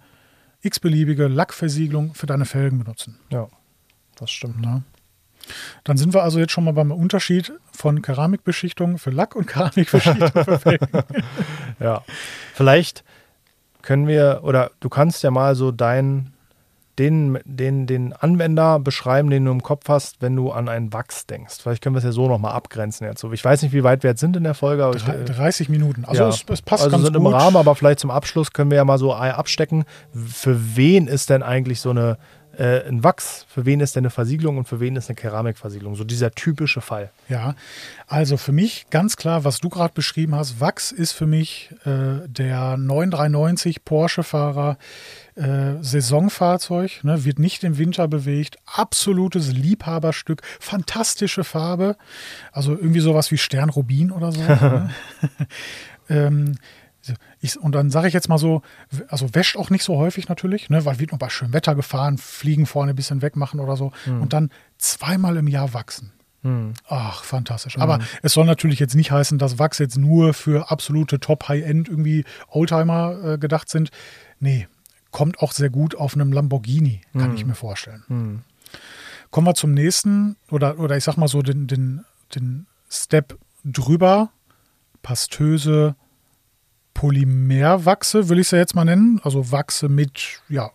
x-beliebige 0.62 1.28
Lackversiegelung 1.28 2.14
für 2.14 2.28
deine 2.28 2.46
Felgen 2.46 2.80
benutzen. 2.80 3.20
Ja, 3.30 3.48
das 4.16 4.32
stimmt. 4.32 4.66
Ja. 4.66 4.82
Dann 5.84 5.98
sind 5.98 6.14
wir 6.14 6.24
also 6.24 6.40
jetzt 6.40 6.52
schon 6.52 6.64
mal 6.64 6.74
beim 6.74 6.92
Unterschied 6.92 7.54
von 7.72 8.02
Keramikbeschichtung 8.02 8.98
für 8.98 9.10
Lack 9.10 9.36
und 9.36 9.48
Keramikbeschichtung 9.48 10.32
für 10.44 10.60
Felgen. 10.60 10.88
ja, 11.80 12.04
vielleicht 12.54 13.04
können 13.82 14.08
wir, 14.08 14.42
oder 14.44 14.72
du 14.80 14.90
kannst 14.90 15.24
ja 15.24 15.32
mal 15.32 15.56
so 15.56 15.72
dein, 15.72 16.34
den, 17.00 17.40
den, 17.46 17.88
den 17.88 18.12
Anwender 18.12 18.78
beschreiben, 18.78 19.30
den 19.30 19.46
du 19.46 19.52
im 19.52 19.64
Kopf 19.64 19.88
hast, 19.88 20.22
wenn 20.22 20.36
du 20.36 20.52
an 20.52 20.68
einen 20.68 20.92
Wachs 20.92 21.26
denkst. 21.26 21.56
Vielleicht 21.62 21.82
können 21.82 21.96
wir 21.96 22.00
es 22.00 22.04
ja 22.04 22.12
so 22.12 22.28
nochmal 22.28 22.52
abgrenzen 22.52 23.08
jetzt. 23.08 23.24
Ich 23.24 23.44
weiß 23.44 23.62
nicht, 23.62 23.72
wie 23.72 23.86
weit 23.86 24.04
wir 24.04 24.10
jetzt 24.10 24.20
sind 24.20 24.36
in 24.36 24.44
der 24.44 24.54
Folge. 24.54 24.84
Aber 24.84 24.98
30 24.98 25.62
ich, 25.62 25.70
Minuten. 25.70 26.04
Also 26.04 26.24
ja. 26.24 26.30
es, 26.30 26.44
es, 26.48 26.62
passt 26.62 26.84
also 26.84 26.92
ganz 26.92 27.06
sind 27.06 27.16
gut. 27.16 27.26
im 27.26 27.34
Rahmen, 27.34 27.56
aber 27.56 27.74
vielleicht 27.76 28.00
zum 28.00 28.12
Abschluss 28.12 28.52
können 28.52 28.70
wir 28.70 28.76
ja 28.76 28.86
mal 28.86 28.98
so 28.98 29.14
abstecken. 29.14 29.86
Für 30.14 30.76
wen 30.76 31.08
ist 31.08 31.30
denn 31.30 31.42
eigentlich 31.42 31.80
so 31.80 31.92
eine 31.92 32.18
äh, 32.60 32.86
ein 32.86 33.06
Wachs, 33.06 33.46
für 33.48 33.66
wen 33.66 33.80
ist 33.80 33.96
denn 33.96 34.02
eine 34.02 34.10
Versiegelung 34.10 34.58
und 34.58 34.68
für 34.68 34.82
wen 34.82 34.98
ist 34.98 35.08
eine 35.08 35.16
Keramikversiegelung? 35.16 35.96
So 35.96 36.04
dieser 36.04 36.32
typische 36.32 36.82
Fall. 36.82 37.10
Ja, 37.30 37.56
also 38.08 38.36
für 38.36 38.52
mich 38.52 38.88
ganz 38.90 39.16
klar, 39.16 39.46
was 39.46 39.60
du 39.60 39.70
gerade 39.70 39.94
beschrieben 39.94 40.36
hast, 40.36 40.60
Wachs 40.60 40.92
ist 40.92 41.14
für 41.14 41.26
mich 41.26 41.74
äh, 41.86 42.28
der 42.28 42.76
993 42.76 43.86
Porsche-Fahrer. 43.86 44.78
Äh, 45.36 45.82
Saisonfahrzeug, 45.82 47.02
ne, 47.04 47.24
wird 47.24 47.40
nicht 47.40 47.64
im 47.64 47.78
Winter 47.78 48.10
bewegt, 48.10 48.58
absolutes 48.66 49.54
Liebhaberstück, 49.54 50.42
fantastische 50.60 51.46
Farbe, 51.46 51.96
also 52.52 52.74
irgendwie 52.74 53.00
sowas 53.00 53.32
wie 53.32 53.38
Sternrubin 53.38 54.12
oder 54.12 54.34
so. 54.34 54.42
ne? 54.42 54.90
ähm, 56.10 56.56
ich, 57.40 57.60
und 57.60 57.74
dann 57.74 57.90
sage 57.90 58.08
ich 58.08 58.14
jetzt 58.14 58.30
mal 58.30 58.38
so, 58.38 58.62
also 59.08 59.34
wäscht 59.34 59.58
auch 59.58 59.70
nicht 59.70 59.84
so 59.84 59.98
häufig 59.98 60.28
natürlich, 60.28 60.70
ne, 60.70 60.86
weil 60.86 61.00
wird 61.00 61.12
nur 61.12 61.20
bei 61.20 61.30
schönem 61.30 61.54
Wetter 61.54 61.76
gefahren, 61.76 62.18
fliegen 62.18 62.66
vorne 62.66 62.94
ein 62.94 62.96
bisschen 62.96 63.22
wegmachen 63.22 63.60
oder 63.60 63.78
so. 63.78 63.92
Mhm. 64.06 64.22
Und 64.22 64.34
dann 64.34 64.50
zweimal 64.78 65.38
im 65.38 65.48
Jahr 65.48 65.74
wachsen. 65.74 66.12
Mhm. 66.42 66.74
Ach, 66.88 67.24
fantastisch. 67.24 67.78
Mhm. 67.78 67.84
Aber 67.84 68.00
es 68.22 68.34
soll 68.34 68.46
natürlich 68.46 68.80
jetzt 68.80 68.96
nicht 68.96 69.12
heißen, 69.12 69.38
dass 69.38 69.60
Wachs 69.60 69.78
jetzt 69.80 69.98
nur 69.98 70.34
für 70.34 70.72
absolute 70.72 71.20
Top-High-End 71.20 71.90
irgendwie 71.90 72.26
Oldtimer 72.50 73.24
äh, 73.24 73.38
gedacht 73.38 73.70
sind. 73.70 73.92
Nee, 74.40 74.68
kommt 75.12 75.40
auch 75.40 75.52
sehr 75.52 75.70
gut 75.70 75.96
auf 75.96 76.14
einem 76.14 76.32
Lamborghini, 76.32 77.02
kann 77.14 77.34
ich 77.34 77.44
mhm. 77.44 77.50
mir 77.50 77.56
vorstellen. 77.56 78.04
Mhm. 78.08 78.40
Kommen 79.32 79.48
wir 79.48 79.56
zum 79.56 79.74
nächsten, 79.74 80.38
oder, 80.50 80.80
oder 80.80 80.98
ich 80.98 81.04
sag 81.04 81.18
mal 81.18 81.28
so 81.28 81.42
den, 81.42 81.68
den, 81.68 82.06
den 82.36 82.68
Step 82.90 83.38
drüber. 83.64 84.32
Pastöse 85.02 85.96
Polymerwachse, 87.00 88.28
will 88.28 88.40
ich 88.40 88.48
es 88.48 88.52
ja 88.52 88.58
jetzt 88.58 88.76
mal 88.76 88.84
nennen. 88.84 89.22
Also 89.24 89.54
Wachse 89.54 89.88
mit, 89.88 90.42
ja, 90.50 90.70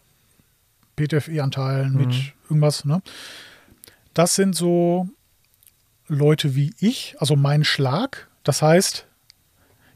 PTFE-Anteilen, 0.96 1.92
mhm. 1.92 1.98
mit 1.98 2.32
irgendwas. 2.44 2.86
Ne? 2.86 3.02
Das 4.14 4.34
sind 4.34 4.56
so 4.56 5.06
Leute 6.08 6.54
wie 6.54 6.72
ich, 6.80 7.14
also 7.18 7.36
mein 7.36 7.62
Schlag. 7.62 8.30
Das 8.42 8.62
heißt, 8.62 9.06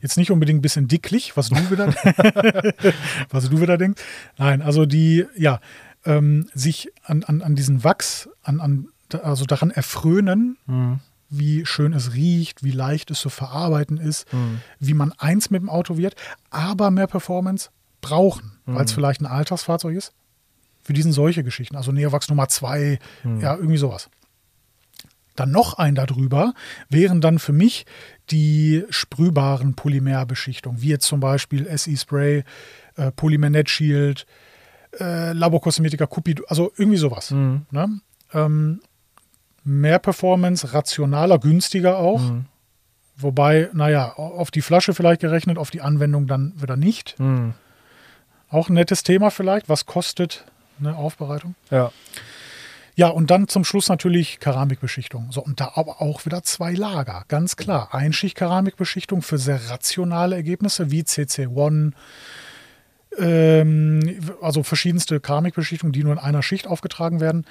jetzt 0.03 0.19
nicht 0.19 0.31
unbedingt 0.31 0.59
ein 0.59 0.63
bisschen 0.63 0.87
dicklich, 0.87 1.35
was 1.39 1.49
du 1.49 1.71
wieder, 1.71 1.87
was 3.31 3.49
du 3.49 3.63
wieder 3.63 3.79
denkst. 3.79 4.03
Nein, 4.37 4.61
also 4.61 4.85
die, 4.85 5.25
ja, 5.35 5.61
ähm, 6.05 6.51
sich 6.53 6.93
an, 7.05 7.25
an, 7.25 7.41
an 7.41 7.55
diesen 7.55 7.85
Wachs, 7.85 8.29
an, 8.43 8.61
an, 8.61 8.89
also 9.23 9.47
daran 9.47 9.71
erfrönen, 9.71 10.59
mhm 10.67 11.01
wie 11.31 11.67
schön 11.67 11.93
es 11.93 12.15
riecht, 12.15 12.63
wie 12.63 12.71
leicht 12.71 13.11
es 13.11 13.21
zu 13.21 13.29
verarbeiten 13.29 13.99
ist, 13.99 14.33
mhm. 14.33 14.61
wie 14.79 14.95
man 14.95 15.13
eins 15.19 15.51
mit 15.51 15.63
dem 15.63 15.69
Auto 15.69 15.97
wird, 15.97 16.15
aber 16.51 16.91
mehr 16.91 17.07
Performance 17.07 17.71
brauchen, 18.01 18.53
mhm. 18.67 18.77
weil 18.77 18.85
es 18.85 18.93
vielleicht 18.93 19.21
ein 19.21 19.27
Alltagsfahrzeug 19.27 19.97
ist. 19.97 20.13
Für 20.83 20.93
diesen 20.95 21.13
solche 21.13 21.45
Geschichten, 21.45 21.77
also 21.77 21.93
Neowachs 21.93 22.29
Nummer 22.29 22.49
zwei, 22.49 22.99
mhm. 23.23 23.41
ja, 23.41 23.55
irgendwie 23.55 23.77
sowas. 23.77 24.09
Dann 25.37 25.51
noch 25.53 25.75
ein 25.75 25.95
darüber 25.95 26.53
wären 26.89 27.21
dann 27.21 27.39
für 27.39 27.53
mich 27.53 27.87
die 28.31 28.85
sprühbaren 28.91 29.75
Polymerbeschichtungen, 29.75 30.83
wie 30.83 30.89
jetzt 30.89 31.07
zum 31.07 31.21
Beispiel 31.21 31.69
SE 31.79 31.97
Spray, 31.97 32.43
äh, 32.97 33.13
Polymer 33.13 33.49
Net 33.49 33.71
Shield, 33.71 34.27
äh, 34.99 35.33
Laborkosmetika, 35.33 36.07
Cupido, 36.07 36.43
also 36.49 36.73
irgendwie 36.77 36.99
sowas. 36.99 37.31
Mhm. 37.31 37.67
Ne? 37.71 38.01
Ähm, 38.33 38.81
mehr 39.69 39.99
Performance, 39.99 40.73
rationaler, 40.73 41.39
günstiger 41.39 41.99
auch. 41.99 42.21
Mhm. 42.21 42.47
Wobei, 43.17 43.69
naja, 43.73 44.13
auf 44.13 44.51
die 44.51 44.63
Flasche 44.63 44.95
vielleicht 44.95 45.21
gerechnet, 45.21 45.59
auf 45.59 45.71
die 45.71 45.81
Anwendung 45.81 46.27
dann 46.27 46.53
wieder 46.61 46.77
nicht. 46.77 47.19
Mhm. 47.19 47.55
Auch 48.49 48.69
ein 48.69 48.75
nettes 48.75 49.03
Thema 49.03 49.31
vielleicht. 49.31 49.69
Was 49.69 49.87
kostet 49.87 50.45
eine 50.81 50.97
Aufbereitung? 50.97 51.55
Ja. 51.71 51.93
Ja, 52.95 53.09
und 53.09 53.31
dann 53.31 53.47
zum 53.47 53.65
Schluss 53.65 53.89
natürlich 53.89 54.41
Keramikbeschichtung. 54.41 55.31
So, 55.31 55.41
und 55.41 55.61
da 55.61 55.73
aber 55.75 56.03
auch 56.03 56.27
wieder 56.27 56.43
zwei 56.43 56.73
Lager, 56.73 57.25
ganz 57.29 57.55
klar. 57.55 57.95
Einschicht-Keramikbeschichtung 57.95 59.23
für 59.23 59.39
sehr 59.39 59.71
rationale 59.71 60.35
Ergebnisse 60.35 60.91
wie 60.91 61.03
CC1, 61.03 61.93
ähm, 63.19 64.21
also 64.43 64.65
verschiedenste 64.65 65.21
Keramikbeschichtungen, 65.21 65.93
die 65.93 66.03
nur 66.03 66.13
in 66.13 66.19
einer 66.19 66.43
Schicht 66.43 66.67
aufgetragen 66.67 67.21
werden. 67.21 67.47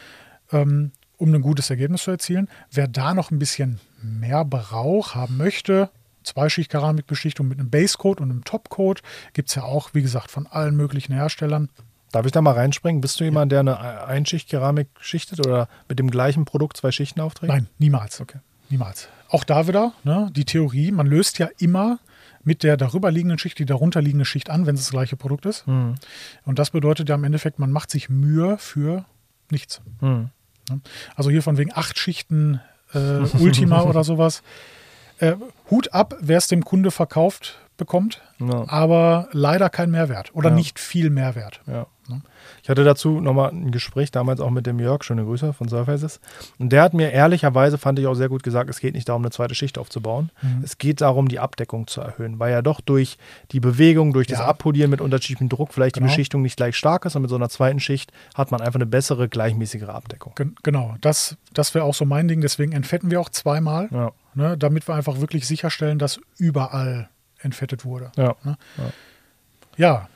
Ähm, 0.52 0.92
um 1.18 1.34
ein 1.34 1.42
gutes 1.42 1.70
Ergebnis 1.70 2.04
zu 2.04 2.12
erzielen. 2.12 2.48
Wer 2.72 2.88
da 2.88 3.14
noch 3.14 3.32
ein 3.32 3.40
bisschen 3.40 3.80
mehr 4.02 4.46
Brauch 4.46 5.16
haben 5.16 5.38
möchte, 5.38 5.90
Zweischicht-Keramikbeschichtung 6.24 7.48
mit 7.48 7.60
einem 7.60 7.70
Basecoat 7.70 8.22
und 8.22 8.32
einem 8.32 8.44
Topcoat, 8.44 9.02
gibt 9.34 9.50
es 9.50 9.56
ja 9.56 9.64
auch, 9.64 9.94
wie 9.94 10.02
gesagt, 10.02 10.30
von 10.30 10.46
allen 10.48 10.76
möglichen 10.76 11.14
Herstellern. 11.14 11.70
Darf 12.12 12.26
ich 12.26 12.32
da 12.32 12.42
mal 12.42 12.54
reinspringen? 12.54 13.02
Bist 13.02 13.20
du 13.20 13.24
jemand, 13.24 13.52
der 13.52 13.62
eine 13.62 14.06
Einschicht-Keramik 14.06 14.88
schichtet 15.00 15.46
oder 15.46 15.68
mit 15.90 16.00
dem 16.00 16.10
gleichen 16.10 16.46
Produkt 16.46 16.78
zwei 16.78 16.92
Schichten 16.92 17.20
aufträgt? 17.22 17.52
Nein, 17.52 17.68
niemals. 17.80 18.22
Okay. 18.22 18.40
Niemals. 18.70 19.08
Auch 19.30 19.44
da 19.44 19.68
wieder 19.68 19.94
ne, 20.04 20.30
die 20.34 20.46
Theorie, 20.46 20.92
man 20.92 21.08
löst 21.08 21.38
ja 21.40 21.50
immer 21.58 22.00
mit 22.44 22.64
der 22.64 22.78
darüberliegenden 22.78 23.40
Schicht 23.40 23.60
die 23.60 23.66
darunterliegende 23.66 24.24
Schicht 24.24 24.50
an, 24.50 24.66
wenn 24.66 24.76
es 24.76 24.82
das 24.82 24.92
gleiche 24.92 25.18
Produkt 25.18 25.46
ist. 25.46 25.68
Mhm. 25.68 25.96
Und 26.46 26.60
das 26.60 26.70
bedeutet 26.70 27.10
ja 27.10 27.16
im 27.16 27.26
Endeffekt, 27.26 27.60
man 27.60 27.72
macht 27.72 27.92
sich 27.92 28.10
Mühe 28.10 28.58
für 28.58 29.04
nichts. 29.52 29.82
Mhm. 30.00 30.30
Ne? 30.70 30.82
Also 31.16 31.30
hier 31.30 31.44
von 31.44 31.58
wegen 31.58 31.72
acht 31.74 31.98
Schichten 31.98 32.62
äh, 32.94 32.98
Ultima 33.40 33.82
oder 33.84 34.04
sowas. 34.04 34.42
Äh, 35.20 35.36
Hut 35.70 35.94
ab, 35.94 36.16
wer 36.20 36.38
es 36.38 36.48
dem 36.48 36.64
Kunde 36.64 36.92
verkauft 36.92 37.60
bekommt, 37.78 38.22
ja. 38.40 38.66
aber 38.68 39.30
leider 39.32 39.70
kein 39.70 39.92
Mehrwert 39.92 40.34
oder 40.34 40.50
ja. 40.50 40.56
nicht 40.56 40.80
viel 40.80 41.10
Mehrwert. 41.10 41.62
Ja. 41.68 41.88
Ne? 42.10 42.22
Ich 42.64 42.70
hatte 42.70 42.84
dazu 42.84 43.22
nochmal 43.22 43.52
ein 43.52 43.72
Gespräch, 43.72 44.12
damals 44.12 44.40
auch 44.40 44.50
mit 44.50 44.66
dem 44.66 44.80
Jörg, 44.80 45.04
schöne 45.04 45.24
Grüße 45.24 45.54
von 45.54 45.68
Surfaces. 45.68 46.20
Und 46.58 46.72
der 46.72 46.82
hat 46.82 46.94
mir 46.94 47.12
ehrlicherweise, 47.12 47.78
fand 47.78 48.00
ich 48.00 48.08
auch 48.08 48.14
sehr 48.14 48.30
gut 48.30 48.44
gesagt, 48.44 48.70
es 48.70 48.80
geht 48.80 48.94
nicht 48.94 49.10
darum, 49.10 49.22
eine 49.22 49.32
zweite 49.32 49.56
Schicht 49.56 49.78
aufzubauen. 49.78 50.32
Mhm. 50.42 50.62
Es 50.64 50.78
geht 50.78 51.02
darum, 51.02 51.28
die 51.28 51.40
Abdeckung 51.40 51.88
zu 51.88 52.02
erhöhen, 52.02 52.40
weil 52.40 52.52
ja 52.52 52.62
doch 52.62 52.82
durch 52.82 53.18
die 53.52 53.60
Bewegung, 53.60 54.14
durch 54.14 54.28
das 54.28 54.40
Abpolieren 54.40 54.90
mit 54.90 55.02
unterschiedlichem 55.02 55.50
Druck 55.50 55.74
vielleicht 55.74 55.96
genau. 55.96 56.08
die 56.08 56.12
Beschichtung 56.12 56.42
nicht 56.42 56.58
gleich 56.58 56.76
stark 56.76 57.06
ist 57.06 57.16
und 57.16 57.22
mit 57.22 57.30
so 57.30 57.36
einer 57.36 57.50
zweiten 57.50 57.80
Schicht 57.80 58.12
hat 58.36 58.52
man 58.52 58.62
einfach 58.62 58.76
eine 58.76 58.86
bessere, 58.86 59.30
gleichmäßigere 59.30 59.94
Abdeckung. 59.94 60.34
Gen 60.36 60.56
genau, 60.64 60.96
das, 61.02 61.38
das 61.54 61.74
wäre 61.76 61.86
auch 61.86 61.94
so 61.96 62.06
mein 62.06 62.28
Ding. 62.28 62.42
Deswegen 62.42 62.72
entfetten 62.72 63.12
wir 63.12 63.20
auch 63.20 63.30
zweimal, 63.30 64.14
ne, 64.34 64.58
damit 64.58 64.88
wir 64.88 64.96
einfach 64.96 65.20
wirklich 65.20 65.48
sicherstellen, 65.48 66.00
dass 66.00 66.20
überall 66.38 67.10
entfettet 67.42 67.86
wurde. 67.86 68.12
Ja. 68.16 68.36
Ne? 68.44 68.58
ja. 68.78 68.92
ja. 69.78 70.08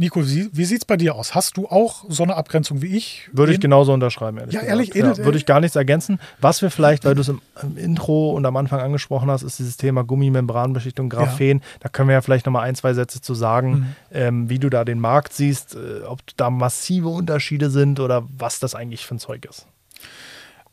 Nico, 0.00 0.26
wie, 0.26 0.64
sieht 0.64 0.78
es 0.78 0.84
bei 0.86 0.96
dir 0.96 1.14
aus? 1.14 1.34
Hast 1.34 1.58
du 1.58 1.68
auch 1.68 2.06
so 2.08 2.22
eine 2.22 2.34
Abgrenzung 2.34 2.80
wie 2.80 2.96
ich? 2.96 3.28
Würde 3.34 3.52
ich 3.52 3.60
genauso 3.60 3.92
unterschreiben, 3.92 4.38
ehrlich 4.38 4.54
Ja, 4.54 4.62
ehrlich? 4.62 4.94
Ja, 4.94 5.14
würde 5.18 5.36
ich 5.36 5.44
gar 5.44 5.60
nichts 5.60 5.76
ergänzen. 5.76 6.18
Was 6.40 6.62
wir 6.62 6.70
vielleicht, 6.70 7.04
weil 7.04 7.14
du 7.14 7.20
es 7.20 7.28
im, 7.28 7.42
im, 7.62 7.76
Intro 7.76 8.30
und 8.30 8.46
am 8.46 8.56
Anfang 8.56 8.80
angesprochen 8.80 9.30
hast, 9.30 9.42
ist 9.42 9.58
dieses 9.58 9.76
Thema 9.76 10.02
Gummimembranbeschichtung, 10.02 11.10
Graphen. 11.10 11.58
Ja. 11.58 11.64
Da 11.80 11.88
können 11.90 12.08
wir 12.08 12.14
ja 12.14 12.22
vielleicht 12.22 12.46
nochmal 12.46 12.66
ein, 12.66 12.76
zwei 12.76 12.94
Sätze 12.94 13.20
zu 13.20 13.34
sagen, 13.34 13.72
mhm. 13.72 13.86
ähm, 14.12 14.48
wie 14.48 14.58
du 14.58 14.70
da 14.70 14.86
den 14.86 15.00
Markt 15.00 15.34
siehst, 15.34 15.74
äh, 15.74 16.04
ob 16.06 16.20
da 16.38 16.48
massive 16.48 17.08
Unterschiede 17.08 17.68
sind 17.68 18.00
oder 18.00 18.26
was 18.38 18.58
das 18.58 18.74
eigentlich 18.74 19.04
für 19.04 19.16
ein 19.16 19.18
Zeug 19.18 19.44
ist. 19.44 19.66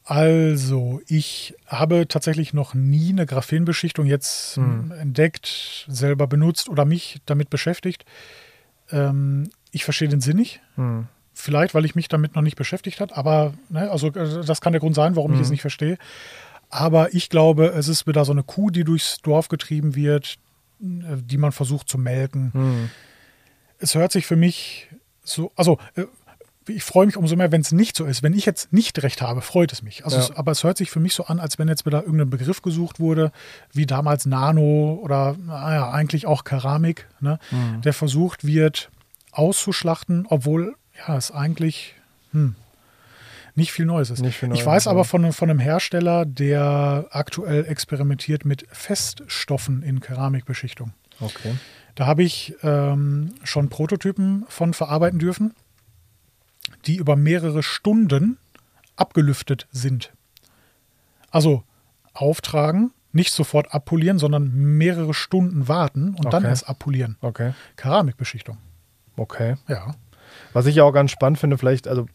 Also, 0.10 1.02
ich 1.06 1.54
habe 1.66 2.08
tatsächlich 2.08 2.54
noch 2.54 2.74
nie 2.74 3.10
eine 3.10 3.26
Graphenbeschichtung 3.26 4.06
jetzt 4.06 4.56
hm. 4.56 4.94
entdeckt, 4.94 5.86
selber 5.90 6.28
benutzt 6.28 6.70
oder 6.70 6.86
mich 6.86 7.20
damit 7.26 7.50
beschäftigt. 7.50 8.06
Ähm, 8.90 9.50
ich 9.72 9.84
verstehe 9.84 10.08
den 10.08 10.22
Sinn 10.22 10.38
nicht. 10.38 10.62
Hm. 10.76 11.08
vielleicht, 11.34 11.74
weil 11.74 11.84
ich 11.84 11.94
mich 11.94 12.08
damit 12.08 12.36
noch 12.36 12.42
nicht 12.42 12.56
beschäftigt 12.56 13.02
habe, 13.02 13.18
aber 13.18 13.54
ne, 13.68 13.92
also 13.92 14.08
äh, 14.08 14.46
das 14.46 14.62
kann 14.62 14.72
der 14.72 14.80
Grund 14.80 14.96
sein, 14.96 15.18
warum 15.18 15.32
mhm. 15.32 15.38
ich 15.38 15.44
es 15.44 15.50
nicht 15.50 15.62
verstehe. 15.62 15.98
Aber 16.70 17.14
ich 17.14 17.30
glaube, 17.30 17.68
es 17.68 17.90
ist 17.90 18.08
wieder 18.08 18.24
so 18.24 18.32
eine 18.32 18.44
Kuh, 18.44 18.70
die 18.70 18.86
durchs 18.86 19.22
Dorf 19.22 19.50
getrieben 19.50 19.94
wird, 19.94 20.38
äh, 20.82 21.18
die 21.18 21.38
man 21.38 21.52
versucht 21.52 21.90
zu 21.90 21.98
melken. 21.98 22.52
Mhm. 22.54 22.90
Es 23.78 23.94
hört 23.94 24.14
sich 24.14 24.26
für 24.26 24.38
mich 24.38 24.88
so, 25.22 25.52
also 25.58 25.80
äh, 25.96 26.06
ich 26.68 26.84
freue 26.84 27.06
mich 27.06 27.18
umso 27.18 27.36
mehr, 27.36 27.52
wenn 27.52 27.62
es 27.62 27.72
nicht 27.72 27.96
so 27.96 28.06
ist. 28.06 28.24
Wenn 28.24 28.34
ich 28.34 28.46
jetzt 28.46 28.74
nicht 28.74 29.02
recht 29.04 29.22
habe, 29.22 29.42
freut 29.42 29.72
es 29.72 29.82
mich. 29.82 30.06
Also 30.06 30.18
ja. 30.18 30.24
es, 30.24 30.32
aber 30.32 30.52
es 30.52 30.64
hört 30.64 30.78
sich 30.78 30.90
für 30.92 31.00
mich 31.00 31.14
so 31.14 31.26
an, 31.26 31.40
als 31.40 31.60
wenn 31.60 31.68
jetzt 31.68 31.86
wieder 31.86 32.04
irgendein 32.04 32.30
Begriff 32.30 32.62
gesucht 32.62 33.00
wurde, 33.00 33.32
wie 33.74 33.86
damals 33.86 34.26
Nano 34.26 35.00
oder 35.02 35.36
naja, 35.46 35.92
eigentlich 35.92 36.26
auch 36.26 36.44
Keramik, 36.44 37.08
ne, 37.20 37.40
mhm. 37.52 37.82
der 37.82 37.94
versucht 37.94 38.46
wird 38.46 38.90
auszuschlachten, 39.32 40.26
obwohl 40.30 40.76
ja 41.08 41.16
es 41.16 41.32
eigentlich 41.32 41.96
hm, 42.32 42.56
nicht 43.56 43.72
viel 43.72 43.86
Neues 43.86 44.10
ist. 44.10 44.26
Viel 44.26 44.50
Neues, 44.50 44.60
ich 44.60 44.66
weiß 44.66 44.88
aber 44.88 45.06
von, 45.06 45.32
von 45.34 45.50
einem 45.50 45.60
Hersteller, 45.60 46.26
der 46.26 47.08
aktuell 47.12 47.66
experimentiert 47.66 48.46
mit 48.46 48.66
Feststoffen 48.72 49.84
in 49.84 50.00
Keramikbeschichtung. 50.00 50.94
Okay. 51.20 51.56
Da 51.96 52.06
habe 52.06 52.24
ich 52.24 52.56
ähm, 52.62 53.34
schon 53.44 53.70
Prototypen 53.70 54.46
von 54.50 54.74
verarbeiten 54.76 55.18
dürfen 55.18 55.54
die 56.88 56.96
über 56.96 57.16
mehrere 57.16 57.64
Stunden 57.64 58.38
abgelüftet 58.96 59.68
sind. 59.72 60.14
Also 61.30 61.64
auftragen, 62.14 62.92
nicht 63.12 63.32
sofort 63.32 63.74
abpolieren, 63.74 64.20
sondern 64.20 64.52
mehrere 64.54 65.14
Stunden 65.14 65.68
warten 65.68 66.10
und 66.10 66.26
okay. 66.26 66.30
dann 66.30 66.46
erst 66.46 66.70
abpolieren. 66.70 67.18
Okay. 67.22 67.54
Keramikbeschichtung. 67.76 68.58
Okay. 69.16 69.56
Ja. 69.68 69.96
Was 70.54 70.66
ich 70.66 70.76
ja 70.76 70.84
auch 70.84 70.92
ganz 70.92 71.12
spannend 71.12 71.40
finde, 71.40 71.58
vielleicht, 71.58 71.88
also 71.88 72.08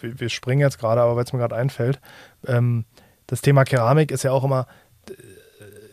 wir 0.00 0.28
springen 0.28 0.60
jetzt 0.60 0.78
gerade, 0.78 1.00
aber 1.00 1.16
weil 1.16 1.24
es 1.24 1.32
mir 1.32 1.38
gerade 1.38 1.56
einfällt, 1.56 2.00
ähm, 2.46 2.84
das 3.26 3.40
Thema 3.40 3.64
Keramik 3.64 4.10
ist 4.10 4.22
ja 4.22 4.32
auch 4.32 4.44
immer, 4.44 4.66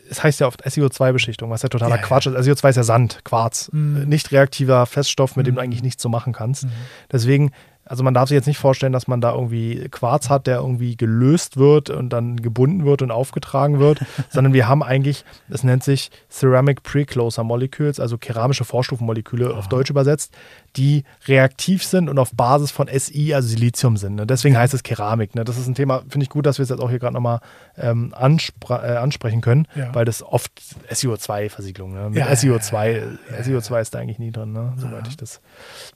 es 0.09 0.23
heißt 0.23 0.39
ja 0.39 0.47
oft 0.47 0.65
SEO2-Beschichtung, 0.65 1.49
was 1.49 1.63
ja 1.63 1.69
totaler 1.69 1.95
ja, 1.95 2.01
Quatsch 2.01 2.27
ist. 2.27 2.35
SEO2 2.35 2.69
ist 2.69 2.75
ja 2.75 2.83
Sand, 2.83 3.25
Quarz, 3.25 3.69
mhm. 3.71 4.03
nicht 4.07 4.31
reaktiver 4.31 4.85
Feststoff, 4.85 5.35
mit 5.35 5.47
dem 5.47 5.55
du 5.55 5.61
mhm. 5.61 5.65
eigentlich 5.65 5.83
nichts 5.83 6.03
so 6.03 6.09
machen 6.09 6.33
kannst. 6.33 6.65
Mhm. 6.65 6.71
Deswegen 7.11 7.51
also 7.85 8.03
man 8.03 8.13
darf 8.13 8.29
sich 8.29 8.35
jetzt 8.35 8.47
nicht 8.47 8.57
vorstellen, 8.57 8.93
dass 8.93 9.07
man 9.07 9.21
da 9.21 9.33
irgendwie 9.33 9.87
Quarz 9.89 10.29
hat, 10.29 10.47
der 10.47 10.57
irgendwie 10.57 10.95
gelöst 10.95 11.57
wird 11.57 11.89
und 11.89 12.09
dann 12.09 12.37
gebunden 12.37 12.85
wird 12.85 13.01
und 13.01 13.11
aufgetragen 13.11 13.79
wird, 13.79 13.99
sondern 14.29 14.53
wir 14.53 14.67
haben 14.67 14.83
eigentlich, 14.83 15.25
es 15.49 15.63
nennt 15.63 15.83
sich 15.83 16.09
Ceramic 16.29 16.83
Precloser 16.83 17.43
Molecules, 17.43 17.99
also 17.99 18.17
keramische 18.17 18.63
Vorstufenmoleküle 18.63 19.55
auf 19.55 19.67
Deutsch 19.67 19.89
übersetzt, 19.89 20.33
die 20.75 21.03
reaktiv 21.27 21.83
sind 21.83 22.09
und 22.09 22.17
auf 22.17 22.31
Basis 22.31 22.71
von 22.71 22.87
SI, 22.87 23.33
also 23.33 23.47
Silizium 23.47 23.97
sind. 23.97 24.15
Ne? 24.15 24.25
Deswegen 24.25 24.57
heißt 24.57 24.73
es 24.73 24.83
Keramik. 24.83 25.35
Ne? 25.35 25.43
Das 25.43 25.57
ist 25.57 25.67
ein 25.67 25.75
Thema, 25.75 26.03
finde 26.09 26.23
ich 26.23 26.29
gut, 26.29 26.45
dass 26.45 26.57
wir 26.57 26.63
es 26.63 26.69
jetzt 26.69 26.81
auch 26.81 26.89
hier 26.89 26.99
gerade 26.99 27.13
nochmal 27.13 27.39
ähm, 27.77 28.13
anspr 28.15 28.83
äh, 28.83 28.97
ansprechen 28.97 29.41
können, 29.41 29.67
ja. 29.75 29.93
weil 29.93 30.05
das 30.05 30.23
oft 30.23 30.51
SiO2-Versiegelung. 30.91 31.93
Ne? 31.93 32.09
Mit 32.09 32.19
ja, 32.19 32.27
SiO2, 32.27 33.01
ja, 33.31 33.37
SiO2 33.39 33.81
ist 33.81 33.93
da 33.93 33.99
eigentlich 33.99 34.19
nie 34.19 34.31
drin, 34.31 34.51
ne? 34.51 34.73
soweit 34.77 35.07
ich 35.07 35.17
das 35.17 35.41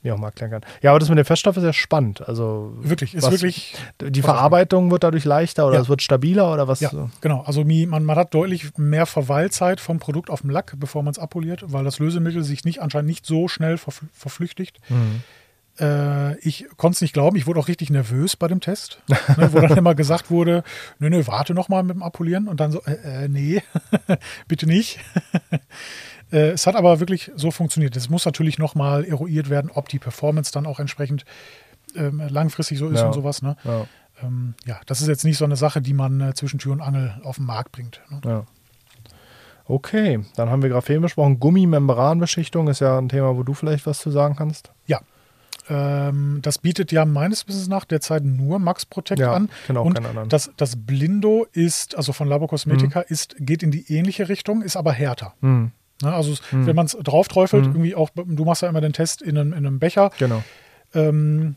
mir 0.02 0.14
auch 0.14 0.18
mal 0.18 0.28
erklären 0.28 0.50
kann. 0.50 0.62
Ja, 0.82 0.90
aber 0.90 1.00
das 1.00 1.08
mit 1.08 1.18
dem 1.18 1.24
Feststoff 1.24 1.56
ist 1.56 1.64
ja 1.64 1.72
spannend. 1.72 2.26
Also 2.28 2.72
wirklich, 2.80 3.14
ist 3.14 3.24
was, 3.24 3.32
wirklich. 3.32 3.74
Die 4.00 4.22
Verarbeitung 4.22 4.90
wird 4.90 5.04
dadurch 5.04 5.24
leichter 5.24 5.66
oder 5.66 5.80
es 5.80 5.88
wird 5.88 6.02
stabiler 6.02 6.52
oder 6.52 6.68
was? 6.68 6.80
Ja, 6.80 6.90
genau. 7.20 7.42
Also 7.42 7.64
man, 7.64 8.04
man 8.04 8.16
hat 8.16 8.34
deutlich 8.34 8.76
mehr 8.76 9.06
Verweilzeit 9.06 9.80
vom 9.80 9.98
Produkt 9.98 10.30
auf 10.30 10.42
dem 10.42 10.50
Lack, 10.50 10.74
bevor 10.78 11.02
man 11.02 11.12
es 11.12 11.18
abpoliert, 11.18 11.64
weil 11.66 11.84
das 11.84 11.98
Lösemittel 11.98 12.42
sich 12.44 12.64
nicht 12.64 12.80
anscheinend 12.80 13.08
nicht 13.08 13.26
so 13.26 13.48
schnell 13.48 13.78
verflüchtigt. 13.78 14.67
Mhm. 14.88 15.22
Äh, 15.80 16.38
ich 16.40 16.66
konnte 16.76 16.96
es 16.96 17.00
nicht 17.00 17.12
glauben, 17.12 17.36
ich 17.36 17.46
wurde 17.46 17.60
auch 17.60 17.68
richtig 17.68 17.90
nervös 17.90 18.36
bei 18.36 18.48
dem 18.48 18.60
Test, 18.60 19.00
ne, 19.36 19.52
wo 19.52 19.60
dann 19.60 19.78
immer 19.78 19.94
gesagt 19.94 20.30
wurde, 20.30 20.64
nö, 20.98 21.08
nö, 21.08 21.26
warte 21.26 21.54
noch 21.54 21.68
mal 21.68 21.82
mit 21.82 21.94
dem 21.94 22.02
Abpolieren 22.02 22.48
und 22.48 22.58
dann 22.58 22.72
so, 22.72 22.82
äh, 22.84 23.24
äh 23.24 23.28
nee, 23.28 23.62
bitte 24.48 24.66
nicht. 24.66 24.98
äh, 26.32 26.50
es 26.50 26.66
hat 26.66 26.74
aber 26.74 27.00
wirklich 27.00 27.30
so 27.36 27.50
funktioniert. 27.50 27.96
Es 27.96 28.10
muss 28.10 28.24
natürlich 28.24 28.58
noch 28.58 28.74
mal 28.74 29.04
eruiert 29.04 29.50
werden, 29.50 29.70
ob 29.72 29.88
die 29.88 29.98
Performance 29.98 30.50
dann 30.52 30.66
auch 30.66 30.80
entsprechend 30.80 31.24
ähm, 31.94 32.22
langfristig 32.28 32.78
so 32.78 32.88
ist 32.88 33.00
ja. 33.00 33.06
und 33.06 33.12
sowas. 33.12 33.42
Ne? 33.42 33.56
Ja. 33.64 33.86
Ähm, 34.22 34.54
ja. 34.66 34.80
das 34.86 35.00
ist 35.00 35.06
jetzt 35.06 35.24
nicht 35.24 35.38
so 35.38 35.44
eine 35.44 35.56
Sache, 35.56 35.80
die 35.80 35.94
man 35.94 36.20
äh, 36.20 36.34
zwischen 36.34 36.58
Tür 36.58 36.72
und 36.72 36.80
Angel 36.80 37.14
auf 37.22 37.36
den 37.36 37.46
Markt 37.46 37.72
bringt. 37.72 38.00
Ne? 38.10 38.20
Ja. 38.24 38.46
Okay, 39.68 40.20
dann 40.34 40.48
haben 40.48 40.62
wir 40.62 40.70
Graphen 40.70 41.02
besprochen. 41.02 41.38
Gummimembranbeschichtung 41.38 42.68
ist 42.68 42.80
ja 42.80 42.98
ein 42.98 43.10
Thema, 43.10 43.36
wo 43.36 43.42
du 43.42 43.52
vielleicht 43.52 43.86
was 43.86 43.98
zu 44.00 44.10
sagen 44.10 44.34
kannst. 44.34 44.72
Ja. 44.86 45.00
Ähm, 45.68 46.38
das 46.40 46.58
bietet 46.58 46.90
ja 46.90 47.04
meines 47.04 47.46
Wissens 47.46 47.68
nach 47.68 47.84
derzeit 47.84 48.24
nur 48.24 48.58
Max 48.58 48.86
Protect 48.86 49.20
ja, 49.20 49.34
an. 49.34 49.50
Genau, 49.66 49.84
und 49.84 50.00
das, 50.28 50.50
das 50.56 50.76
Blindo 50.76 51.46
ist, 51.52 51.96
also 51.96 52.14
von 52.14 52.26
Labo 52.28 52.46
Cosmetica, 52.46 53.00
mhm. 53.00 53.04
ist, 53.08 53.36
geht 53.38 53.62
in 53.62 53.70
die 53.70 53.92
ähnliche 53.92 54.30
Richtung, 54.30 54.62
ist 54.62 54.76
aber 54.76 54.92
härter. 54.92 55.34
Mhm. 55.42 55.72
Ne, 56.02 56.14
also 56.14 56.34
mhm. 56.50 56.66
wenn 56.66 56.76
man 56.76 56.86
es 56.86 56.92
drauf 56.92 57.28
träufelt, 57.28 57.66
mhm. 57.66 57.72
irgendwie 57.72 57.94
auch, 57.94 58.08
du 58.14 58.44
machst 58.44 58.62
ja 58.62 58.68
immer 58.68 58.80
den 58.80 58.94
Test 58.94 59.20
in 59.20 59.36
einem, 59.36 59.52
in 59.52 59.66
einem 59.66 59.78
Becher. 59.78 60.10
Genau. 60.18 60.42
Ähm, 60.94 61.56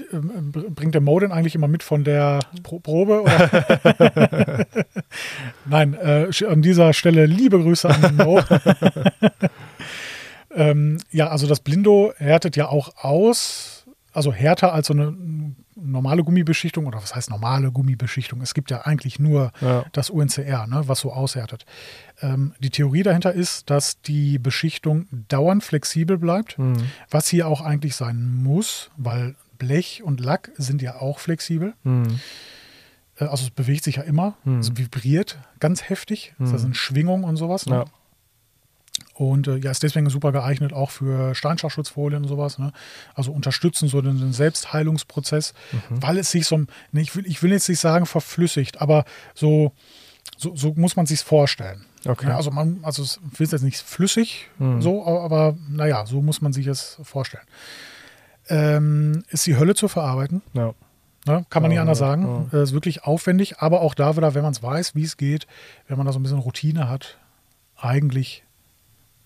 bringt 0.00 0.94
der 0.94 1.00
Modin 1.00 1.32
eigentlich 1.32 1.54
immer 1.54 1.68
mit 1.68 1.82
von 1.82 2.04
der 2.04 2.40
Pro 2.62 2.78
Probe? 2.78 3.24
Nein, 5.66 5.94
äh, 5.94 6.28
an 6.46 6.62
dieser 6.62 6.92
Stelle 6.92 7.26
liebe 7.26 7.60
Grüße 7.60 7.88
an 7.88 8.16
Mo. 8.16 8.40
ähm, 10.54 10.98
ja, 11.10 11.28
also 11.28 11.46
das 11.46 11.60
Blindo 11.60 12.12
härtet 12.16 12.56
ja 12.56 12.68
auch 12.68 12.96
aus, 12.96 13.84
also 14.12 14.32
härter 14.32 14.72
als 14.72 14.86
so 14.86 14.94
eine 14.94 15.14
normale 15.74 16.22
Gummibeschichtung 16.22 16.86
oder 16.86 17.02
was 17.02 17.14
heißt 17.14 17.30
normale 17.30 17.72
Gummibeschichtung? 17.72 18.40
Es 18.40 18.54
gibt 18.54 18.70
ja 18.70 18.82
eigentlich 18.82 19.18
nur 19.18 19.52
ja. 19.60 19.84
das 19.92 20.10
UNCR, 20.10 20.66
ne, 20.66 20.82
was 20.86 21.00
so 21.00 21.12
aushärtet. 21.12 21.64
Ähm, 22.20 22.54
die 22.60 22.70
Theorie 22.70 23.02
dahinter 23.02 23.32
ist, 23.32 23.70
dass 23.70 24.00
die 24.02 24.38
Beschichtung 24.38 25.06
dauernd 25.28 25.64
flexibel 25.64 26.18
bleibt, 26.18 26.58
mhm. 26.58 26.84
was 27.10 27.28
hier 27.28 27.48
auch 27.48 27.60
eigentlich 27.60 27.96
sein 27.96 28.42
muss, 28.42 28.90
weil 28.96 29.34
Blech 29.62 30.02
und 30.02 30.18
Lack 30.18 30.50
sind 30.56 30.82
ja 30.82 30.96
auch 30.96 31.20
flexibel. 31.20 31.74
Mhm. 31.84 32.18
Also 33.16 33.44
es 33.44 33.50
bewegt 33.50 33.84
sich 33.84 33.96
ja 33.96 34.02
immer, 34.02 34.34
mhm. 34.42 34.58
es 34.58 34.76
vibriert 34.76 35.38
ganz 35.60 35.88
heftig. 35.88 36.34
Mhm. 36.38 36.50
Das 36.50 36.62
sind 36.62 36.76
Schwingungen 36.76 37.22
und 37.22 37.36
sowas. 37.36 37.66
Ne? 37.66 37.76
Ja. 37.76 37.84
Und 39.14 39.46
äh, 39.46 39.58
ja, 39.58 39.70
ist 39.70 39.84
deswegen 39.84 40.10
super 40.10 40.32
geeignet 40.32 40.72
auch 40.72 40.90
für 40.90 41.36
Steinschachschutzfolien 41.36 42.24
und 42.24 42.28
sowas. 42.28 42.58
Ne? 42.58 42.72
Also 43.14 43.30
unterstützen 43.30 43.86
so 43.86 44.02
den, 44.02 44.18
den 44.18 44.32
Selbstheilungsprozess, 44.32 45.54
mhm. 45.70 46.02
weil 46.02 46.18
es 46.18 46.32
sich 46.32 46.46
so, 46.46 46.56
ne, 46.58 47.00
ich, 47.00 47.14
will, 47.14 47.24
ich 47.26 47.40
will 47.44 47.52
jetzt 47.52 47.68
nicht 47.68 47.80
sagen 47.80 48.06
verflüssigt, 48.06 48.80
aber 48.80 49.04
so, 49.32 49.72
so, 50.36 50.56
so 50.56 50.74
muss 50.74 50.96
man 50.96 51.06
sich 51.06 51.20
vorstellen. 51.20 51.84
Okay. 52.04 52.30
Ja, 52.30 52.36
also 52.36 52.50
man, 52.50 52.80
also 52.82 53.04
es 53.04 53.20
wird 53.36 53.52
jetzt 53.52 53.62
nicht 53.62 53.78
flüssig, 53.78 54.50
mhm. 54.58 54.82
so, 54.82 55.06
aber, 55.06 55.22
aber 55.22 55.56
naja, 55.68 56.04
so 56.04 56.20
muss 56.20 56.40
man 56.40 56.52
sich 56.52 56.66
es 56.66 56.98
vorstellen 57.04 57.46
ähm, 58.48 59.24
ist 59.28 59.46
die 59.46 59.56
Hölle 59.56 59.74
zu 59.74 59.88
verarbeiten. 59.88 60.42
Ja. 60.52 60.74
Ne? 61.26 61.46
Kann 61.50 61.62
man 61.62 61.70
ja, 61.70 61.76
nicht 61.76 61.80
anders 61.80 61.98
sagen. 61.98 62.48
Ja. 62.52 62.58
Äh, 62.58 62.62
ist 62.62 62.72
wirklich 62.72 63.04
aufwendig, 63.04 63.58
aber 63.58 63.80
auch 63.80 63.94
da 63.94 64.16
wieder, 64.16 64.34
wenn 64.34 64.42
man 64.42 64.52
es 64.52 64.62
weiß, 64.62 64.94
wie 64.94 65.04
es 65.04 65.16
geht, 65.16 65.46
wenn 65.86 65.96
man 65.96 66.06
da 66.06 66.12
so 66.12 66.18
ein 66.18 66.22
bisschen 66.22 66.38
Routine 66.38 66.88
hat, 66.88 67.18
eigentlich 67.76 68.44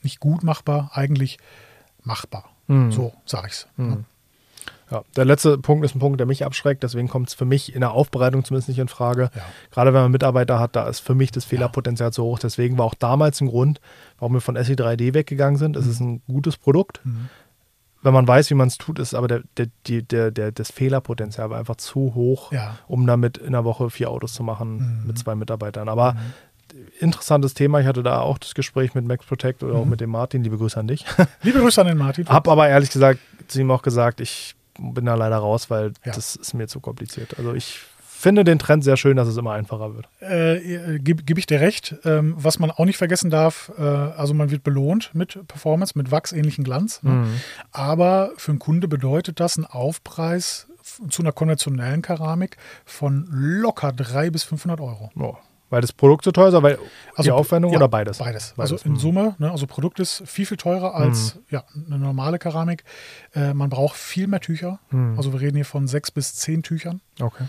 nicht 0.02 0.20
gut 0.20 0.42
machbar, 0.42 0.90
eigentlich 0.92 1.38
machbar. 2.02 2.44
Mhm. 2.66 2.92
So 2.92 3.14
sage 3.24 3.46
ich 3.48 3.52
es. 3.54 3.66
Mhm. 3.76 3.88
Ne? 3.88 4.04
Ja, 4.90 5.02
der 5.16 5.24
letzte 5.24 5.58
Punkt 5.58 5.84
ist 5.84 5.96
ein 5.96 5.98
Punkt, 5.98 6.20
der 6.20 6.28
mich 6.28 6.44
abschreckt. 6.44 6.84
Deswegen 6.84 7.08
kommt 7.08 7.28
es 7.28 7.34
für 7.34 7.44
mich 7.44 7.74
in 7.74 7.80
der 7.80 7.90
Aufbereitung 7.90 8.44
zumindest 8.44 8.68
nicht 8.68 8.78
in 8.78 8.86
Frage. 8.86 9.30
Ja. 9.34 9.42
Gerade 9.72 9.92
wenn 9.92 10.02
man 10.02 10.12
Mitarbeiter 10.12 10.60
hat, 10.60 10.76
da 10.76 10.86
ist 10.88 11.00
für 11.00 11.16
mich 11.16 11.32
das 11.32 11.44
Fehlerpotenzial 11.44 12.08
ja. 12.08 12.12
zu 12.12 12.22
hoch. 12.22 12.38
Deswegen 12.38 12.78
war 12.78 12.84
auch 12.84 12.94
damals 12.94 13.40
ein 13.40 13.48
Grund, 13.48 13.80
warum 14.18 14.34
wir 14.34 14.40
von 14.40 14.56
SE3D 14.56 15.12
weggegangen 15.12 15.56
sind. 15.56 15.74
Es 15.74 15.86
mhm. 15.86 15.90
ist 15.90 16.00
ein 16.00 16.22
gutes 16.28 16.56
Produkt. 16.56 17.00
Mhm 17.04 17.30
wenn 18.07 18.14
man 18.14 18.28
weiß, 18.28 18.50
wie 18.50 18.54
man 18.54 18.68
es 18.68 18.78
tut, 18.78 19.00
ist 19.00 19.14
aber 19.14 19.26
der, 19.26 19.42
der, 19.57 19.66
der, 20.02 20.30
der, 20.30 20.52
das 20.52 20.70
Fehlerpotenzial 20.70 21.52
einfach 21.52 21.74
zu 21.74 22.14
hoch, 22.14 22.52
ja. 22.52 22.78
um 22.86 23.04
damit 23.04 23.36
in 23.36 23.52
der 23.52 23.64
Woche 23.64 23.90
vier 23.90 24.11
Autos 24.11 24.32
zu 24.32 24.44
machen 24.44 25.00
mhm. 25.00 25.07
mit 25.09 25.18
zwei 25.18 25.34
Mitarbeitern. 25.34 25.88
Aber 25.88 26.12
mhm. 26.12 26.86
interessantes 27.00 27.54
Thema. 27.54 27.80
Ich 27.80 27.86
hatte 27.88 28.04
da 28.04 28.20
auch 28.20 28.38
das 28.38 28.54
Gespräch 28.54 28.94
mit 28.94 29.04
Max 29.04 29.26
Protect 29.26 29.64
oder 29.64 29.74
mhm. 29.74 29.80
auch 29.80 29.84
mit 29.86 30.00
dem 30.00 30.11
Martin. 30.11 30.44
Liebe 30.44 30.57
Grüße 30.57 30.78
an 30.78 30.86
dich. 30.86 31.04
Liebe 31.42 31.59
Grüße 31.59 31.80
an 31.80 31.88
den 31.88 31.98
Martin. 31.98 32.28
Hab 32.28 32.46
aber 32.46 32.68
ehrlich 32.68 32.90
gesagt 32.90 33.18
zu 33.48 33.61
ihm 33.61 33.72
auch 33.72 33.82
gesagt, 33.82 34.20
ich 34.20 34.54
bin 34.78 35.04
da 35.07 35.16
leider 35.16 35.38
raus, 35.38 35.68
weil 35.68 35.92
ja. 36.04 36.12
das 36.12 36.36
ist 36.36 36.54
mir 36.54 36.68
zu 36.68 36.78
kompliziert. 36.78 37.36
Also 37.38 37.54
ich 37.54 37.80
finde 38.16 38.44
den 38.44 38.58
Trend 38.58 38.82
sehr 38.82 38.96
schön, 38.96 39.16
dass 39.16 39.28
es 39.28 39.36
immer 39.36 39.52
einfacher 39.52 39.94
wird. 39.94 40.08
Äh, 40.20 40.98
Gebe 40.98 41.22
geb 41.22 41.38
ich 41.38 41.46
dir 41.46 41.60
recht. 41.60 41.96
Ähm, 42.04 42.34
was 42.36 42.58
man 42.58 42.70
auch 42.70 42.84
nicht 42.84 42.96
vergessen 42.96 43.30
darf, 43.30 43.70
äh, 43.78 43.82
also 43.82 44.34
man 44.34 44.50
wird 44.50 44.64
belohnt 44.64 45.14
mit 45.14 45.46
Performance, 45.46 45.96
mit 45.96 46.10
wachsähnlichen 46.10 46.64
Glanz. 46.64 47.02
Ne? 47.02 47.10
Mhm. 47.10 47.40
Aber 47.72 48.32
für 48.36 48.52
einen 48.52 48.58
Kunde 48.58 48.88
bedeutet 48.88 49.40
das 49.40 49.56
ein 49.56 49.64
Aufpreis 49.64 50.66
zu 51.08 51.22
einer 51.22 51.32
konventionellen 51.32 52.02
Keramik 52.02 52.56
von 52.84 53.26
locker 53.30 53.92
300 53.92 54.32
bis 54.32 54.44
500 54.44 54.80
Euro. 54.80 55.10
Oh. 55.18 55.36
Weil 55.68 55.80
das 55.80 55.92
Produkt 55.92 56.24
so 56.24 56.30
teuer 56.30 56.48
ist, 56.48 56.62
weil 56.62 56.78
also, 57.16 57.22
die 57.22 57.32
Aufwendung 57.32 57.72
ja, 57.72 57.78
oder 57.78 57.88
beides? 57.88 58.18
beides? 58.18 58.54
Beides. 58.56 58.72
Also 58.72 58.84
in 58.84 58.92
mhm. 58.92 58.98
Summe, 58.98 59.34
ne, 59.38 59.50
also 59.50 59.66
Produkt 59.66 59.98
ist 59.98 60.22
viel, 60.24 60.46
viel 60.46 60.56
teurer 60.56 60.94
als 60.94 61.34
mhm. 61.34 61.40
ja, 61.50 61.64
eine 61.86 61.98
normale 61.98 62.38
Keramik. 62.38 62.84
Äh, 63.34 63.52
man 63.52 63.68
braucht 63.68 63.96
viel 63.96 64.28
mehr 64.28 64.40
Tücher. 64.40 64.78
Mhm. 64.90 65.14
Also 65.16 65.32
wir 65.32 65.40
reden 65.40 65.56
hier 65.56 65.64
von 65.64 65.88
sechs 65.88 66.12
bis 66.12 66.36
zehn 66.36 66.62
Tüchern. 66.62 67.00
Okay. 67.20 67.46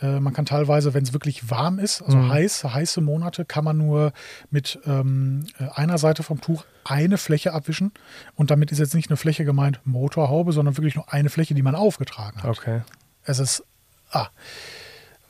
Äh, 0.00 0.20
man 0.20 0.32
kann 0.32 0.46
teilweise, 0.46 0.94
wenn 0.94 1.02
es 1.02 1.12
wirklich 1.12 1.50
warm 1.50 1.78
ist, 1.78 2.02
also 2.02 2.16
mhm. 2.16 2.30
heiß, 2.30 2.64
heiße 2.64 3.00
Monate, 3.00 3.44
kann 3.44 3.64
man 3.64 3.76
nur 3.76 4.12
mit 4.50 4.78
ähm, 4.86 5.46
äh, 5.58 5.68
einer 5.74 5.98
Seite 5.98 6.22
vom 6.22 6.40
Tuch 6.40 6.64
eine 6.84 7.18
Fläche 7.18 7.52
abwischen. 7.52 7.92
Und 8.34 8.50
damit 8.50 8.72
ist 8.72 8.78
jetzt 8.78 8.94
nicht 8.94 9.10
eine 9.10 9.16
Fläche 9.16 9.44
gemeint 9.44 9.80
Motorhaube, 9.84 10.52
sondern 10.52 10.76
wirklich 10.76 10.94
nur 10.94 11.12
eine 11.12 11.30
Fläche, 11.30 11.54
die 11.54 11.62
man 11.62 11.74
aufgetragen 11.74 12.42
hat. 12.42 12.58
Okay. 12.58 12.82
Es 13.24 13.38
ist 13.38 13.64
ah, 14.10 14.28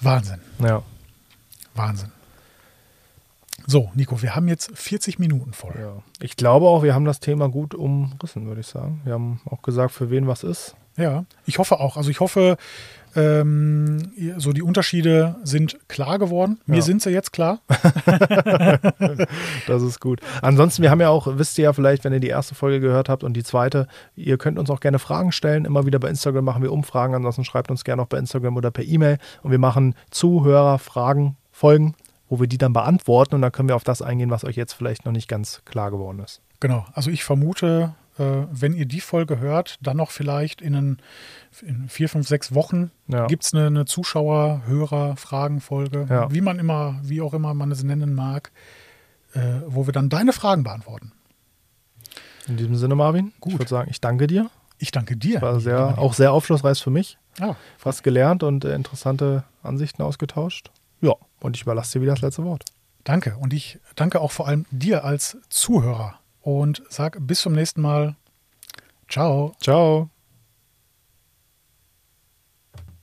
Wahnsinn. 0.00 0.40
Ja. 0.60 0.82
Wahnsinn. 1.74 2.12
So, 3.66 3.90
Nico, 3.94 4.22
wir 4.22 4.34
haben 4.34 4.48
jetzt 4.48 4.70
40 4.74 5.18
Minuten 5.18 5.52
voll. 5.52 5.74
Ja. 5.78 6.02
Ich 6.20 6.36
glaube 6.36 6.66
auch, 6.66 6.82
wir 6.82 6.94
haben 6.94 7.04
das 7.04 7.20
Thema 7.20 7.48
gut 7.48 7.74
umrissen, 7.74 8.46
würde 8.46 8.60
ich 8.60 8.66
sagen. 8.66 9.02
Wir 9.04 9.14
haben 9.14 9.40
auch 9.44 9.62
gesagt, 9.62 9.92
für 9.92 10.10
wen 10.10 10.26
was 10.26 10.42
ist. 10.42 10.74
Ja, 10.96 11.24
ich 11.44 11.58
hoffe 11.58 11.78
auch. 11.78 11.96
Also 11.96 12.10
ich 12.10 12.20
hoffe, 12.20 12.56
ähm, 13.14 14.12
so 14.38 14.52
die 14.52 14.62
Unterschiede 14.62 15.36
sind 15.44 15.78
klar 15.88 16.18
geworden. 16.18 16.60
Mir 16.66 16.76
ja. 16.76 16.82
sind 16.82 17.02
sie 17.02 17.10
jetzt 17.10 17.32
klar. 17.32 17.60
das 19.66 19.82
ist 19.82 20.00
gut. 20.00 20.20
Ansonsten, 20.42 20.82
wir 20.82 20.90
haben 20.90 21.00
ja 21.00 21.08
auch, 21.08 21.26
wisst 21.38 21.58
ihr 21.58 21.64
ja 21.64 21.72
vielleicht, 21.72 22.04
wenn 22.04 22.12
ihr 22.12 22.20
die 22.20 22.28
erste 22.28 22.54
Folge 22.54 22.80
gehört 22.80 23.08
habt 23.08 23.24
und 23.24 23.34
die 23.34 23.42
zweite, 23.42 23.88
ihr 24.16 24.38
könnt 24.38 24.58
uns 24.58 24.70
auch 24.70 24.80
gerne 24.80 24.98
Fragen 24.98 25.32
stellen. 25.32 25.64
Immer 25.64 25.86
wieder 25.86 25.98
bei 25.98 26.08
Instagram 26.08 26.44
machen 26.44 26.62
wir 26.62 26.72
Umfragen. 26.72 27.14
Ansonsten 27.14 27.44
schreibt 27.44 27.70
uns 27.70 27.84
gerne 27.84 28.02
auch 28.02 28.08
bei 28.08 28.18
Instagram 28.18 28.56
oder 28.56 28.70
per 28.70 28.84
E-Mail. 28.84 29.18
Und 29.42 29.50
wir 29.50 29.58
machen 29.58 29.94
Zuhörerfragen, 30.10 31.36
Folgen 31.50 31.94
wo 32.28 32.40
wir 32.40 32.46
die 32.46 32.58
dann 32.58 32.72
beantworten 32.72 33.34
und 33.34 33.42
dann 33.42 33.52
können 33.52 33.68
wir 33.68 33.76
auf 33.76 33.84
das 33.84 34.02
eingehen, 34.02 34.30
was 34.30 34.44
euch 34.44 34.56
jetzt 34.56 34.74
vielleicht 34.74 35.04
noch 35.04 35.12
nicht 35.12 35.28
ganz 35.28 35.62
klar 35.64 35.90
geworden 35.90 36.20
ist. 36.20 36.42
Genau, 36.60 36.84
also 36.92 37.10
ich 37.10 37.24
vermute, 37.24 37.94
wenn 38.18 38.74
ihr 38.74 38.86
die 38.86 39.00
Folge 39.00 39.38
hört, 39.38 39.78
dann 39.80 39.96
noch 39.96 40.10
vielleicht 40.10 40.60
in, 40.60 40.74
einen, 40.74 40.98
in 41.62 41.88
vier, 41.88 42.08
fünf, 42.08 42.26
sechs 42.26 42.54
Wochen 42.54 42.90
ja. 43.06 43.26
gibt 43.26 43.44
es 43.44 43.54
eine, 43.54 43.66
eine 43.66 43.84
Zuschauer-, 43.84 44.62
Hörer-, 44.66 45.16
Fragenfolge, 45.16 46.06
ja. 46.08 46.32
wie 46.32 46.40
man 46.40 46.58
immer, 46.58 46.98
wie 47.02 47.20
auch 47.20 47.34
immer 47.34 47.54
man 47.54 47.70
es 47.70 47.82
nennen 47.82 48.14
mag, 48.14 48.50
äh, 49.34 49.40
wo 49.66 49.86
wir 49.86 49.92
dann 49.92 50.08
deine 50.08 50.32
Fragen 50.32 50.64
beantworten. 50.64 51.12
In 52.48 52.56
diesem 52.56 52.76
Sinne, 52.76 52.94
Marvin, 52.94 53.32
Gut. 53.40 53.52
ich 53.52 53.58
würde 53.58 53.68
sagen, 53.68 53.90
ich 53.90 54.00
danke 54.00 54.26
dir. 54.26 54.50
Ich 54.78 54.90
danke 54.90 55.16
dir. 55.16 55.42
War 55.42 55.60
sehr, 55.60 55.98
auch 55.98 56.14
sehr 56.14 56.32
aufschlussreich 56.32 56.82
für 56.82 56.90
mich. 56.90 57.18
Ja. 57.38 57.56
Fast 57.76 58.02
gelernt 58.02 58.42
und 58.42 58.64
äh, 58.64 58.74
interessante 58.74 59.44
Ansichten 59.62 60.02
ausgetauscht. 60.02 60.70
Ja, 61.00 61.14
und 61.40 61.56
ich 61.56 61.62
überlasse 61.62 61.98
dir 61.98 62.02
wieder 62.02 62.12
das 62.12 62.22
letzte 62.22 62.44
Wort. 62.44 62.64
Danke. 63.04 63.36
Und 63.38 63.52
ich 63.52 63.78
danke 63.96 64.20
auch 64.20 64.32
vor 64.32 64.48
allem 64.48 64.66
dir 64.70 65.04
als 65.04 65.38
Zuhörer 65.48 66.18
und 66.48 66.82
sag 66.88 67.18
bis 67.26 67.42
zum 67.42 67.52
nächsten 67.52 67.82
Mal. 67.82 68.16
Ciao. 69.06 69.54
Ciao. 69.60 70.08